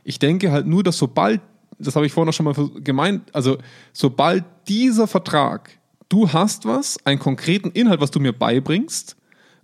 Ich 0.04 0.20
denke 0.20 0.52
halt 0.52 0.68
nur, 0.68 0.84
dass 0.84 0.98
sobald, 0.98 1.42
das 1.80 1.96
habe 1.96 2.06
ich 2.06 2.12
vorhin 2.12 2.30
auch 2.30 2.34
schon 2.34 2.46
mal 2.46 2.82
gemeint, 2.84 3.34
also 3.34 3.58
sobald 3.94 4.44
dieser 4.68 5.08
Vertrag, 5.08 5.70
du 6.10 6.34
hast 6.34 6.66
was, 6.66 6.98
einen 7.06 7.20
konkreten 7.20 7.72
Inhalt, 7.72 8.02
was 8.02 8.12
du 8.12 8.20
mir 8.20 8.34
beibringst, 8.34 9.16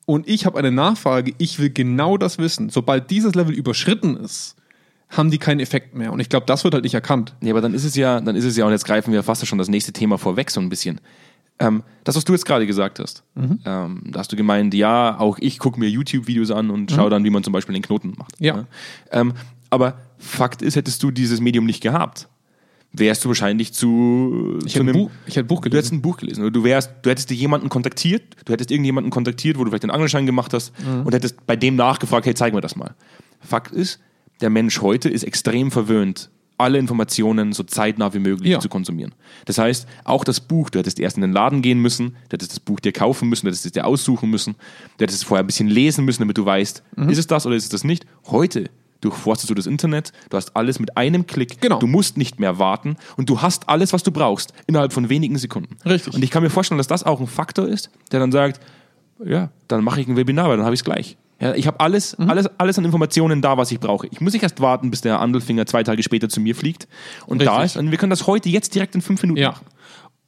und 0.05 0.27
ich 0.27 0.47
habe 0.47 0.57
eine 0.57 0.71
Nachfrage, 0.71 1.33
ich 1.37 1.59
will 1.59 1.69
genau 1.69 2.17
das 2.17 2.39
wissen. 2.39 2.69
Sobald 2.69 3.11
dieses 3.11 3.35
Level 3.35 3.53
überschritten 3.53 4.17
ist, 4.17 4.55
haben 5.09 5.31
die 5.31 5.39
keinen 5.39 5.59
Effekt 5.59 5.95
mehr. 5.95 6.13
Und 6.13 6.19
ich 6.19 6.29
glaube, 6.29 6.45
das 6.45 6.63
wird 6.63 6.73
halt 6.73 6.83
nicht 6.83 6.93
erkannt. 6.93 7.35
Ja, 7.41 7.51
aber 7.51 7.61
dann 7.61 7.73
ist 7.73 7.83
es 7.83 7.95
ja, 7.95 8.21
dann 8.21 8.35
ist 8.35 8.45
es 8.45 8.55
ja, 8.55 8.65
und 8.65 8.71
jetzt 8.71 8.85
greifen 8.85 9.11
wir 9.11 9.23
fast 9.23 9.45
schon 9.47 9.57
das 9.57 9.67
nächste 9.67 9.91
Thema 9.91 10.17
vorweg, 10.17 10.51
so 10.51 10.61
ein 10.61 10.69
bisschen. 10.69 11.01
Ähm, 11.59 11.83
das, 12.03 12.15
was 12.15 12.23
du 12.23 12.33
jetzt 12.33 12.45
gerade 12.45 12.65
gesagt 12.65 12.99
hast, 12.99 13.23
mhm. 13.35 13.59
ähm, 13.65 14.03
da 14.05 14.19
hast 14.19 14.31
du 14.31 14.37
gemeint, 14.37 14.73
ja, 14.73 15.19
auch 15.19 15.37
ich 15.39 15.59
gucke 15.59 15.79
mir 15.79 15.89
YouTube-Videos 15.89 16.51
an 16.51 16.69
und 16.69 16.91
mhm. 16.91 16.95
schaue 16.95 17.09
dann, 17.09 17.23
wie 17.23 17.29
man 17.29 17.43
zum 17.43 17.51
Beispiel 17.51 17.73
den 17.73 17.81
Knoten 17.81 18.13
macht. 18.17 18.33
Ja. 18.39 18.55
ja. 18.55 18.65
Ähm, 19.11 19.33
aber 19.69 19.97
Fakt 20.17 20.61
ist, 20.61 20.75
hättest 20.75 21.03
du 21.03 21.11
dieses 21.11 21.41
Medium 21.41 21.65
nicht 21.65 21.81
gehabt, 21.81 22.27
wärst 22.93 23.23
du 23.23 23.29
wahrscheinlich 23.29 23.73
zu, 23.73 24.59
ich 24.65 24.73
zu 24.73 24.79
einem, 24.79 24.93
Buch, 24.93 25.11
ich 25.25 25.35
hätte 25.35 25.45
ein 25.45 25.47
Buch 25.47 25.61
gelesen. 25.61 25.71
Du 25.71 25.77
hättest 25.77 25.93
ein 25.93 26.01
Buch 26.01 26.17
gelesen. 26.17 26.41
Oder 26.41 26.51
du 26.51 26.63
wärst, 26.63 26.91
du 27.01 27.09
hättest 27.09 27.29
dir 27.29 27.35
jemanden 27.35 27.69
kontaktiert, 27.69 28.23
du 28.45 28.53
hättest 28.53 28.71
irgendjemanden 28.71 29.11
kontaktiert, 29.11 29.57
wo 29.57 29.63
du 29.63 29.69
vielleicht 29.69 29.83
den 29.83 29.91
Angelschein 29.91 30.25
gemacht 30.25 30.53
hast 30.53 30.73
mhm. 30.79 31.05
und 31.05 31.13
hättest 31.13 31.45
bei 31.45 31.55
dem 31.55 31.75
nachgefragt, 31.75 32.25
hey, 32.25 32.33
zeig 32.33 32.53
mir 32.53 32.61
das 32.61 32.75
mal. 32.75 32.95
Fakt 33.41 33.71
ist, 33.71 33.99
der 34.41 34.49
Mensch 34.49 34.81
heute 34.81 35.09
ist 35.09 35.23
extrem 35.23 35.71
verwöhnt, 35.71 36.29
alle 36.59 36.77
Informationen 36.77 37.53
so 37.53 37.63
zeitnah 37.63 38.13
wie 38.13 38.19
möglich 38.19 38.51
ja. 38.51 38.59
zu 38.59 38.67
konsumieren. 38.67 39.15
Das 39.45 39.57
heißt, 39.57 39.87
auch 40.03 40.25
das 40.25 40.41
Buch, 40.41 40.69
du 40.69 40.79
hättest 40.79 40.99
erst 40.99 41.15
in 41.15 41.21
den 41.21 41.31
Laden 41.31 41.61
gehen 41.61 41.79
müssen, 41.79 42.17
du 42.27 42.33
hättest 42.33 42.51
das 42.51 42.59
Buch 42.59 42.79
dir 42.81 42.91
kaufen 42.91 43.29
müssen, 43.29 43.45
du 43.45 43.49
hättest 43.49 43.65
es 43.65 43.71
dir 43.71 43.87
aussuchen 43.87 44.29
müssen, 44.29 44.55
du 44.97 45.03
hättest 45.03 45.21
es 45.21 45.23
vorher 45.23 45.43
ein 45.43 45.47
bisschen 45.47 45.69
lesen 45.69 46.03
müssen, 46.03 46.21
damit 46.21 46.37
du 46.37 46.45
weißt, 46.45 46.83
mhm. 46.97 47.09
ist 47.09 47.17
es 47.17 47.27
das 47.27 47.45
oder 47.45 47.55
ist 47.55 47.63
es 47.63 47.69
das 47.69 47.85
nicht. 47.85 48.05
Heute 48.27 48.69
durchforstest 49.01 49.49
du 49.49 49.53
das 49.53 49.67
Internet, 49.67 50.11
du 50.29 50.35
hast 50.35 50.57
alles 50.57 50.79
mit 50.79 50.97
einem 50.97 51.25
Klick, 51.25 51.61
genau. 51.61 51.79
du 51.79 51.87
musst 51.87 52.17
nicht 52.17 52.41
mehr 52.41 52.59
warten 52.59 52.97
und 53.15 53.29
du 53.29 53.41
hast 53.41 53.69
alles, 53.69 53.93
was 53.93 54.03
du 54.03 54.11
brauchst, 54.11 54.53
innerhalb 54.67 54.91
von 54.91 55.07
wenigen 55.07 55.37
Sekunden. 55.37 55.77
Richtig. 55.85 56.13
Und 56.13 56.21
ich 56.21 56.29
kann 56.29 56.43
mir 56.43 56.49
vorstellen, 56.49 56.77
dass 56.77 56.87
das 56.87 57.03
auch 57.03 57.21
ein 57.21 57.27
Faktor 57.27 57.69
ist, 57.69 57.89
der 58.11 58.19
dann 58.19 58.33
sagt, 58.33 58.59
ja, 59.23 59.49
dann 59.69 59.83
mache 59.85 60.01
ich 60.01 60.07
ein 60.07 60.17
Webinar, 60.17 60.49
weil 60.49 60.57
dann 60.57 60.65
habe 60.65 60.73
ich 60.73 60.81
es 60.81 60.83
gleich. 60.83 61.17
Ja, 61.39 61.55
ich 61.55 61.67
habe 61.67 61.79
alles, 61.79 62.17
mhm. 62.17 62.29
alles, 62.29 62.47
alles 62.57 62.77
an 62.77 62.85
Informationen 62.85 63.41
da, 63.41 63.57
was 63.57 63.71
ich 63.71 63.79
brauche. 63.79 64.07
Ich 64.07 64.19
muss 64.19 64.33
nicht 64.33 64.43
erst 64.43 64.59
warten, 64.59 64.91
bis 64.91 65.01
der 65.01 65.19
Andelfinger 65.19 65.65
zwei 65.65 65.83
Tage 65.83 66.03
später 66.03 66.27
zu 66.27 66.41
mir 66.41 66.55
fliegt 66.55 66.87
und 67.27 67.39
Richtig. 67.39 67.55
da 67.55 67.63
ist. 67.63 67.77
Und 67.77 67.91
wir 67.91 67.97
können 67.97 68.09
das 68.09 68.27
heute 68.27 68.49
jetzt 68.49 68.75
direkt 68.75 68.95
in 68.95 69.01
fünf 69.01 69.21
Minuten 69.21 69.39
ja. 69.39 69.51
machen. 69.51 69.65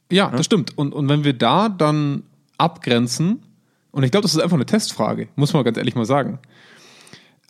Ja, 0.10 0.30
ja, 0.30 0.38
das 0.38 0.46
stimmt. 0.46 0.78
Und, 0.78 0.94
und 0.94 1.10
wenn 1.10 1.24
wir 1.24 1.34
da 1.34 1.70
dann 1.70 2.24
abgrenzen, 2.58 3.44
und 3.92 4.04
ich 4.04 4.12
glaube, 4.12 4.24
das 4.24 4.34
ist 4.34 4.42
einfach 4.42 4.56
eine 4.56 4.66
Testfrage, 4.66 5.28
muss 5.36 5.54
man 5.54 5.64
ganz 5.64 5.78
ehrlich 5.78 5.96
mal 5.96 6.06
sagen. 6.06 6.40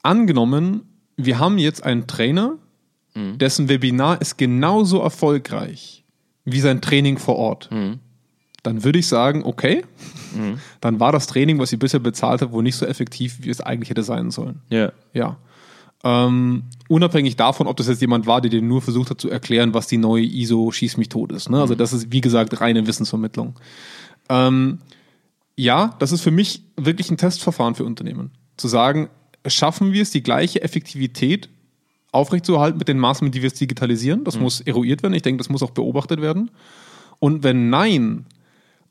Angenommen, 0.01 0.81
wir 1.15 1.37
haben 1.37 1.59
jetzt 1.59 1.83
einen 1.83 2.07
Trainer, 2.07 2.57
mhm. 3.13 3.37
dessen 3.37 3.69
Webinar 3.69 4.21
ist 4.21 4.37
genauso 4.37 5.01
erfolgreich 5.01 6.03
wie 6.45 6.59
sein 6.59 6.81
Training 6.81 7.19
vor 7.19 7.35
Ort. 7.35 7.69
Mhm. 7.71 7.99
Dann 8.63 8.83
würde 8.83 8.99
ich 8.99 9.07
sagen, 9.07 9.43
okay, 9.43 9.83
mhm. 10.35 10.59
dann 10.81 10.99
war 10.99 11.11
das 11.11 11.27
Training, 11.27 11.59
was 11.59 11.69
sie 11.69 11.77
bisher 11.77 11.99
bezahlt 11.99 12.41
hat, 12.41 12.51
wohl 12.51 12.63
nicht 12.63 12.75
so 12.75 12.85
effektiv, 12.85 13.39
wie 13.41 13.49
es 13.49 13.61
eigentlich 13.61 13.89
hätte 13.89 14.03
sein 14.03 14.31
sollen. 14.31 14.61
Ja. 14.69 14.91
Ja. 15.13 15.37
Ähm, 16.03 16.63
unabhängig 16.87 17.35
davon, 17.35 17.67
ob 17.67 17.77
das 17.77 17.87
jetzt 17.87 18.01
jemand 18.01 18.25
war, 18.25 18.41
der 18.41 18.49
dir 18.49 18.61
nur 18.61 18.81
versucht 18.81 19.11
hat 19.11 19.21
zu 19.21 19.29
erklären, 19.29 19.73
was 19.73 19.87
die 19.87 19.97
neue 19.97 20.23
ISO 20.23 20.71
Schieß 20.71 20.97
mich 20.97 21.09
tot 21.09 21.31
ist. 21.31 21.49
Ne? 21.49 21.59
Also 21.59 21.75
mhm. 21.75 21.77
das 21.77 21.93
ist, 21.93 22.11
wie 22.11 22.21
gesagt, 22.21 22.59
reine 22.59 22.87
Wissensvermittlung. 22.87 23.55
Ähm, 24.29 24.79
ja, 25.55 25.95
das 25.99 26.11
ist 26.11 26.21
für 26.21 26.31
mich 26.31 26.63
wirklich 26.75 27.11
ein 27.11 27.17
Testverfahren 27.17 27.75
für 27.75 27.85
Unternehmen. 27.85 28.31
Zu 28.57 28.67
sagen, 28.67 29.09
schaffen 29.45 29.93
wir 29.93 30.01
es, 30.01 30.11
die 30.11 30.23
gleiche 30.23 30.61
Effektivität 30.63 31.49
aufrechtzuerhalten 32.11 32.77
mit 32.77 32.87
den 32.87 32.99
Maßnahmen, 32.99 33.31
die 33.31 33.41
wir 33.41 33.47
es 33.47 33.53
digitalisieren? 33.53 34.23
Das 34.23 34.35
mhm. 34.35 34.43
muss 34.43 34.61
eruiert 34.61 35.03
werden. 35.03 35.13
Ich 35.13 35.21
denke, 35.21 35.37
das 35.37 35.49
muss 35.49 35.63
auch 35.63 35.71
beobachtet 35.71 36.21
werden. 36.21 36.51
Und 37.19 37.43
wenn 37.43 37.69
nein, 37.69 38.25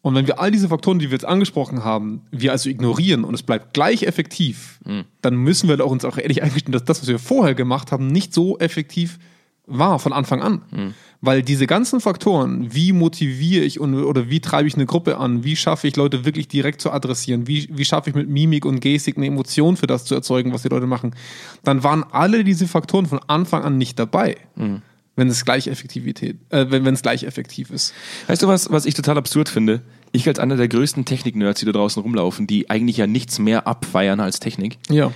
und 0.02 0.14
wenn 0.14 0.26
wir 0.26 0.40
all 0.40 0.50
diese 0.50 0.68
Faktoren, 0.68 0.98
die 0.98 1.06
wir 1.06 1.12
jetzt 1.12 1.26
angesprochen 1.26 1.84
haben, 1.84 2.22
wir 2.30 2.52
also 2.52 2.70
ignorieren 2.70 3.24
und 3.24 3.34
es 3.34 3.42
bleibt 3.42 3.74
gleich 3.74 4.04
effektiv, 4.04 4.80
mhm. 4.86 5.04
dann 5.20 5.36
müssen 5.36 5.68
wir 5.68 5.84
uns 5.86 6.04
auch 6.04 6.16
ehrlich 6.16 6.42
eingestehen, 6.42 6.72
dass 6.72 6.84
das, 6.84 7.02
was 7.02 7.08
wir 7.08 7.18
vorher 7.18 7.54
gemacht 7.54 7.92
haben, 7.92 8.06
nicht 8.06 8.32
so 8.32 8.58
effektiv 8.58 9.18
war 9.66 9.98
von 9.98 10.12
Anfang 10.12 10.42
an. 10.42 10.62
Mhm. 10.70 10.94
Weil 11.20 11.42
diese 11.42 11.66
ganzen 11.66 12.00
Faktoren, 12.00 12.74
wie 12.74 12.92
motiviere 12.92 13.64
ich 13.64 13.78
und, 13.78 13.94
oder 13.94 14.30
wie 14.30 14.40
treibe 14.40 14.66
ich 14.66 14.74
eine 14.74 14.86
Gruppe 14.86 15.18
an, 15.18 15.44
wie 15.44 15.54
schaffe 15.54 15.86
ich 15.86 15.96
Leute 15.96 16.24
wirklich 16.24 16.48
direkt 16.48 16.80
zu 16.80 16.90
adressieren, 16.90 17.46
wie, 17.46 17.68
wie 17.70 17.84
schaffe 17.84 18.08
ich 18.08 18.16
mit 18.16 18.28
Mimik 18.28 18.64
und 18.64 18.80
Gestik 18.80 19.18
eine 19.18 19.26
Emotion 19.26 19.76
für 19.76 19.86
das 19.86 20.06
zu 20.06 20.14
erzeugen, 20.14 20.54
was 20.54 20.62
die 20.62 20.68
Leute 20.68 20.86
machen, 20.86 21.14
dann 21.62 21.84
waren 21.84 22.04
alle 22.10 22.42
diese 22.42 22.66
Faktoren 22.66 23.04
von 23.04 23.20
Anfang 23.26 23.62
an 23.62 23.76
nicht 23.76 23.98
dabei. 23.98 24.38
Mhm. 24.56 24.80
Wenn 25.20 25.28
es 25.28 25.44
gleich 25.44 25.66
Effektivität, 25.66 26.38
äh, 26.48 26.64
wenn, 26.70 26.86
es 26.86 27.02
gleich 27.02 27.24
effektiv 27.24 27.70
ist. 27.70 27.92
Weißt 28.26 28.42
du 28.42 28.48
was, 28.48 28.70
was 28.70 28.86
ich 28.86 28.94
total 28.94 29.18
absurd 29.18 29.50
finde? 29.50 29.82
Ich 30.12 30.26
als 30.26 30.38
einer 30.38 30.56
der 30.56 30.66
größten 30.66 31.04
Technik-Nerds, 31.04 31.60
die 31.60 31.66
da 31.66 31.72
draußen 31.72 32.02
rumlaufen, 32.02 32.46
die 32.46 32.70
eigentlich 32.70 32.96
ja 32.96 33.06
nichts 33.06 33.38
mehr 33.38 33.66
abfeiern 33.66 34.18
als 34.18 34.40
Technik. 34.40 34.78
Ja 34.88 35.12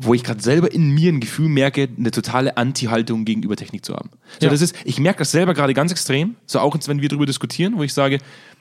wo 0.00 0.14
ich 0.14 0.22
gerade 0.22 0.40
selber 0.40 0.72
in 0.72 0.90
mir 0.90 1.12
ein 1.12 1.18
Gefühl 1.18 1.48
merke, 1.48 1.88
eine 1.98 2.12
totale 2.12 2.56
Anti-Haltung 2.56 3.24
gegenüber 3.24 3.56
Technik 3.56 3.84
zu 3.84 3.94
haben. 3.94 4.10
So, 4.38 4.46
ja. 4.46 4.50
das 4.52 4.62
ist, 4.62 4.76
ich 4.84 5.00
merke 5.00 5.18
das 5.18 5.32
selber 5.32 5.54
gerade 5.54 5.74
ganz 5.74 5.90
extrem, 5.90 6.36
so 6.46 6.60
auch 6.60 6.76
wenn 6.86 7.02
wir 7.02 7.08
darüber 7.08 7.26
diskutieren, 7.26 7.76
wo 7.76 7.82
ich 7.82 7.92
sage, 7.92 8.20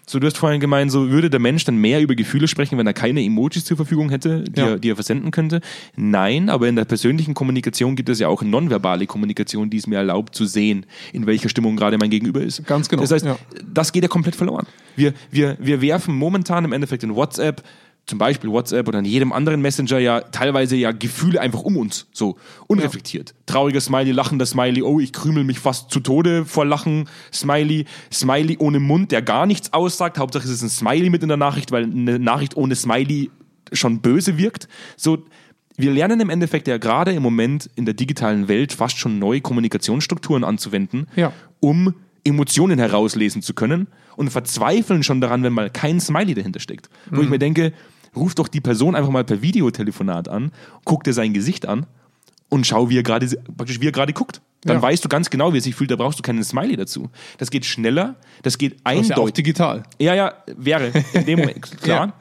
so, 0.09 0.19
du 0.19 0.27
hast 0.27 0.37
vorhin 0.37 0.61
gemeint, 0.61 0.89
so 0.89 1.09
würde 1.09 1.29
der 1.29 1.41
Mensch 1.41 1.65
dann 1.65 1.75
mehr 1.75 2.01
über 2.01 2.15
Gefühle 2.15 2.47
sprechen, 2.47 2.77
wenn 2.77 2.87
er 2.87 2.93
keine 2.93 3.21
Emojis 3.21 3.65
zur 3.65 3.75
Verfügung 3.75 4.09
hätte, 4.09 4.45
die, 4.45 4.59
ja. 4.59 4.69
er, 4.69 4.79
die 4.79 4.89
er 4.89 4.95
versenden 4.95 5.31
könnte? 5.31 5.59
Nein, 5.97 6.49
aber 6.49 6.69
in 6.69 6.77
der 6.77 6.85
persönlichen 6.85 7.33
Kommunikation 7.33 7.97
gibt 7.97 8.07
es 8.07 8.19
ja 8.19 8.29
auch 8.29 8.41
nonverbale 8.41 9.05
Kommunikation, 9.05 9.69
die 9.69 9.77
es 9.77 9.85
mir 9.85 9.97
erlaubt 9.97 10.33
zu 10.33 10.45
sehen, 10.45 10.85
in 11.11 11.25
welcher 11.25 11.49
Stimmung 11.49 11.75
gerade 11.75 11.97
mein 11.97 12.09
Gegenüber 12.09 12.41
ist. 12.41 12.65
Ganz 12.65 12.87
genau. 12.87 13.01
Das 13.01 13.11
heißt, 13.11 13.25
ja. 13.25 13.37
das 13.73 13.91
geht 13.91 14.03
ja 14.03 14.07
komplett 14.07 14.37
verloren. 14.37 14.65
Wir, 14.95 15.13
wir, 15.29 15.57
wir 15.59 15.81
werfen 15.81 16.15
momentan 16.15 16.63
im 16.63 16.71
Endeffekt 16.71 17.03
in 17.03 17.13
WhatsApp 17.13 17.61
zum 18.07 18.17
Beispiel 18.17 18.49
WhatsApp 18.49 18.87
oder 18.87 18.99
in 18.99 19.05
jedem 19.05 19.33
anderen 19.33 19.61
Messenger 19.61 19.99
ja 19.99 20.21
teilweise 20.21 20.77
ja 20.77 20.91
Gefühle 20.91 21.41
einfach 21.41 21.61
um 21.61 21.75
uns, 21.75 22.07
so 22.13 22.37
unreflektiert. 22.67 23.29
Ja. 23.29 23.35
Trauriger 23.45 23.81
Smiley, 23.81 24.13
lachender 24.13 24.45
Smiley, 24.45 24.81
oh, 24.81 24.99
ich 24.99 25.11
krümel 25.11 25.43
mich 25.43 25.59
fast 25.59 25.91
zu 25.91 25.99
Tode 25.99 26.45
vor 26.45 26.65
Lachen, 26.65 27.09
Smiley, 27.33 27.85
Smiley 28.11 28.57
ohne 28.59 28.79
Mund, 28.79 29.11
der 29.11 29.21
gar 29.21 29.45
nichts 29.45 29.73
aussagt, 29.73 30.17
Hauptsache 30.17 30.45
es 30.45 30.49
ist 30.49 30.63
ein 30.63 30.69
Smiley 30.69 31.09
mit 31.09 31.21
in 31.21 31.27
der 31.27 31.37
Nachricht, 31.37 31.71
weil 31.71 31.83
eine 31.83 32.17
Nachricht 32.17 32.55
ohne 32.55 32.75
Smiley 32.75 33.29
schon 33.73 33.99
böse 33.99 34.37
wirkt. 34.37 34.69
So, 34.95 35.25
wir 35.75 35.91
lernen 35.91 36.21
im 36.21 36.29
Endeffekt 36.29 36.67
ja 36.67 36.77
gerade 36.77 37.11
im 37.11 37.21
Moment 37.21 37.69
in 37.75 37.85
der 37.85 37.93
digitalen 37.93 38.47
Welt 38.47 38.71
fast 38.71 38.97
schon 38.97 39.19
neue 39.19 39.41
Kommunikationsstrukturen 39.41 40.45
anzuwenden, 40.45 41.07
ja. 41.15 41.33
um 41.59 41.93
Emotionen 42.23 42.79
herauslesen 42.79 43.41
zu 43.41 43.53
können 43.53 43.87
und 44.15 44.29
verzweifeln 44.29 45.03
schon 45.03 45.21
daran, 45.21 45.43
wenn 45.43 45.53
mal 45.53 45.69
kein 45.69 45.99
Smiley 45.99 46.33
dahinter 46.33 46.59
steckt. 46.59 46.89
Wo 47.09 47.17
mhm. 47.17 47.23
ich 47.23 47.29
mir 47.29 47.39
denke, 47.39 47.73
ruf 48.17 48.35
doch 48.35 48.47
die 48.47 48.61
Person 48.61 48.95
einfach 48.95 49.11
mal 49.11 49.23
per 49.23 49.41
Videotelefonat 49.41 50.27
an, 50.27 50.51
guck 50.83 51.03
dir 51.03 51.13
sein 51.13 51.33
Gesicht 51.33 51.65
an 51.67 51.85
und 52.49 52.65
schau, 52.65 52.89
wie 52.89 52.97
er 52.97 53.03
gerade, 53.03 53.27
praktisch 53.57 53.81
wie 53.81 53.87
er 53.87 53.91
gerade 53.91 54.13
guckt. 54.13 54.41
Dann 54.61 54.77
ja. 54.77 54.81
weißt 54.81 55.03
du 55.05 55.09
ganz 55.09 55.29
genau, 55.29 55.53
wie 55.53 55.57
er 55.57 55.61
sich 55.61 55.75
fühlt, 55.75 55.91
da 55.91 55.95
brauchst 55.95 56.17
du 56.19 56.23
keinen 56.23 56.43
Smiley 56.43 56.75
dazu. 56.75 57.09
Das 57.37 57.51
geht 57.51 57.65
schneller, 57.65 58.15
das 58.41 58.57
geht 58.57 58.77
eindeutig. 58.83 59.09
Das 59.09 59.17
ist 59.17 59.17
ja 59.17 59.23
auch 59.23 59.29
digital. 59.29 59.83
Ja, 59.99 60.15
ja, 60.15 60.33
wäre 60.55 60.91
in 61.13 61.25
dem 61.25 61.39
Moment, 61.39 61.77
klar. 61.81 62.07
Ja. 62.07 62.13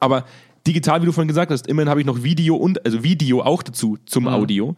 Aber 0.00 0.24
digital, 0.66 1.02
wie 1.02 1.06
du 1.06 1.12
vorhin 1.12 1.28
gesagt 1.28 1.50
hast, 1.50 1.66
immerhin 1.66 1.88
habe 1.88 2.00
ich 2.00 2.06
noch 2.06 2.22
Video 2.22 2.56
und, 2.56 2.84
also 2.84 3.02
Video 3.02 3.42
auch 3.42 3.62
dazu 3.62 3.98
zum 4.06 4.24
mhm. 4.24 4.30
Audio. 4.30 4.76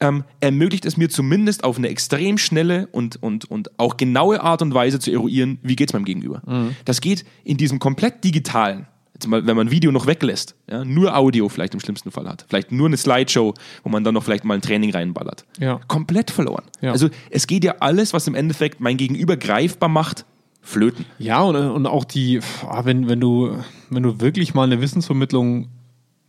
Ähm, 0.00 0.22
ermöglicht 0.38 0.84
es 0.84 0.96
mir 0.96 1.08
zumindest 1.08 1.64
auf 1.64 1.76
eine 1.76 1.88
extrem 1.88 2.38
schnelle 2.38 2.86
und, 2.92 3.20
und, 3.20 3.50
und 3.50 3.80
auch 3.80 3.96
genaue 3.96 4.40
Art 4.42 4.62
und 4.62 4.72
Weise 4.72 5.00
zu 5.00 5.10
eruieren, 5.10 5.58
wie 5.62 5.74
geht 5.74 5.88
es 5.88 5.92
meinem 5.92 6.04
Gegenüber. 6.04 6.42
Mhm. 6.46 6.76
Das 6.84 7.00
geht 7.00 7.24
in 7.42 7.56
diesem 7.56 7.80
komplett 7.80 8.22
digitalen, 8.22 8.86
wenn 9.26 9.56
man 9.56 9.70
Video 9.70 9.90
noch 9.90 10.06
weglässt, 10.06 10.54
ja, 10.70 10.84
nur 10.84 11.16
Audio 11.16 11.48
vielleicht 11.48 11.74
im 11.74 11.80
schlimmsten 11.80 12.10
Fall 12.10 12.28
hat, 12.28 12.44
vielleicht 12.48 12.70
nur 12.72 12.86
eine 12.86 12.96
Slideshow, 12.96 13.54
wo 13.82 13.88
man 13.88 14.04
dann 14.04 14.14
noch 14.14 14.22
vielleicht 14.24 14.44
mal 14.44 14.54
ein 14.54 14.62
Training 14.62 14.90
reinballert, 14.92 15.44
Ja. 15.58 15.80
komplett 15.88 16.30
verloren. 16.30 16.64
Ja. 16.80 16.92
Also 16.92 17.08
es 17.30 17.46
geht 17.46 17.64
ja 17.64 17.76
alles, 17.80 18.12
was 18.12 18.26
im 18.26 18.34
Endeffekt 18.34 18.80
mein 18.80 18.96
Gegenüber 18.96 19.36
greifbar 19.36 19.88
macht, 19.88 20.24
flöten. 20.62 21.04
Ja, 21.18 21.42
und, 21.42 21.56
und 21.56 21.86
auch 21.86 22.04
die, 22.04 22.40
ah, 22.68 22.84
wenn, 22.84 23.08
wenn, 23.08 23.20
du, 23.20 23.56
wenn 23.90 24.02
du 24.02 24.20
wirklich 24.20 24.54
mal 24.54 24.64
eine 24.64 24.80
Wissensvermittlung 24.80 25.68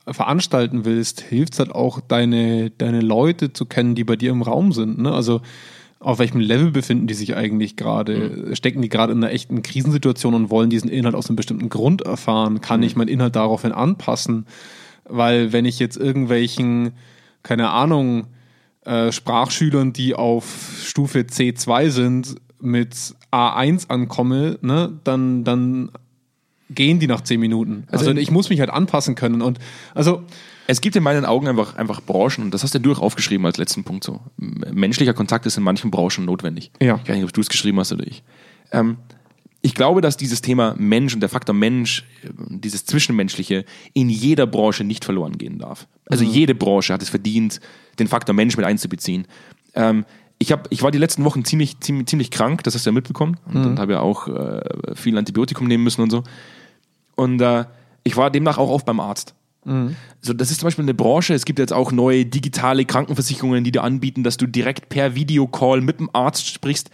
veranstalten 0.07 0.85
willst, 0.85 1.21
hilft 1.21 1.53
es 1.53 1.59
halt 1.59 1.71
auch, 1.71 1.99
deine, 2.01 2.71
deine 2.71 3.01
Leute 3.01 3.53
zu 3.53 3.65
kennen, 3.65 3.95
die 3.95 4.03
bei 4.03 4.15
dir 4.15 4.31
im 4.31 4.41
Raum 4.41 4.71
sind. 4.71 4.97
Ne? 4.99 5.11
Also 5.11 5.41
auf 5.99 6.19
welchem 6.19 6.39
Level 6.39 6.71
befinden 6.71 7.07
die 7.07 7.13
sich 7.13 7.35
eigentlich 7.35 7.75
gerade? 7.75 8.55
Stecken 8.55 8.81
die 8.81 8.89
gerade 8.89 9.11
in 9.11 9.23
einer 9.23 9.33
echten 9.33 9.61
Krisensituation 9.63 10.33
und 10.33 10.49
wollen 10.49 10.69
diesen 10.69 10.89
Inhalt 10.89 11.15
aus 11.15 11.27
einem 11.29 11.35
bestimmten 11.35 11.69
Grund 11.69 12.01
erfahren? 12.01 12.61
Kann 12.61 12.83
ich 12.83 12.95
meinen 12.95 13.09
Inhalt 13.09 13.35
daraufhin 13.35 13.73
anpassen? 13.73 14.45
Weil 15.03 15.51
wenn 15.51 15.65
ich 15.65 15.77
jetzt 15.79 15.97
irgendwelchen, 15.97 16.91
keine 17.43 17.71
Ahnung, 17.71 18.27
äh, 18.85 19.11
Sprachschülern, 19.11 19.91
die 19.91 20.15
auf 20.15 20.79
Stufe 20.85 21.19
C2 21.19 21.89
sind, 21.89 22.35
mit 22.61 22.95
A1 23.31 23.89
ankomme, 23.89 24.57
ne, 24.61 24.99
dann, 25.03 25.43
dann 25.43 25.91
gehen 26.69 26.99
die 26.99 27.07
nach 27.07 27.21
10 27.21 27.39
Minuten. 27.39 27.83
Also, 27.87 28.07
Also- 28.09 28.19
ich 28.19 28.31
muss 28.31 28.49
mich 28.49 28.59
halt 28.59 28.69
anpassen 28.69 29.15
können. 29.15 29.41
Und 29.41 29.59
also 29.95 30.23
Es 30.69 30.81
gibt 30.81 30.95
in 30.95 31.01
meinen 31.01 31.25
Augen 31.25 31.47
einfach, 31.47 31.77
einfach 31.77 31.99
Branchen, 31.99 32.43
und 32.43 32.53
das 32.53 32.61
hast 32.61 32.75
du 32.75 32.79
durch 32.79 32.99
aufgeschrieben 32.99 33.43
als 33.43 33.57
letzten 33.57 33.83
Punkt 33.83 34.03
so. 34.03 34.19
Menschlicher 34.37 35.15
Kontakt 35.15 35.47
ist 35.47 35.57
in 35.57 35.63
manchen 35.63 35.89
Branchen 35.89 36.25
notwendig. 36.25 36.69
Ja. 36.79 36.99
Ich 37.01 37.09
weiß 37.09 37.15
nicht, 37.15 37.25
ob 37.25 37.33
du 37.33 37.41
es 37.41 37.49
geschrieben 37.49 37.79
hast 37.79 37.91
oder 37.91 38.05
ich. 38.05 38.21
Ähm, 38.71 38.97
ich 39.63 39.73
glaube, 39.73 40.01
dass 40.01 40.15
dieses 40.15 40.41
Thema 40.41 40.75
Mensch 40.77 41.15
und 41.15 41.21
der 41.21 41.29
Faktor 41.29 41.55
Mensch, 41.55 42.05
äh, 42.23 42.29
dieses 42.49 42.85
Zwischenmenschliche, 42.85 43.65
in 43.93 44.11
jeder 44.11 44.45
Branche 44.45 44.83
nicht 44.83 45.05
verloren 45.05 45.39
gehen 45.39 45.57
darf. 45.57 45.87
Also 46.05 46.23
jede 46.23 46.53
Branche 46.53 46.93
hat 46.93 47.01
es 47.01 47.09
verdient, 47.09 47.61
den 47.97 48.05
Faktor 48.05 48.35
Mensch 48.35 48.55
mit 48.55 48.67
einzubeziehen. 48.67 49.25
Ähm, 49.73 50.05
ich, 50.37 50.51
hab, 50.51 50.67
ich 50.69 50.83
war 50.83 50.91
die 50.91 50.99
letzten 50.99 51.23
Wochen 51.23 51.45
ziemlich, 51.45 51.79
ziemlich, 51.79 52.05
ziemlich 52.05 52.29
krank, 52.29 52.63
das 52.63 52.75
hast 52.75 52.85
du 52.85 52.91
ja 52.91 52.93
mitbekommen. 52.93 53.37
Und, 53.47 53.65
und 53.65 53.79
habe 53.79 53.93
ja 53.93 54.01
auch 54.01 54.27
äh, 54.27 54.61
viel 54.93 55.17
Antibiotikum 55.17 55.65
nehmen 55.65 55.83
müssen 55.83 56.03
und 56.03 56.11
so. 56.11 56.21
Und 57.15 57.41
äh, 57.41 57.65
ich 58.03 58.17
war 58.17 58.29
demnach 58.29 58.59
auch 58.59 58.69
oft 58.69 58.85
beim 58.85 58.99
Arzt. 58.99 59.33
So, 60.21 60.33
das 60.33 60.51
ist 60.51 60.61
zum 60.61 60.67
Beispiel 60.67 60.85
eine 60.85 60.93
Branche. 60.93 61.33
Es 61.33 61.45
gibt 61.45 61.59
jetzt 61.59 61.73
auch 61.73 61.91
neue 61.91 62.25
digitale 62.25 62.85
Krankenversicherungen, 62.85 63.63
die 63.63 63.71
dir 63.71 63.83
anbieten, 63.83 64.23
dass 64.23 64.37
du 64.37 64.47
direkt 64.47 64.89
per 64.89 65.15
Videocall 65.15 65.81
mit 65.81 65.99
dem 65.99 66.09
Arzt 66.13 66.47
sprichst. 66.47 66.89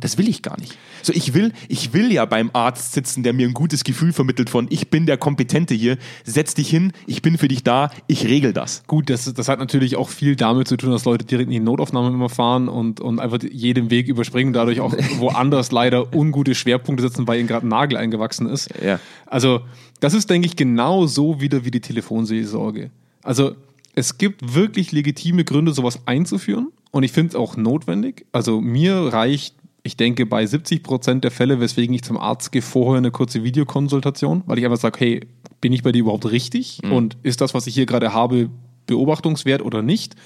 Das 0.00 0.18
will 0.18 0.28
ich 0.28 0.42
gar 0.42 0.58
nicht. 0.60 0.76
So, 1.02 1.12
ich 1.12 1.34
will, 1.34 1.52
ich 1.68 1.92
will 1.92 2.12
ja 2.12 2.24
beim 2.26 2.50
Arzt 2.52 2.92
sitzen, 2.92 3.22
der 3.22 3.32
mir 3.32 3.48
ein 3.48 3.54
gutes 3.54 3.84
Gefühl 3.84 4.12
vermittelt 4.12 4.50
von, 4.50 4.66
ich 4.70 4.90
bin 4.90 5.06
der 5.06 5.16
Kompetente 5.16 5.74
hier, 5.74 5.96
setz 6.24 6.54
dich 6.54 6.68
hin, 6.68 6.92
ich 7.06 7.22
bin 7.22 7.38
für 7.38 7.48
dich 7.48 7.64
da, 7.64 7.90
ich 8.06 8.26
regel 8.26 8.52
das. 8.52 8.82
gut, 8.86 9.08
das, 9.08 9.32
das 9.32 9.48
hat 9.48 9.58
natürlich 9.58 9.96
auch 9.96 10.08
viel 10.08 10.36
damit 10.36 10.68
zu 10.68 10.76
tun, 10.76 10.90
dass 10.90 11.04
Leute 11.04 11.24
direkt 11.24 11.48
in 11.48 11.52
die 11.52 11.60
Notaufnahme 11.60 12.08
immer 12.08 12.28
fahren 12.28 12.68
und, 12.68 13.00
und 13.00 13.18
einfach 13.18 13.38
jeden 13.50 13.90
Weg 13.90 14.08
überspringen, 14.08 14.52
dadurch 14.52 14.80
auch 14.80 14.92
woanders 15.18 15.72
leider 15.72 16.14
ungute 16.14 16.54
Schwerpunkte 16.54 17.02
setzen, 17.02 17.26
weil 17.26 17.38
ihnen 17.38 17.48
gerade 17.48 17.66
ein 17.66 17.70
Nagel 17.70 17.96
eingewachsen 17.96 18.46
ist. 18.46 18.68
Ja. 18.84 19.00
Also, 19.26 19.60
das 20.00 20.14
ist, 20.14 20.30
denke 20.30 20.46
ich, 20.46 20.56
genau 20.56 21.06
so 21.06 21.40
wieder 21.40 21.64
wie 21.64 21.70
die 21.70 21.80
Telefonseelsorge. 21.80 22.90
Also, 23.22 23.52
es 23.94 24.18
gibt 24.18 24.54
wirklich 24.54 24.92
legitime 24.92 25.44
Gründe, 25.44 25.72
sowas 25.72 26.00
einzuführen. 26.06 26.68
Und 26.90 27.02
ich 27.02 27.12
finde 27.12 27.30
es 27.30 27.34
auch 27.36 27.56
notwendig. 27.56 28.26
Also, 28.32 28.60
mir 28.60 28.96
reicht, 29.12 29.54
ich 29.82 29.96
denke, 29.96 30.26
bei 30.26 30.44
70 30.44 30.82
Prozent 30.82 31.24
der 31.24 31.30
Fälle, 31.30 31.60
weswegen 31.60 31.94
ich 31.94 32.02
zum 32.02 32.16
Arzt 32.16 32.52
gehe, 32.52 32.62
vorher 32.62 32.98
eine 32.98 33.10
kurze 33.10 33.44
Videokonsultation, 33.44 34.42
weil 34.46 34.58
ich 34.58 34.64
einfach 34.64 34.78
sage, 34.78 34.98
hey, 34.98 35.20
bin 35.60 35.72
ich 35.72 35.82
bei 35.82 35.92
dir 35.92 36.00
überhaupt 36.00 36.30
richtig? 36.30 36.80
Und 36.90 37.16
ist 37.22 37.40
das, 37.40 37.54
was 37.54 37.66
ich 37.66 37.74
hier 37.74 37.86
gerade 37.86 38.12
habe, 38.12 38.50
beobachtungswert 38.86 39.62
oder 39.62 39.82
nicht? 39.82 40.16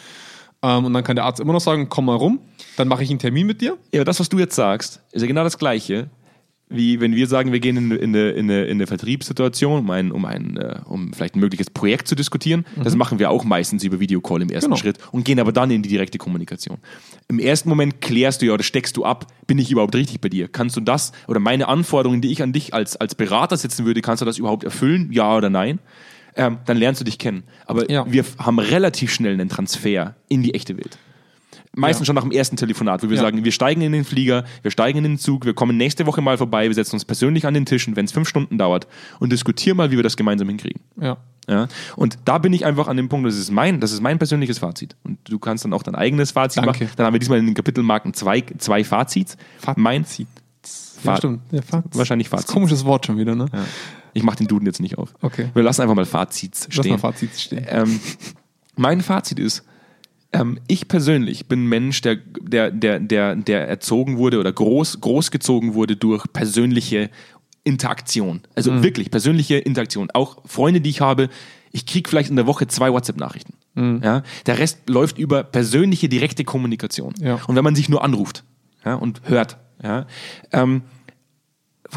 Ähm, 0.62 0.86
und 0.86 0.94
dann 0.94 1.04
kann 1.04 1.16
der 1.16 1.24
Arzt 1.24 1.40
immer 1.40 1.52
noch 1.52 1.60
sagen, 1.60 1.88
komm 1.88 2.06
mal 2.06 2.16
rum, 2.16 2.40
dann 2.76 2.88
mache 2.88 3.02
ich 3.02 3.10
einen 3.10 3.18
Termin 3.18 3.46
mit 3.46 3.60
dir. 3.60 3.76
Ja, 3.92 4.00
aber 4.00 4.04
das, 4.04 4.20
was 4.20 4.28
du 4.28 4.38
jetzt 4.38 4.54
sagst, 4.54 5.02
ist 5.12 5.22
ja 5.22 5.28
genau 5.28 5.44
das 5.44 5.58
Gleiche, 5.58 6.08
wie 6.68 7.00
wenn 7.00 7.14
wir 7.14 7.26
sagen, 7.26 7.52
wir 7.52 7.60
gehen 7.60 7.76
in, 7.76 7.90
in, 7.92 8.02
eine, 8.16 8.30
in, 8.30 8.50
eine, 8.50 8.64
in 8.64 8.70
eine 8.78 8.86
Vertriebssituation, 8.86 9.80
um 9.80 9.90
ein, 9.90 10.10
um, 10.10 10.24
ein, 10.24 10.56
äh, 10.56 10.80
um 10.86 11.12
vielleicht 11.12 11.36
ein 11.36 11.40
mögliches 11.40 11.70
Projekt 11.70 12.08
zu 12.08 12.14
diskutieren. 12.14 12.64
Das 12.82 12.96
machen 12.96 13.18
wir 13.18 13.30
auch 13.30 13.44
meistens 13.44 13.84
über 13.84 14.00
Videocall 14.00 14.42
im 14.42 14.48
ersten 14.48 14.70
Genau. 14.70 14.76
Schritt 14.80 14.98
und 15.12 15.24
gehen 15.24 15.38
aber 15.38 15.52
dann 15.52 15.70
in 15.70 15.82
die 15.82 15.88
direkte 15.90 16.18
Kommunikation. 16.18 16.78
Im 17.28 17.38
ersten 17.38 17.68
Moment 17.68 18.00
klärst 18.00 18.42
du 18.42 18.46
ja 18.46 18.52
oder 18.54 18.62
steckst 18.62 18.96
du 18.96 19.04
ab, 19.04 19.26
bin 19.46 19.58
ich 19.58 19.70
überhaupt 19.70 19.94
richtig 19.94 20.20
bei 20.20 20.28
dir? 20.30 20.48
Kannst 20.48 20.76
du 20.76 20.80
das 20.80 21.12
oder 21.28 21.38
meine 21.38 21.68
Anforderungen, 21.68 22.20
die 22.22 22.32
ich 22.32 22.42
an 22.42 22.52
dich 22.52 22.72
als, 22.74 22.96
als 22.96 23.14
Berater 23.14 23.56
setzen 23.56 23.84
würde, 23.84 24.00
kannst 24.00 24.22
du 24.22 24.26
das 24.26 24.38
überhaupt 24.38 24.64
erfüllen? 24.64 25.10
Ja 25.12 25.36
oder 25.36 25.50
nein? 25.50 25.78
Ähm, 26.36 26.58
dann 26.66 26.76
lernst 26.78 27.00
du 27.00 27.04
dich 27.04 27.18
kennen. 27.18 27.44
Aber 27.66 27.88
Ja. 27.90 28.10
wir 28.10 28.24
haben 28.38 28.58
relativ 28.58 29.12
schnell 29.12 29.34
einen 29.34 29.48
Transfer 29.48 30.16
in 30.28 30.42
die 30.42 30.54
echte 30.54 30.76
Welt. 30.76 30.98
Meistens 31.76 32.02
Ja. 32.02 32.06
schon 32.06 32.14
nach 32.16 32.22
dem 32.22 32.30
ersten 32.32 32.56
Telefonat, 32.56 33.02
wo 33.02 33.08
wir 33.10 33.16
Ja. 33.16 33.22
sagen, 33.22 33.44
wir 33.44 33.52
steigen 33.52 33.80
in 33.80 33.92
den 33.92 34.04
Flieger, 34.04 34.44
wir 34.62 34.70
steigen 34.70 34.98
in 34.98 35.04
den 35.04 35.18
Zug, 35.18 35.44
wir 35.44 35.54
kommen 35.54 35.76
nächste 35.76 36.06
Woche 36.06 36.20
mal 36.22 36.38
vorbei, 36.38 36.66
wir 36.68 36.74
setzen 36.74 36.96
uns 36.96 37.04
persönlich 37.04 37.46
an 37.46 37.54
den 37.54 37.66
Tisch, 37.66 37.88
wenn 37.94 38.04
es 38.04 38.12
fünf 38.12 38.28
Stunden 38.28 38.58
dauert 38.58 38.86
und 39.20 39.32
diskutieren 39.32 39.76
mal, 39.76 39.90
wie 39.90 39.96
wir 39.96 40.02
das 40.02 40.16
gemeinsam 40.16 40.48
hinkriegen. 40.48 40.80
Ja. 41.00 41.16
Ja? 41.48 41.68
Und 41.96 42.18
da 42.24 42.38
bin 42.38 42.52
ich 42.54 42.64
einfach 42.64 42.88
an 42.88 42.96
dem 42.96 43.08
Punkt, 43.08 43.26
das 43.26 43.36
ist 43.36 43.50
mein, 43.50 43.80
das 43.80 43.92
ist 43.92 44.00
mein 44.00 44.18
persönliches 44.18 44.58
Fazit. 44.60 44.96
Und 45.04 45.18
du 45.28 45.38
kannst 45.38 45.64
dann 45.64 45.72
auch 45.74 45.82
dein 45.82 45.94
eigenes 45.94 46.30
Fazit 46.30 46.64
Danke. 46.64 46.84
machen. 46.84 46.92
Dann 46.96 47.06
haben 47.06 47.12
wir 47.12 47.18
diesmal 47.20 47.38
in 47.38 47.46
den 47.46 47.54
Kapitelmarken 47.54 48.14
zwei, 48.14 48.42
zwei 48.58 48.82
Fazits. 48.84 49.36
Mein 49.76 50.04
Fazit. 50.04 50.26
Fa 50.62 51.10
Ja, 51.10 51.16
stimmt. 51.18 51.40
Ja, 51.50 51.60
Fazit. 51.60 51.94
Wahrscheinlich 51.96 52.28
Fazit. 52.30 52.46
komisches 52.46 52.84
Wort 52.86 53.04
schon 53.04 53.18
wieder, 53.18 53.34
ne? 53.34 53.46
Ja. 53.52 53.64
Ich 54.14 54.22
mache 54.22 54.36
den 54.36 54.46
Duden 54.46 54.64
jetzt 54.64 54.80
nicht 54.80 54.96
auf. 54.96 55.12
Okay. 55.20 55.48
Wir 55.52 55.62
lassen 55.62 55.82
einfach 55.82 55.94
mal 55.96 56.06
Fazits 56.06 56.66
Lass 56.68 56.76
stehen. 56.76 56.92
mal 56.92 56.98
Fazit 56.98 57.38
stehen. 57.38 57.66
Ähm, 57.68 58.00
mein 58.76 59.02
Fazit 59.02 59.38
ist, 59.38 59.64
ähm, 60.34 60.58
ich 60.66 60.88
persönlich 60.88 61.46
bin 61.46 61.64
ein 61.64 61.68
Mensch, 61.68 62.00
der, 62.02 62.16
der, 62.16 62.70
der, 62.70 63.00
der, 63.00 63.36
der 63.36 63.68
erzogen 63.68 64.18
wurde 64.18 64.38
oder 64.38 64.52
groß, 64.52 65.00
großgezogen 65.00 65.74
wurde 65.74 65.96
durch 65.96 66.24
persönliche 66.32 67.10
Interaktion. 67.62 68.42
Also 68.54 68.82
wirklich 68.82 69.10
persönliche 69.10 69.56
Interaktion. 69.56 70.10
Auch 70.12 70.42
Freunde, 70.44 70.80
die 70.80 70.90
ich 70.90 71.00
habe, 71.00 71.30
ich 71.72 71.86
kriege 71.86 72.08
vielleicht 72.08 72.30
in 72.30 72.36
der 72.36 72.46
Woche 72.46 72.66
zwei 72.66 72.92
WhatsApp-Nachrichten. 72.92 73.54
Ja? 73.74 74.22
Der 74.46 74.58
Rest 74.58 74.88
läuft 74.88 75.18
über 75.18 75.42
persönliche, 75.42 76.08
direkte 76.08 76.44
Kommunikation. 76.44 77.14
Ja. 77.20 77.40
Und 77.46 77.56
wenn 77.56 77.64
man 77.64 77.74
sich 77.74 77.88
nur 77.88 78.04
anruft 78.04 78.44
ja, 78.84 78.94
und 78.94 79.22
hört, 79.24 79.56
ja, 79.82 80.06
ähm, 80.52 80.82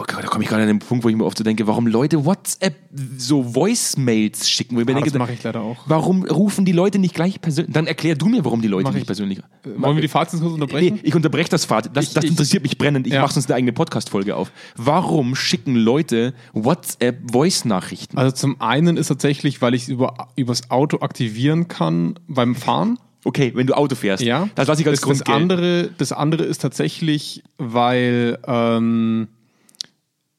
da 0.05 0.21
komme 0.23 0.43
ich 0.43 0.49
gerade 0.49 0.61
an 0.63 0.67
den 0.67 0.79
Punkt, 0.79 1.03
wo 1.03 1.09
ich 1.09 1.15
mir 1.15 1.25
oft 1.25 1.37
so 1.37 1.43
denke, 1.43 1.65
warum 1.67 1.87
Leute 1.87 2.25
WhatsApp 2.25 2.75
so 3.17 3.55
Voicemails 3.55 4.49
schicken. 4.49 4.75
Wo 4.75 4.81
ich 4.81 4.85
mir 4.85 4.91
Ah, 4.91 4.95
denke, 4.95 5.11
das 5.11 5.19
mache 5.19 5.33
ich 5.33 5.43
leider 5.43 5.61
auch. 5.61 5.77
Warum 5.85 6.23
rufen 6.25 6.65
die 6.65 6.71
Leute 6.71 6.99
nicht 6.99 7.13
gleich 7.15 7.39
persönlich? 7.41 7.73
Dann 7.73 7.87
erklär 7.87 8.15
du 8.15 8.27
mir, 8.27 8.43
warum 8.45 8.61
die 8.61 8.67
Leute 8.67 8.89
nicht 8.91 9.01
ich. 9.01 9.05
persönlich. 9.05 9.39
Wollen 9.63 9.95
wir 9.95 10.01
die 10.01 10.07
Fazit 10.07 10.39
kurz 10.41 10.53
unterbrechen? 10.53 10.95
Nee, 10.95 10.99
ich 11.03 11.15
unterbreche 11.15 11.49
das 11.49 11.65
Fazit. 11.65 11.91
Das, 11.95 12.05
Ich- 12.05 12.13
das 12.13 12.23
ich- 12.23 12.31
interessiert 12.31 12.63
mich 12.63 12.77
brennend. 12.77 13.07
Ich 13.07 13.13
Ja. 13.13 13.21
mache 13.21 13.33
sonst 13.33 13.47
eine 13.49 13.55
eigene 13.55 13.73
Podcast-Folge 13.73 14.35
auf. 14.35 14.51
Warum 14.75 15.35
schicken 15.35 15.75
Leute 15.75 16.33
WhatsApp-Voice-Nachrichten? 16.53 18.17
Also 18.17 18.31
zum 18.35 18.61
einen 18.61 18.97
ist 18.97 19.07
tatsächlich, 19.07 19.61
weil 19.61 19.73
ich 19.73 19.83
es 19.83 19.89
über, 19.89 20.29
übers 20.35 20.69
Auto 20.71 20.99
aktivieren 21.01 21.67
kann 21.67 22.19
beim 22.27 22.55
Fahren. 22.55 22.99
Okay, 23.23 23.51
wenn 23.55 23.67
du 23.67 23.75
Auto 23.75 23.95
fährst. 23.95 24.23
Ja. 24.23 24.47
Das 24.55 24.67
lasse 24.67 24.81
ich 24.81 24.87
als 24.87 24.99
das, 25.01 25.05
Grund 25.05 25.19
das 25.21 25.27
andere, 25.33 25.89
das 25.97 26.11
andere 26.13 26.43
ist 26.43 26.59
tatsächlich, 26.61 27.43
weil 27.57 28.37
ähm, 28.47 29.27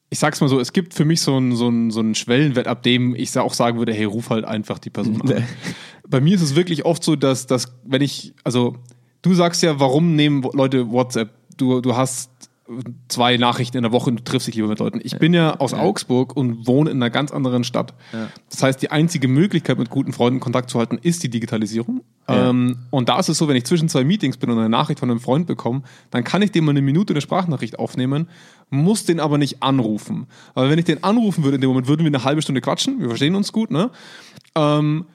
ich 0.09 0.19
sag's 0.19 0.41
mal 0.41 0.47
so, 0.47 0.59
es 0.59 0.73
gibt 0.73 0.93
für 0.93 1.05
mich 1.05 1.21
so 1.21 1.35
einen 1.37 1.55
so 1.55 1.67
einen- 1.67 1.91
so 1.91 1.99
einen 1.99 2.15
Schwellenwert, 2.15 2.67
ab 2.67 2.81
dem 2.83 3.13
ich 3.15 3.37
auch 3.37 3.53
sagen 3.53 3.77
würde, 3.77 3.93
hey, 3.93 4.05
ruf 4.05 4.29
halt 4.29 4.45
einfach 4.45 4.79
die 4.79 4.89
Person 4.89 5.21
an. 5.21 5.27
Bei 6.07 6.19
mir 6.21 6.35
ist 6.35 6.41
es 6.41 6.55
wirklich 6.55 6.85
oft 6.85 7.03
so, 7.03 7.15
dass, 7.15 7.45
dass 7.45 7.71
wenn 7.85 8.01
ich, 8.01 8.33
also 8.43 8.75
du 9.21 9.33
sagst 9.35 9.61
ja, 9.61 9.79
warum 9.79 10.15
nehmen 10.15 10.43
Leute 10.53 10.89
WhatsApp? 10.91 11.29
Du, 11.57 11.81
du 11.81 11.95
hast 11.95 12.31
zwei 13.07 13.37
Nachrichten 13.37 13.77
in 13.77 13.83
der 13.83 13.91
Woche 13.91 14.09
und 14.09 14.19
du 14.19 14.23
triffst 14.23 14.47
dich 14.47 14.55
lieber 14.55 14.67
mit 14.67 14.79
Leuten. 14.79 14.99
Ich 15.03 15.17
bin 15.17 15.33
ja 15.33 15.59
aus 15.59 15.73
Augsburg 15.73 16.35
und 16.35 16.67
wohne 16.67 16.91
in 16.91 16.97
einer 16.97 17.09
ganz 17.09 17.31
anderen 17.31 17.63
Stadt. 17.63 17.93
Das 18.49 18.61
heißt, 18.61 18.81
die 18.81 18.91
einzige 18.91 19.27
Möglichkeit, 19.27 19.79
mit 19.79 19.89
guten 19.89 20.13
Freunden 20.13 20.39
Kontakt 20.39 20.69
zu 20.69 20.79
halten, 20.79 20.99
ist 21.01 21.23
die 21.23 21.29
Digitalisierung. 21.29 22.01
Ja. 22.27 22.49
Ähm, 22.49 22.77
und 22.91 23.09
da 23.09 23.19
ist 23.19 23.29
es 23.29 23.37
so, 23.37 23.47
wenn 23.47 23.55
ich 23.55 23.65
zwischen 23.65 23.89
zwei 23.89 24.03
Meetings 24.03 24.37
bin 24.37 24.49
und 24.51 24.59
eine 24.59 24.69
Nachricht 24.69 24.99
von 24.99 25.09
einem 25.09 25.19
Freund 25.19 25.47
bekomme, 25.47 25.81
dann 26.11 26.23
kann 26.23 26.41
ich 26.41 26.51
dem 26.51 26.65
mal 26.65 26.71
eine 26.71 26.81
Minute 26.81 27.13
eine 27.13 27.21
Sprachnachricht 27.21 27.79
aufnehmen, 27.79 28.27
muss 28.69 29.05
den 29.05 29.19
aber 29.19 29.37
nicht 29.37 29.63
anrufen. 29.63 30.27
Aber 30.53 30.69
wenn 30.69 30.77
ich 30.77 30.85
den 30.85 31.03
anrufen 31.03 31.43
würde, 31.43 31.55
in 31.55 31.61
dem 31.61 31.69
Moment 31.69 31.87
würden 31.87 32.03
wir 32.03 32.07
eine 32.07 32.23
halbe 32.23 32.41
Stunde 32.41 32.61
quatschen, 32.61 32.99
wir 32.99 33.07
verstehen 33.07 33.35
uns 33.35 33.51
gut, 33.51 33.71
ne? 33.71 33.89
Ähm, 34.55 35.05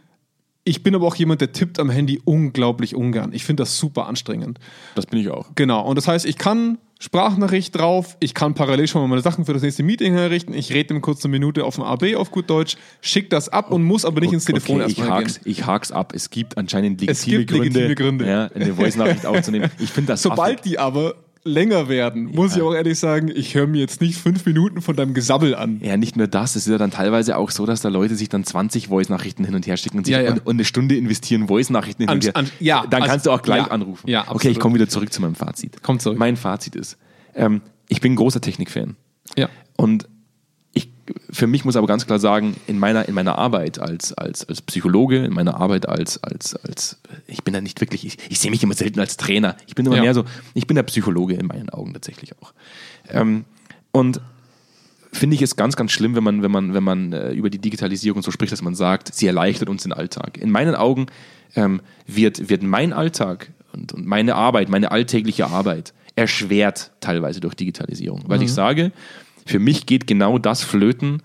ich 0.64 0.82
bin 0.82 0.94
aber 0.94 1.06
auch 1.06 1.14
jemand, 1.16 1.42
der 1.42 1.52
tippt 1.52 1.78
am 1.78 1.90
Handy 1.90 2.20
unglaublich 2.24 2.94
ungern. 2.94 3.32
Ich 3.32 3.44
finde 3.44 3.62
das 3.62 3.76
super 3.78 4.06
anstrengend. 4.06 4.58
Das 4.94 5.06
bin 5.06 5.20
ich 5.20 5.28
auch. 5.28 5.50
Genau. 5.54 5.86
Und 5.86 5.96
das 5.96 6.08
heißt, 6.08 6.24
ich 6.24 6.38
kann 6.38 6.78
Sprachnachricht 6.98 7.76
drauf, 7.76 8.16
ich 8.20 8.32
kann 8.32 8.54
parallel 8.54 8.88
schon 8.88 9.02
mal 9.02 9.08
meine 9.08 9.20
Sachen 9.20 9.44
für 9.44 9.52
das 9.52 9.60
nächste 9.60 9.82
Meeting 9.82 10.14
herrichten, 10.14 10.54
ich 10.54 10.72
rede 10.72 10.94
ihm 10.94 11.02
kurz 11.02 11.22
eine 11.22 11.32
Minute 11.32 11.64
auf 11.64 11.74
dem 11.74 11.84
AB 11.84 12.14
auf 12.16 12.30
gut 12.30 12.48
Deutsch, 12.48 12.76
schick 13.02 13.28
das 13.28 13.50
ab 13.50 13.70
und 13.70 13.82
muss 13.82 14.06
aber 14.06 14.20
nicht 14.20 14.32
ins 14.32 14.46
Telefon 14.46 14.80
okay, 14.80 14.92
ich 14.92 14.98
erstmal 14.98 15.18
gehen. 15.18 15.28
hak's, 15.28 15.40
ich 15.44 15.66
hak's 15.66 15.92
ab. 15.92 16.12
Es 16.14 16.30
gibt 16.30 16.56
anscheinend 16.56 17.02
Es 17.02 17.26
legitime 17.26 17.44
gibt 17.44 17.50
Gründe, 17.50 17.80
legitime 17.80 17.94
Gründe. 17.94 18.26
Ja, 18.26 18.46
eine 18.46 18.74
Voice-Nachricht 18.74 19.26
aufzunehmen. 19.26 19.70
Ich 19.80 19.90
finde 19.90 20.12
das 20.12 20.22
Sobald 20.22 20.64
die 20.64 20.78
aber 20.78 21.14
länger 21.44 21.88
werden, 21.88 22.24
muss 22.34 22.56
ich 22.56 22.62
auch 22.62 22.72
ehrlich 22.74 22.98
sagen, 22.98 23.30
ich 23.34 23.54
höre 23.54 23.66
mir 23.66 23.78
jetzt 23.80 24.00
nicht 24.00 24.16
fünf 24.18 24.46
Minuten 24.46 24.80
von 24.80 24.96
deinem 24.96 25.12
Gesabbel 25.12 25.54
an. 25.54 25.78
Ja, 25.82 25.96
nicht 25.98 26.16
nur 26.16 26.26
das, 26.26 26.56
es 26.56 26.66
ist 26.66 26.72
ja 26.72 26.78
dann 26.78 26.90
teilweise 26.90 27.36
auch 27.36 27.50
so, 27.50 27.66
dass 27.66 27.82
da 27.82 27.90
Leute 27.90 28.16
sich 28.16 28.30
dann 28.30 28.44
20 28.44 28.88
Voice-Nachrichten 28.88 29.44
hin 29.44 29.54
und 29.54 29.66
her 29.66 29.76
schicken 29.76 29.98
und, 29.98 30.06
sich 30.06 30.14
Ja, 30.14 30.22
ja. 30.22 30.32
Und, 30.32 30.46
und 30.46 30.56
eine 30.56 30.64
Stunde 30.64 30.96
investieren, 30.96 31.46
Voice-Nachrichten 31.48 32.02
hin 32.02 32.08
An- 32.08 32.16
und 32.16 32.24
her. 32.24 32.36
an- 32.36 32.50
ja, 32.60 32.86
dann 32.88 33.02
also- 33.02 33.10
kannst 33.12 33.26
du 33.26 33.30
auch 33.30 33.42
gleich 33.42 33.70
anrufen. 33.70 34.08
ja, 34.08 34.24
okay, 34.28 34.48
ich 34.48 34.58
komme 34.58 34.74
wieder 34.74 34.88
zurück 34.88 35.12
zu 35.12 35.20
meinem 35.20 35.34
Fazit. 35.34 35.82
Komm 35.82 35.98
zurück. 35.98 36.18
Mein 36.18 36.36
Fazit 36.36 36.76
ist, 36.76 36.96
ähm, 37.34 37.60
ich 37.88 38.00
bin 38.00 38.12
ein 38.12 38.16
großer 38.16 38.40
Technikfan. 38.40 38.96
Ja. 39.36 39.48
Und 39.76 40.08
für 41.30 41.46
mich 41.46 41.64
muss 41.64 41.76
aber 41.76 41.86
ganz 41.86 42.06
klar 42.06 42.18
sagen, 42.18 42.56
in 42.66 42.78
meiner, 42.78 43.08
in 43.08 43.14
meiner 43.14 43.38
Arbeit 43.38 43.78
als, 43.78 44.12
als, 44.12 44.48
als 44.48 44.62
Psychologe, 44.62 45.24
in 45.24 45.32
meiner 45.32 45.60
Arbeit 45.60 45.88
als, 45.88 46.22
als, 46.22 46.54
als 46.56 46.98
ich 47.26 47.42
bin 47.44 47.54
da 47.54 47.60
nicht 47.60 47.80
wirklich, 47.80 48.06
ich, 48.06 48.18
ich 48.28 48.38
sehe 48.38 48.50
mich 48.50 48.62
immer 48.62 48.74
selten 48.74 49.00
als 49.00 49.16
Trainer. 49.16 49.56
Ich 49.66 49.74
bin 49.74 49.86
immer 49.86 49.96
Ja. 49.96 50.02
mehr 50.02 50.14
so, 50.14 50.24
ich 50.54 50.66
bin 50.66 50.74
der 50.76 50.82
Psychologe 50.84 51.34
in 51.34 51.46
meinen 51.46 51.70
Augen 51.70 51.92
tatsächlich 51.92 52.32
auch. 52.40 52.52
Ähm, 53.08 53.44
und 53.92 54.20
finde 55.12 55.36
ich 55.36 55.42
es 55.42 55.56
ganz, 55.56 55.76
ganz 55.76 55.92
schlimm, 55.92 56.14
wenn 56.16 56.24
man, 56.24 56.42
wenn 56.42 56.50
man, 56.50 56.74
wenn 56.74 56.82
man 56.82 57.12
äh, 57.12 57.32
über 57.32 57.50
die 57.50 57.58
Digitalisierung 57.58 58.22
so 58.22 58.30
spricht, 58.30 58.52
dass 58.52 58.62
man 58.62 58.74
sagt, 58.74 59.14
sie 59.14 59.26
erleichtert 59.26 59.68
uns 59.68 59.84
den 59.84 59.92
Alltag. 59.92 60.38
In 60.38 60.50
meinen 60.50 60.74
Augen 60.74 61.06
ähm, 61.54 61.80
wird, 62.06 62.48
wird 62.48 62.62
mein 62.62 62.92
Alltag 62.92 63.50
und, 63.72 63.92
und 63.92 64.06
meine 64.06 64.34
Arbeit, 64.34 64.68
meine 64.68 64.90
alltägliche 64.90 65.46
Arbeit 65.46 65.94
erschwert 66.16 66.92
teilweise 67.00 67.40
durch 67.40 67.54
Digitalisierung. 67.54 68.22
Weil 68.26 68.42
ich 68.42 68.52
sage, 68.52 68.92
für 69.44 69.58
mich 69.58 69.86
geht 69.86 70.06
genau 70.06 70.38
das 70.38 70.62
flöten, 70.62 71.22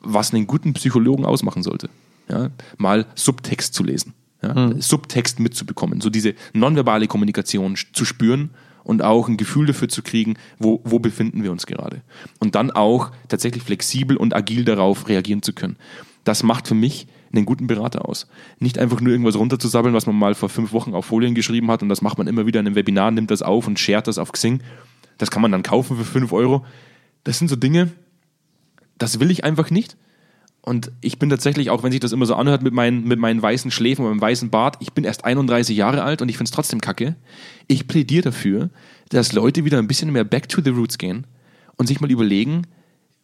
was 0.00 0.34
einen 0.34 0.46
guten 0.46 0.74
Psychologen 0.74 1.24
ausmachen 1.24 1.62
sollte. 1.62 1.88
Ja? 2.28 2.50
Mal 2.76 3.06
Subtext 3.14 3.74
zu 3.74 3.84
lesen, 3.84 4.14
ja? 4.42 4.72
Subtext 4.78 5.40
mitzubekommen, 5.40 6.00
so 6.00 6.10
diese 6.10 6.34
nonverbale 6.52 7.06
Kommunikation 7.06 7.76
zu 7.92 8.04
spüren 8.04 8.50
und 8.82 9.02
auch 9.02 9.28
ein 9.28 9.36
Gefühl 9.36 9.66
dafür 9.66 9.88
zu 9.88 10.02
kriegen, 10.02 10.34
wo, 10.58 10.80
wo 10.84 10.98
befinden 10.98 11.42
wir 11.42 11.50
uns 11.50 11.66
gerade. 11.66 12.02
Und 12.38 12.54
dann 12.54 12.70
auch 12.70 13.10
tatsächlich 13.28 13.62
flexibel 13.62 14.16
und 14.16 14.34
agil 14.34 14.64
darauf 14.64 15.08
reagieren 15.08 15.42
zu 15.42 15.52
können. 15.52 15.76
Das 16.24 16.42
macht 16.42 16.68
für 16.68 16.74
mich 16.74 17.06
einen 17.32 17.46
guten 17.46 17.66
Berater 17.66 18.08
aus. 18.08 18.28
Nicht 18.60 18.78
einfach 18.78 19.00
nur 19.00 19.12
irgendwas 19.12 19.36
runterzusabbeln, 19.36 19.94
was 19.94 20.06
man 20.06 20.16
mal 20.16 20.34
vor 20.34 20.48
fünf 20.48 20.72
Wochen 20.72 20.94
auf 20.94 21.06
Folien 21.06 21.34
geschrieben 21.34 21.70
hat 21.70 21.82
und 21.82 21.88
das 21.88 22.02
macht 22.02 22.18
man 22.18 22.26
immer 22.26 22.46
wieder 22.46 22.60
in 22.60 22.66
einem 22.66 22.76
Webinar, 22.76 23.10
nimmt 23.10 23.30
das 23.30 23.42
auf 23.42 23.66
und 23.66 23.78
shared 23.78 24.06
das 24.06 24.18
auf 24.18 24.32
Xing. 24.32 24.60
Das 25.18 25.30
kann 25.30 25.42
man 25.42 25.52
dann 25.52 25.62
kaufen 25.62 25.96
für 25.96 26.04
fünf 26.04 26.32
Euro. 26.32 26.64
Das 27.24 27.38
sind 27.38 27.48
so 27.48 27.56
Dinge, 27.56 27.90
das 28.98 29.20
will 29.20 29.30
ich 29.30 29.44
einfach 29.44 29.70
nicht. 29.70 29.96
Und 30.60 30.92
ich 31.02 31.18
bin 31.18 31.28
tatsächlich, 31.28 31.68
auch 31.68 31.82
wenn 31.82 31.92
sich 31.92 32.00
das 32.00 32.12
immer 32.12 32.24
so 32.24 32.34
anhört 32.36 32.62
mit 32.62 32.72
meinen, 32.72 33.06
mit 33.06 33.18
meinen 33.18 33.42
weißen 33.42 33.70
Schläfen 33.70 34.02
und 34.02 34.12
meinem 34.12 34.20
weißen 34.22 34.48
Bart, 34.48 34.76
ich 34.80 34.92
bin 34.92 35.04
erst 35.04 35.24
31 35.24 35.76
Jahre 35.76 36.02
alt 36.02 36.22
und 36.22 36.30
ich 36.30 36.38
finde 36.38 36.48
es 36.48 36.52
trotzdem 36.52 36.80
kacke. 36.80 37.16
Ich 37.66 37.86
plädiere 37.86 38.22
dafür, 38.22 38.70
dass 39.10 39.34
Leute 39.34 39.66
wieder 39.66 39.78
ein 39.78 39.88
bisschen 39.88 40.10
mehr 40.10 40.24
back 40.24 40.48
to 40.48 40.62
the 40.62 40.70
roots 40.70 40.96
gehen 40.96 41.26
und 41.76 41.86
sich 41.86 42.00
mal 42.00 42.10
überlegen, 42.10 42.62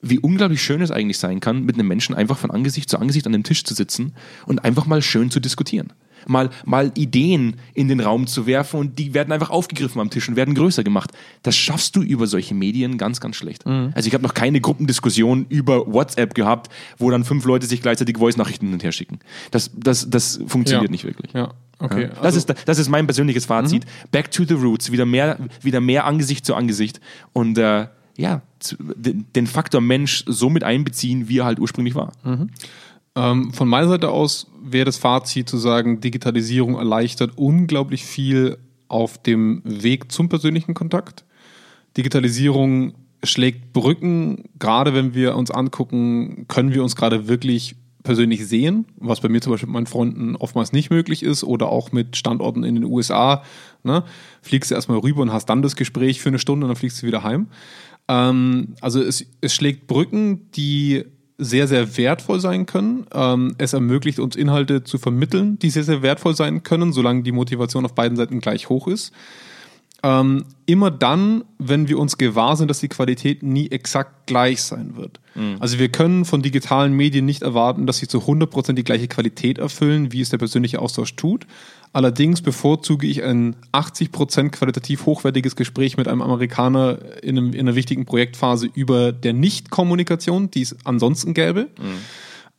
wie 0.02 0.18
unglaublich 0.18 0.62
schön 0.62 0.82
es 0.82 0.90
eigentlich 0.90 1.18
sein 1.18 1.40
kann, 1.40 1.64
mit 1.64 1.76
einem 1.76 1.88
Menschen 1.88 2.14
einfach 2.14 2.36
von 2.36 2.50
Angesicht 2.50 2.90
zu 2.90 2.98
Angesicht 2.98 3.26
an 3.26 3.32
dem 3.32 3.42
Tisch 3.42 3.64
zu 3.64 3.74
sitzen 3.74 4.12
und 4.46 4.64
einfach 4.64 4.86
mal 4.86 5.00
schön 5.00 5.30
zu 5.30 5.40
diskutieren. 5.40 5.92
Mal, 6.26 6.50
mal 6.64 6.92
Ideen 6.96 7.56
in 7.74 7.88
den 7.88 8.00
Raum 8.00 8.26
zu 8.26 8.46
werfen 8.46 8.78
und 8.80 8.98
die 8.98 9.14
werden 9.14 9.32
einfach 9.32 9.50
aufgegriffen 9.50 10.00
am 10.00 10.10
Tisch 10.10 10.28
und 10.28 10.36
werden 10.36 10.54
größer 10.54 10.84
gemacht. 10.84 11.10
Das 11.42 11.56
schaffst 11.56 11.96
du 11.96 12.02
über 12.02 12.26
solche 12.26 12.54
Medien 12.54 12.98
ganz, 12.98 13.20
ganz 13.20 13.36
schlecht. 13.36 13.66
Also 13.66 14.06
ich 14.06 14.14
habe 14.14 14.22
noch 14.22 14.34
keine 14.34 14.60
Gruppendiskussion 14.60 15.46
über 15.48 15.92
WhatsApp 15.92 16.34
gehabt, 16.34 16.70
wo 16.98 17.10
dann 17.10 17.24
fünf 17.24 17.44
Leute 17.44 17.66
sich 17.66 17.82
gleichzeitig 17.82 18.18
Voice-Nachrichten 18.18 18.66
hin 18.66 18.74
und 18.74 18.82
her 18.82 18.92
schicken. 18.92 19.18
Das, 19.50 19.70
das, 19.76 20.08
das 20.10 20.40
funktioniert 20.46 20.88
Ja. 20.88 20.90
nicht 20.90 21.04
wirklich. 21.04 21.32
Ja, 21.32 21.52
okay. 21.78 22.08
das, 22.08 22.18
Also- 22.36 22.38
ist, 22.38 22.54
das 22.66 22.78
ist 22.78 22.88
mein 22.88 23.06
persönliches 23.06 23.46
Fazit. 23.46 23.84
Back 24.10 24.30
to 24.30 24.44
the 24.44 24.54
roots, 24.54 24.92
wieder 24.92 25.06
mehr, 25.06 25.38
wieder 25.62 25.80
mehr 25.80 26.04
Angesicht 26.06 26.44
zu 26.46 26.54
Angesicht 26.54 27.00
und 27.32 27.58
äh, 27.58 27.86
ja, 28.16 28.42
den, 28.96 29.24
den 29.34 29.46
Faktor 29.46 29.80
Mensch 29.80 30.24
so 30.26 30.50
mit 30.50 30.62
einbeziehen, 30.64 31.28
wie 31.28 31.38
er 31.38 31.46
halt 31.46 31.58
ursprünglich 31.58 31.94
war. 31.94 32.12
Ähm, 33.20 33.52
von 33.52 33.68
meiner 33.68 33.88
Seite 33.88 34.08
aus 34.08 34.46
wäre 34.62 34.86
das 34.86 34.96
Fazit 34.96 35.48
zu 35.48 35.58
sagen, 35.58 36.00
Digitalisierung 36.00 36.76
erleichtert 36.76 37.36
unglaublich 37.36 38.04
viel 38.04 38.56
auf 38.88 39.22
dem 39.22 39.60
Weg 39.64 40.10
zum 40.10 40.30
persönlichen 40.30 40.72
Kontakt. 40.72 41.24
Digitalisierung 41.98 42.94
schlägt 43.22 43.74
Brücken, 43.74 44.44
gerade 44.58 44.94
wenn 44.94 45.14
wir 45.14 45.36
uns 45.36 45.50
angucken, 45.50 46.46
können 46.48 46.72
wir 46.72 46.82
uns 46.82 46.96
gerade 46.96 47.28
wirklich 47.28 47.76
persönlich 48.02 48.46
sehen, 48.46 48.86
was 48.96 49.20
bei 49.20 49.28
mir 49.28 49.42
zum 49.42 49.52
Beispiel 49.52 49.66
mit 49.66 49.74
meinen 49.74 49.86
Freunden 49.86 50.36
oftmals 50.36 50.72
nicht 50.72 50.88
möglich 50.88 51.22
ist 51.22 51.44
oder 51.44 51.68
auch 51.68 51.92
mit 51.92 52.16
Standorten 52.16 52.64
in 52.64 52.74
den 52.74 52.84
USA. 52.84 53.42
Ne? 53.82 54.02
Fliegst 54.40 54.70
du 54.70 54.74
erstmal 54.74 54.98
rüber 54.98 55.20
und 55.20 55.32
hast 55.32 55.50
dann 55.50 55.60
das 55.60 55.76
Gespräch 55.76 56.22
für 56.22 56.30
eine 56.30 56.38
Stunde 56.38 56.64
und 56.64 56.70
dann 56.70 56.76
fliegst 56.76 57.02
du 57.02 57.06
wieder 57.06 57.22
heim. 57.22 57.48
Ähm, 58.08 58.76
also 58.80 59.02
es, 59.02 59.26
es 59.42 59.52
schlägt 59.52 59.86
Brücken, 59.86 60.50
die 60.52 61.04
sehr, 61.40 61.66
sehr 61.66 61.96
wertvoll 61.96 62.40
sein 62.40 62.66
können. 62.66 63.06
Ähm, 63.12 63.54
es 63.58 63.72
ermöglicht 63.72 64.18
uns 64.18 64.36
Inhalte 64.36 64.84
zu 64.84 64.98
vermitteln, 64.98 65.58
die 65.58 65.70
sehr, 65.70 65.84
sehr 65.84 66.02
wertvoll 66.02 66.36
sein 66.36 66.62
können, 66.62 66.92
solange 66.92 67.22
die 67.22 67.32
Motivation 67.32 67.84
auf 67.84 67.94
beiden 67.94 68.16
Seiten 68.16 68.40
gleich 68.40 68.68
hoch 68.68 68.86
ist. 68.86 69.12
Ähm, 70.02 70.44
immer 70.64 70.90
dann, 70.90 71.44
wenn 71.58 71.88
wir 71.88 71.98
uns 71.98 72.16
gewahr 72.16 72.56
sind, 72.56 72.68
dass 72.68 72.80
die 72.80 72.88
Qualität 72.88 73.42
nie 73.42 73.68
exakt 73.70 74.26
gleich 74.26 74.62
sein 74.62 74.96
wird. 74.96 75.20
Also 75.60 75.78
wir 75.78 75.90
können 75.90 76.24
von 76.24 76.42
digitalen 76.42 76.94
Medien 76.94 77.26
nicht 77.26 77.42
erwarten, 77.42 77.86
dass 77.86 77.98
sie 77.98 78.08
zu 78.08 78.18
100% 78.18 78.72
die 78.72 78.84
gleiche 78.84 79.08
Qualität 79.08 79.58
erfüllen, 79.58 80.12
wie 80.12 80.20
es 80.20 80.30
der 80.30 80.38
persönliche 80.38 80.80
Austausch 80.80 81.16
tut. 81.16 81.46
Allerdings 81.92 82.40
bevorzuge 82.40 83.06
ich 83.06 83.24
ein 83.24 83.56
80% 83.72 84.50
qualitativ 84.50 85.06
hochwertiges 85.06 85.56
Gespräch 85.56 85.96
mit 85.96 86.06
einem 86.06 86.22
Amerikaner 86.22 86.98
in, 87.22 87.36
einem, 87.36 87.52
in 87.52 87.60
einer 87.60 87.74
wichtigen 87.74 88.06
Projektphase 88.06 88.68
über 88.72 89.10
der 89.10 89.32
Nicht-Kommunikation, 89.32 90.50
die 90.52 90.62
es 90.62 90.76
ansonsten 90.84 91.34
gäbe. 91.34 91.68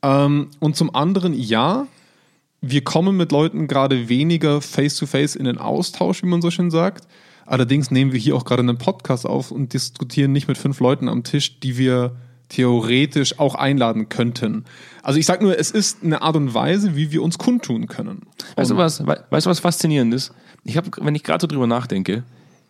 Ähm, 0.03 0.49
und 0.59 0.75
zum 0.75 0.93
anderen, 0.93 1.33
ja, 1.33 1.87
wir 2.59 2.83
kommen 2.83 3.15
mit 3.15 3.31
Leuten 3.31 3.67
gerade 3.67 4.09
weniger 4.09 4.61
face-to-face 4.61 5.35
in 5.35 5.45
den 5.45 5.57
Austausch, 5.57 6.23
wie 6.23 6.27
man 6.27 6.41
so 6.41 6.51
schön 6.51 6.69
sagt. 6.69 7.07
Allerdings 7.45 7.89
nehmen 7.89 8.11
wir 8.11 8.19
hier 8.19 8.35
auch 8.35 8.45
gerade 8.45 8.61
einen 8.61 8.77
Podcast 8.77 9.25
auf 9.25 9.51
und 9.51 9.73
diskutieren 9.73 10.33
nicht 10.33 10.47
mit 10.47 10.57
fünf 10.57 10.79
Leuten 10.79 11.07
am 11.07 11.23
Tisch, 11.23 11.59
die 11.59 11.77
wir 11.77 12.17
theoretisch 12.55 13.39
auch 13.39 13.55
einladen 13.55 14.09
könnten. 14.09 14.65
Also 15.03 15.17
ich 15.19 15.25
sage 15.25 15.43
nur, 15.43 15.57
es 15.57 15.71
ist 15.71 16.03
eine 16.03 16.21
Art 16.21 16.35
und 16.35 16.53
Weise, 16.53 16.95
wie 16.95 17.11
wir 17.11 17.23
uns 17.23 17.37
kundtun 17.37 17.87
können. 17.87 18.23
Weißt 18.55 18.71
du 18.71 18.77
was, 18.77 19.05
we- 19.07 19.23
weißt 19.29 19.45
du 19.45 19.49
was 19.49 19.59
faszinierend 19.59 20.13
ist? 20.13 20.31
Ich 20.63 20.77
habe, 20.77 20.89
wenn 21.01 21.15
ich 21.15 21.23
gerade 21.23 21.41
so 21.41 21.47
drüber 21.47 21.65
nachdenke, 21.65 22.23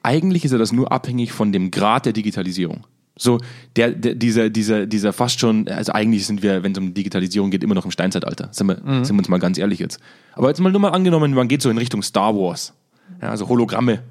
eigentlich 0.03 0.45
ist 0.45 0.51
ja 0.51 0.57
das 0.57 0.71
nur 0.71 0.91
abhängig 0.91 1.31
von 1.33 1.51
dem 1.51 1.71
Grad 1.71 2.05
der 2.05 2.13
Digitalisierung. 2.13 2.85
So, 3.17 3.39
der, 3.75 3.91
der, 3.91 4.15
dieser, 4.15 4.49
dieser, 4.49 4.85
dieser 4.85 5.13
fast 5.13 5.39
schon, 5.39 5.67
also 5.67 5.91
eigentlich 5.91 6.25
sind 6.25 6.41
wir, 6.41 6.63
wenn 6.63 6.71
es 6.71 6.77
um 6.77 6.93
Digitalisierung 6.93 7.51
geht, 7.51 7.63
immer 7.63 7.75
noch 7.75 7.85
im 7.85 7.91
Steinzeitalter. 7.91 8.49
Sind 8.51 8.67
wir, 8.67 8.75
sind 9.03 9.15
wir 9.15 9.19
uns 9.19 9.29
mal 9.29 9.37
ganz 9.39 9.57
ehrlich 9.57 9.79
jetzt. 9.79 9.99
Aber 10.33 10.47
jetzt 10.47 10.59
mal 10.61 10.71
nur 10.71 10.79
mal 10.81 10.89
angenommen, 10.89 11.33
man 11.33 11.47
geht 11.47 11.61
so 11.61 11.69
in 11.69 11.77
Richtung 11.77 12.01
Star 12.03 12.33
Wars. 12.35 12.73
Ja, 13.21 13.29
also 13.29 13.49
Hologramme, 13.49 14.01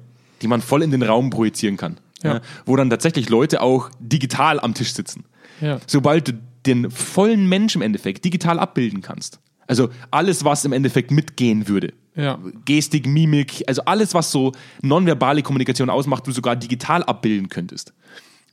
die 0.41 0.47
man 0.47 0.61
voll 0.61 0.83
in 0.83 0.91
den 0.91 1.01
Raum 1.01 1.29
projizieren 1.29 1.77
kann. 1.77 1.97
Ja. 2.23 2.35
Ja. 2.35 2.41
wo 2.67 2.75
dann 2.75 2.91
tatsächlich 2.91 3.29
Leute 3.29 3.61
auch 3.63 3.89
digital 3.99 4.59
am 4.59 4.75
Tisch 4.75 4.93
sitzen. 4.93 5.23
Ja. 5.61 5.79
Sobald 5.87 6.27
du 6.27 6.33
den 6.65 6.91
vollen 6.91 7.47
Mensch 7.47 7.75
im 7.75 7.81
Endeffekt 7.81 8.25
digital 8.25 8.59
abbilden 8.59 9.01
kannst, 9.01 9.39
also 9.67 9.89
alles, 10.11 10.43
was 10.43 10.65
im 10.65 10.73
Endeffekt 10.73 11.11
mitgehen 11.11 11.67
würde, 11.67 11.93
Ja. 12.15 12.37
Gestik, 12.65 13.07
Mimik, 13.07 13.63
also 13.67 13.83
alles, 13.85 14.13
was 14.13 14.31
so 14.31 14.51
nonverbale 14.81 15.43
Kommunikation 15.43 15.89
ausmacht, 15.89 16.27
du 16.27 16.31
sogar 16.31 16.55
digital 16.55 17.03
abbilden 17.03 17.47
könntest. 17.47 17.93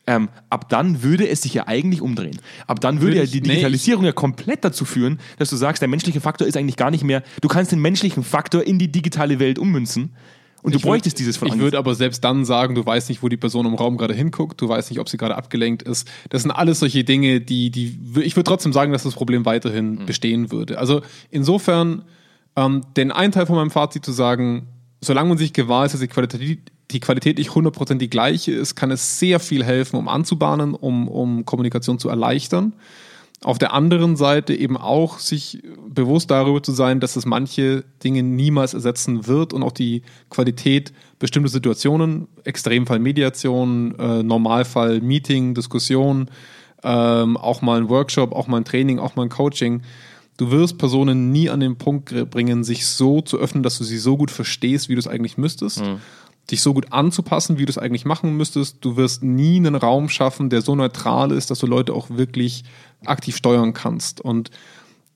Ähm, 0.07 0.31
ab 0.49 0.71
dann 0.71 1.03
würde 1.03 1.29
es 1.29 1.43
sich 1.43 1.53
ja 1.53 1.67
eigentlich 1.67 2.01
umdrehen. 2.01 2.39
Ab 2.67 2.81
dann 2.81 3.03
würde 3.03 3.17
Würde 3.17 3.27
ja 3.27 3.31
die 3.31 3.43
nee, 3.43 3.49
Digitalisierung 3.49 4.05
ja 4.07 4.13
komplett 4.13 4.65
dazu 4.65 4.87
führen, 4.87 5.19
dass 5.39 5.51
du 5.51 5.57
sagst, 5.57 5.83
der 5.83 5.89
menschliche 5.89 6.23
Faktor 6.23 6.47
ist 6.47 6.57
eigentlich 6.57 6.77
gar 6.77 6.91
nicht 6.91 7.05
mehr, 7.05 7.23
du 7.43 7.49
kannst 7.49 7.73
den 7.73 7.81
menschlichen 7.81 8.23
Faktor 8.23 8.63
in 8.63 8.79
die 8.79 8.91
digitale 8.91 9.39
Welt 9.39 9.59
ummünzen 9.59 10.15
und 10.63 10.73
du 10.75 10.79
Ich 10.79 10.83
würd- 10.85 10.89
bräuchtest 10.89 11.19
dieses 11.19 11.37
von 11.37 11.49
Ich 11.49 11.59
würde 11.59 11.79
aber 11.79 11.95
selbst 11.95 12.25
dann 12.25 12.45
sagen, 12.45 12.75
du 12.75 12.85
weißt 12.85 13.09
nicht, 13.09 13.23
wo 13.23 13.29
die 13.29 13.37
Person 13.37 13.67
im 13.67 13.75
Raum 13.75 13.97
gerade 13.97 14.15
hinguckt, 14.15 14.61
du 14.61 14.69
weißt 14.69 14.91
nicht, 14.91 14.99
ob 15.01 15.09
sie 15.09 15.17
gerade 15.17 15.37
abgelenkt 15.37 15.83
ist. 15.83 16.09
Das 16.31 16.43
sind 16.43 16.51
alles 16.51 16.81
solche 16.81 17.05
Dinge, 17.05 17.41
die, 17.41 17.71
die 17.71 17.99
ich 18.23 18.37
würde 18.37 18.45
trotzdem 18.49 18.73
sagen, 18.73 18.93
dass 18.93 19.05
das 19.05 19.15
Problem 19.15 19.45
weiterhin 19.45 20.05
bestehen 20.07 20.51
würde. 20.51 20.79
Also 20.79 21.03
insofern, 21.31 22.05
ähm, 22.57 22.83
den 22.97 23.13
einen 23.13 23.33
Teil 23.33 23.47
von 23.47 23.57
meinem 23.57 23.71
Fazit 23.71 24.05
zu 24.05 24.13
sagen, 24.13 24.67
solange 25.01 25.29
man 25.29 25.39
sich 25.39 25.53
gewahr 25.53 25.87
ist, 25.87 25.93
dass 25.93 26.01
die 26.01 26.09
Qualität, 26.09 26.59
die 26.91 27.01
Qualität 27.01 27.39
nicht 27.39 27.51
100% 27.51 27.99
die 27.99 28.11
gleiche 28.11 28.53
ist, 28.53 28.75
kann 28.75 28.91
es 28.91 29.19
sehr 29.19 29.39
viel 29.41 29.63
helfen, 29.65 29.97
um 29.97 30.09
anzubahnen, 30.09 30.75
um, 30.75 31.07
um 31.07 31.45
Kommunikation 31.45 31.99
zu 31.99 32.09
erleichtern. 32.09 32.73
Auf 33.45 33.59
der 33.59 33.73
anderen 33.73 34.17
Seite 34.17 34.53
eben 34.53 34.77
auch 34.77 35.21
sich 35.21 35.63
bewusst 35.89 36.31
darüber 36.31 36.61
zu 36.61 36.73
sein, 36.73 36.99
dass 36.99 37.15
es 37.15 37.25
manche 37.25 37.85
Dinge 38.03 38.25
niemals 38.25 38.75
ersetzen 38.75 39.29
wird 39.29 39.53
und 39.53 39.63
auch 39.63 39.71
die 39.71 40.03
Qualität 40.29 40.93
bestimmter 41.21 41.49
Situationen, 41.49 42.27
Extremfall 42.43 42.99
Mediation, 42.99 43.95
äh, 43.97 44.25
Normalfall 44.25 45.01
Meeting, 45.01 45.55
Diskussion, 45.55 46.31
ähm, 46.83 47.37
auch 47.37 47.63
mal 47.63 47.79
ein 47.81 47.89
Workshop, 47.89 48.33
auch 48.33 48.49
mal 48.49 48.59
ein 48.59 48.65
Training, 48.65 48.99
auch 48.99 49.15
mal 49.15 49.25
ein 49.25 49.29
Coaching. 49.29 49.83
Du 50.37 50.51
wirst 50.51 50.79
Personen 50.79 51.31
nie 51.31 51.49
an 51.49 51.61
den 51.61 51.77
Punkt 51.77 52.31
bringen, 52.31 52.65
sich 52.65 52.87
so 52.87 53.21
zu 53.21 53.39
öffnen, 53.39 53.63
dass 53.63 53.79
du 53.79 53.85
sie 53.85 53.99
so 53.99 54.17
gut 54.17 54.33
verstehst, 54.33 54.89
wie 54.89 54.95
du 54.95 55.01
es 55.01 55.09
eigentlich 55.09 55.39
müsstest. 55.39 55.83
Dich 56.51 56.63
so 56.63 56.73
gut 56.73 56.93
anzupassen, 56.93 57.59
wie 57.59 57.67
du 57.67 57.71
es 57.71 57.79
eigentlich 57.79 58.05
machen 58.05 58.37
müsstest. 58.37 58.79
Du 58.81 58.97
wirst 58.97 59.23
nie 59.23 59.57
einen 59.57 59.75
Raum 59.75 60.09
schaffen, 60.09 60.51
der 60.51 60.63
so 60.63 60.75
neutral 60.75 61.33
ist, 61.33 61.51
dass 61.51 61.59
du 61.59 61.67
Leute 61.67 61.93
auch 61.93 62.11
wirklich 62.11 62.65
aktiv 63.05 63.37
steuern 63.37 63.75
kannst. 63.75 64.21
Und 64.21 64.51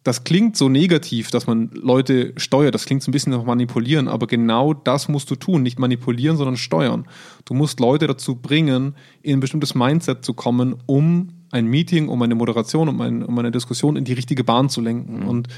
das 0.05 0.25
klingt 0.25 0.57
so 0.57 0.69
negativ, 0.69 1.31
dass 1.31 1.47
man 1.47 1.71
Leute 1.73 2.33
steuert. 2.37 2.75
Das 2.75 2.87
klingt 2.87 3.03
so 3.03 3.11
ein 3.11 3.13
bisschen 3.13 3.33
nach 3.33 3.45
manipulieren, 3.45 4.09
aber 4.09 4.27
genau 4.27 4.75
das 4.75 5.09
musst 5.09 5.31
du 5.31 5.37
tun. 5.37 5.63
Nicht 5.63 5.79
manipulieren, 5.79 6.37
sondern 6.37 6.57
steuern. 6.57 7.07
Du 7.45 7.55
musst 7.55 7.79
Leute 7.79 8.09
dazu 8.09 8.35
bringen, 8.35 8.97
in 9.23 9.39
ein 9.39 9.41
bestimmtes 9.41 9.75
Mindset 9.75 10.25
zu 10.25 10.35
kommen, 10.35 10.75
um 10.87 11.29
ein 11.53 11.67
Meeting, 11.67 12.09
um 12.09 12.21
eine 12.21 12.35
Moderation, 12.35 12.89
um, 12.89 13.01
ein, 13.01 13.23
um 13.23 13.39
eine 13.39 13.53
Diskussion 13.53 13.97
in 13.97 14.05
die 14.05 14.15
richtige 14.15 14.43
Bahn 14.43 14.69
zu 14.69 14.81
lenken. 14.81 15.21
Mhm. 15.21 15.29
Und 15.29 15.49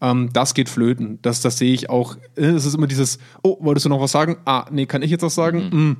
ähm, 0.00 0.30
das 0.32 0.54
geht 0.54 0.68
flöten. 0.68 1.18
Das, 1.22 1.40
das 1.40 1.58
sehe 1.58 1.72
ich 1.72 1.90
auch. 1.90 2.16
Äh, 2.36 2.46
es 2.46 2.64
ist 2.64 2.74
immer 2.74 2.86
dieses, 2.86 3.18
oh, 3.42 3.56
wolltest 3.60 3.86
du 3.86 3.90
noch 3.90 4.00
was 4.00 4.12
sagen? 4.12 4.36
Ah, 4.44 4.66
nee, 4.70 4.86
kann 4.86 5.02
ich 5.02 5.10
jetzt 5.10 5.22
was 5.22 5.34
sagen? 5.34 5.70
Mhm. 5.72 5.80
Mm. 5.80 5.96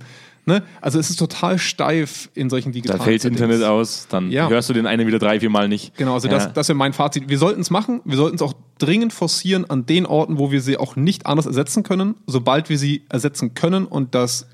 Ne? 0.47 0.63
Also 0.81 0.99
es 0.99 1.11
ist 1.11 1.17
total 1.17 1.59
steif 1.59 2.31
in 2.35 2.49
solchen 2.49 2.73
digitalen 2.73 2.99
Da 2.99 3.05
fällt 3.05 3.21
Settings. 3.21 3.41
Internet 3.43 3.63
aus, 3.63 4.07
dann 4.09 4.31
ja. 4.31 4.49
hörst 4.49 4.71
du 4.71 4.73
den 4.73 4.87
einen 4.87 5.07
wieder 5.07 5.19
drei, 5.19 5.39
vier 5.39 5.51
Mal 5.51 5.69
nicht. 5.69 5.97
Genau, 5.97 6.15
also 6.15 6.29
ja. 6.29 6.35
das, 6.35 6.53
das 6.55 6.69
wäre 6.69 6.77
mein 6.77 6.95
Fazit. 6.95 7.29
Wir 7.29 7.39
sollten 7.39 7.61
es 7.61 7.71
machen, 7.71 8.01
wir 8.05 8.17
sollten 8.17 8.37
es 8.37 8.43
auch 8.43 8.55
dringend 8.79 9.13
forcieren 9.13 9.69
an 9.69 9.85
den 9.85 10.07
Orten, 10.07 10.39
wo 10.39 10.51
wir 10.51 10.63
sie 10.63 10.79
auch 10.79 10.97
nicht 10.97 11.27
anders 11.27 11.45
ersetzen 11.45 11.83
können. 11.83 12.15
Sobald 12.27 12.71
wir 12.71 12.79
sie 12.79 13.05
ersetzen 13.11 13.53
können 13.53 13.85
und 13.85 14.15
das 14.15 14.47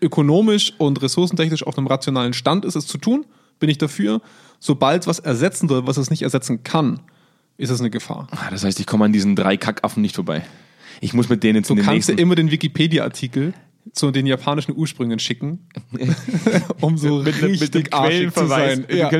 ökonomisch 0.00 0.72
und 0.78 1.00
ressourcentechnisch 1.02 1.64
auf 1.64 1.76
einem 1.76 1.86
rationalen 1.86 2.32
Stand 2.32 2.64
ist, 2.64 2.74
es 2.74 2.86
zu 2.86 2.98
tun, 2.98 3.26
bin 3.60 3.68
ich 3.68 3.78
dafür. 3.78 4.20
Sobald 4.58 5.06
was 5.06 5.18
ersetzen 5.18 5.68
soll, 5.68 5.86
was 5.86 5.98
es 5.98 6.10
nicht 6.10 6.22
ersetzen 6.22 6.64
kann, 6.64 7.00
ist 7.58 7.70
es 7.70 7.80
eine 7.80 7.90
Gefahr. 7.90 8.28
Ah, 8.30 8.50
das 8.50 8.64
heißt, 8.64 8.80
ich 8.80 8.86
komme 8.86 9.04
an 9.04 9.12
diesen 9.12 9.36
drei 9.36 9.56
Kackaffen 9.56 10.00
nicht 10.00 10.14
vorbei. 10.14 10.42
Ich 11.00 11.12
muss 11.12 11.28
mit 11.28 11.42
denen 11.42 11.64
zu 11.64 11.74
Du 11.74 11.82
kannst 11.82 12.08
nächsten... 12.08 12.18
immer 12.18 12.34
den 12.34 12.50
Wikipedia-Artikel 12.50 13.52
zu 13.92 14.10
den 14.10 14.26
japanischen 14.26 14.76
Ursprüngen 14.76 15.18
schicken, 15.18 15.68
um 16.80 16.96
so 16.96 17.22
mit, 17.22 17.42
richtig 17.42 17.74
mit 17.74 17.92
arschig 17.92 18.32
zu 18.32 18.46
sein. 18.46 18.86
Ja. 18.90 19.10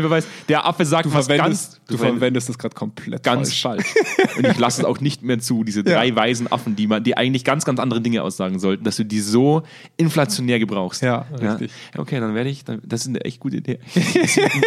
Der 0.49 0.66
Affe 0.66 0.85
sagt 0.85 1.07
du 1.07 1.14
was 1.14 1.29
ganz... 1.29 1.81
Du, 1.89 1.97
verwendest 1.97 2.49
das 2.49 2.59
gerade 2.59 2.75
komplett 2.75 3.23
ganz 3.23 3.55
falsch. 3.55 3.87
falsch. 3.87 4.37
Und 4.37 4.47
ich 4.47 4.59
lasse 4.59 4.83
es 4.83 4.85
auch 4.85 5.01
nicht 5.01 5.23
mehr 5.23 5.39
zu, 5.39 5.64
diese 5.64 5.83
drei 5.85 6.09
ja. 6.09 6.16
weisen 6.16 6.51
Affen, 6.51 6.77
die, 6.77 6.87
man, 6.87 7.03
die 7.03 7.16
eigentlich 7.16 7.45
ganz, 7.45 7.64
ganz 7.64 7.81
andere 7.81 8.01
Dinge 8.01 8.23
aussagen 8.23 8.59
sollten, 8.59 8.85
dass 8.85 8.97
du 8.97 9.05
die 9.05 9.21
so 9.21 9.62
inflationär 9.97 10.59
gebrauchst. 10.59 11.03
Ja, 11.03 11.27
richtig. 11.41 11.73
Ja? 11.95 12.01
Okay, 12.01 12.21
dann 12.21 12.35
werde 12.35 12.51
ich... 12.51 12.64
Dann, 12.64 12.81
das 12.85 13.03
ist 13.03 13.09
eine 13.09 13.23
echt 13.23 13.41
gute 13.41 13.59
Idee. 13.59 13.79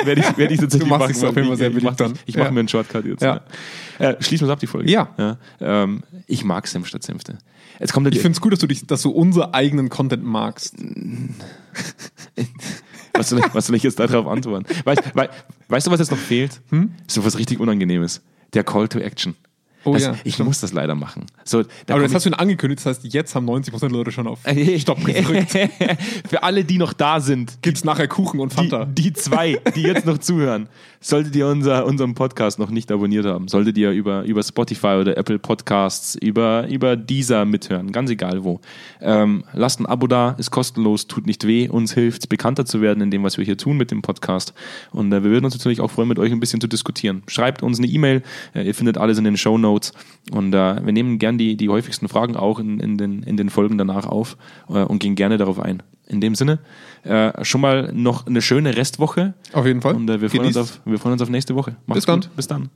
werde 0.03 0.21
ich, 0.21 0.37
werd 0.37 0.51
ich 0.51 0.59
tatsächlich 0.59 0.89
du 0.89 0.97
machst 0.97 1.21
machen. 1.21 1.29
Auf 1.29 1.35
jeden 1.35 1.47
Fall 1.47 1.57
sehr 1.57 1.75
ich 1.75 1.83
mache 1.83 2.45
mach 2.45 2.51
mir 2.51 2.59
einen 2.59 2.67
Shortcut 2.67 3.05
jetzt. 3.05 3.21
Ja. 3.21 3.41
Äh, 3.99 4.15
schließen 4.21 4.47
wir 4.47 4.53
ab, 4.53 4.59
die 4.59 4.67
Folge. 4.67 4.89
Ja. 4.91 5.37
Ähm, 5.59 6.03
ich 6.27 6.43
mag 6.43 6.67
Senf 6.67 6.87
statt 6.87 7.03
Senfte. 7.03 7.37
Jetzt 7.79 7.93
kommt 7.93 8.13
ich 8.13 8.21
finde 8.21 8.35
es 8.35 8.41
gut, 8.41 8.53
dass 8.53 8.59
du, 8.59 8.67
dich, 8.67 8.85
dass 8.85 9.01
du 9.01 9.09
unser 9.09 9.55
eigenen 9.55 9.89
Content 9.91 10.23
magst. 10.23 10.75
was, 13.13 13.29
soll 13.29 13.39
ich, 13.39 13.53
was 13.53 13.67
soll 13.67 13.75
ich 13.75 13.83
jetzt 13.83 13.99
darauf 13.99 14.25
antworten? 14.25 14.65
Weißt, 14.83 15.03
weißt 15.67 15.87
du, 15.87 15.91
was 15.91 15.99
jetzt 15.99 16.09
noch 16.09 16.17
fehlt? 16.17 16.61
Hm? 16.69 16.95
So 17.07 17.23
was 17.23 17.37
richtig 17.37 17.59
Unangenehmes. 17.59 18.21
Der 18.53 18.63
Call 18.63 18.87
to 18.87 18.97
Action. 18.97 19.35
Oh, 19.83 19.93
das, 19.93 20.03
ja, 20.03 20.15
ich 20.23 20.35
stimmt. 20.35 20.47
muss 20.47 20.61
das 20.61 20.73
leider 20.73 20.93
machen. 20.93 21.25
So, 21.43 21.63
da 21.85 21.95
Aber 21.95 22.03
das 22.03 22.13
hast 22.13 22.25
du 22.25 22.31
angekündigt, 22.31 22.85
das 22.85 22.97
heißt, 22.97 23.13
jetzt 23.13 23.33
haben 23.33 23.49
90% 23.49 23.79
der 23.79 23.89
Leute 23.89 24.11
schon 24.11 24.27
auf 24.27 24.39
Stopp 24.77 25.03
gedrückt. 25.03 25.51
Für 26.29 26.43
alle, 26.43 26.63
die 26.63 26.77
noch 26.77 26.93
da 26.93 27.19
sind. 27.19 27.57
Gibt 27.61 27.77
es 27.77 27.83
nachher 27.83 28.07
Kuchen 28.07 28.39
und 28.39 28.53
Fanta. 28.53 28.85
Die, 28.85 29.03
die, 29.03 29.13
zwei, 29.13 29.59
die 29.75 29.81
jetzt 29.81 30.05
noch 30.05 30.19
zuhören, 30.19 30.69
solltet 30.99 31.35
ihr 31.35 31.47
unser, 31.47 31.85
unseren 31.87 32.13
Podcast 32.13 32.59
noch 32.59 32.69
nicht 32.69 32.91
abonniert 32.91 33.25
haben, 33.25 33.47
solltet 33.47 33.75
ihr 33.77 33.91
über, 33.91 34.23
über 34.23 34.43
Spotify 34.43 34.97
oder 34.99 35.17
Apple 35.17 35.39
Podcasts, 35.39 36.15
über, 36.15 36.67
über 36.67 36.95
Deezer 36.95 37.45
mithören, 37.45 37.91
ganz 37.91 38.11
egal 38.11 38.43
wo. 38.43 38.61
Ähm, 39.01 39.43
lasst 39.53 39.79
ein 39.79 39.87
Abo 39.87 40.05
da, 40.05 40.35
ist 40.37 40.51
kostenlos, 40.51 41.07
tut 41.07 41.25
nicht 41.25 41.47
weh, 41.47 41.67
uns 41.67 41.93
hilft 41.93 42.29
bekannter 42.29 42.65
zu 42.65 42.81
werden 42.81 43.01
in 43.01 43.09
dem, 43.09 43.23
was 43.23 43.37
wir 43.39 43.45
hier 43.45 43.57
tun 43.57 43.77
mit 43.77 43.89
dem 43.89 44.03
Podcast. 44.03 44.53
Und 44.91 45.11
äh, 45.11 45.23
wir 45.23 45.31
würden 45.31 45.45
uns 45.45 45.55
natürlich 45.55 45.81
auch 45.81 45.89
freuen, 45.89 46.07
mit 46.07 46.19
euch 46.19 46.31
ein 46.31 46.39
bisschen 46.39 46.61
zu 46.61 46.67
diskutieren. 46.67 47.23
Schreibt 47.27 47.63
uns 47.63 47.79
eine 47.79 47.87
E-Mail, 47.87 48.21
äh, 48.53 48.61
ihr 48.61 48.75
findet 48.75 48.99
alles 48.99 49.17
in 49.17 49.23
den 49.23 49.37
Show 49.37 49.57
Notes 49.57 49.70
Notes. 49.71 49.93
Und 50.31 50.53
äh, 50.53 50.85
wir 50.85 50.93
nehmen 50.93 51.17
gern 51.19 51.37
die, 51.37 51.55
die 51.55 51.69
häufigsten 51.69 52.07
Fragen 52.07 52.35
auch 52.35 52.59
in, 52.59 52.79
in, 52.79 52.97
den, 52.97 53.23
in 53.23 53.37
den 53.37 53.49
Folgen 53.49 53.77
danach 53.77 54.05
auf 54.05 54.37
äh, 54.69 54.83
und 54.83 54.99
gehen 54.99 55.15
gerne 55.15 55.37
darauf 55.37 55.59
ein. 55.59 55.83
In 56.07 56.19
dem 56.19 56.35
Sinne, 56.35 56.59
äh, 57.03 57.43
schon 57.45 57.61
mal 57.61 57.91
noch 57.93 58.27
eine 58.27 58.41
schöne 58.41 58.75
Restwoche. 58.75 59.33
Auf 59.53 59.65
jeden 59.65 59.81
Fall. 59.81 59.95
Und 59.95 60.09
äh, 60.09 60.19
wir, 60.21 60.29
freuen 60.29 60.47
uns 60.47 60.57
auf, 60.57 60.81
wir 60.85 60.99
freuen 60.99 61.13
uns 61.13 61.21
auf 61.21 61.29
nächste 61.29 61.55
Woche. 61.55 61.77
Macht's 61.85 62.05
Bis 62.05 62.13
gut. 62.13 62.29
Bis 62.35 62.47
dann. 62.47 62.69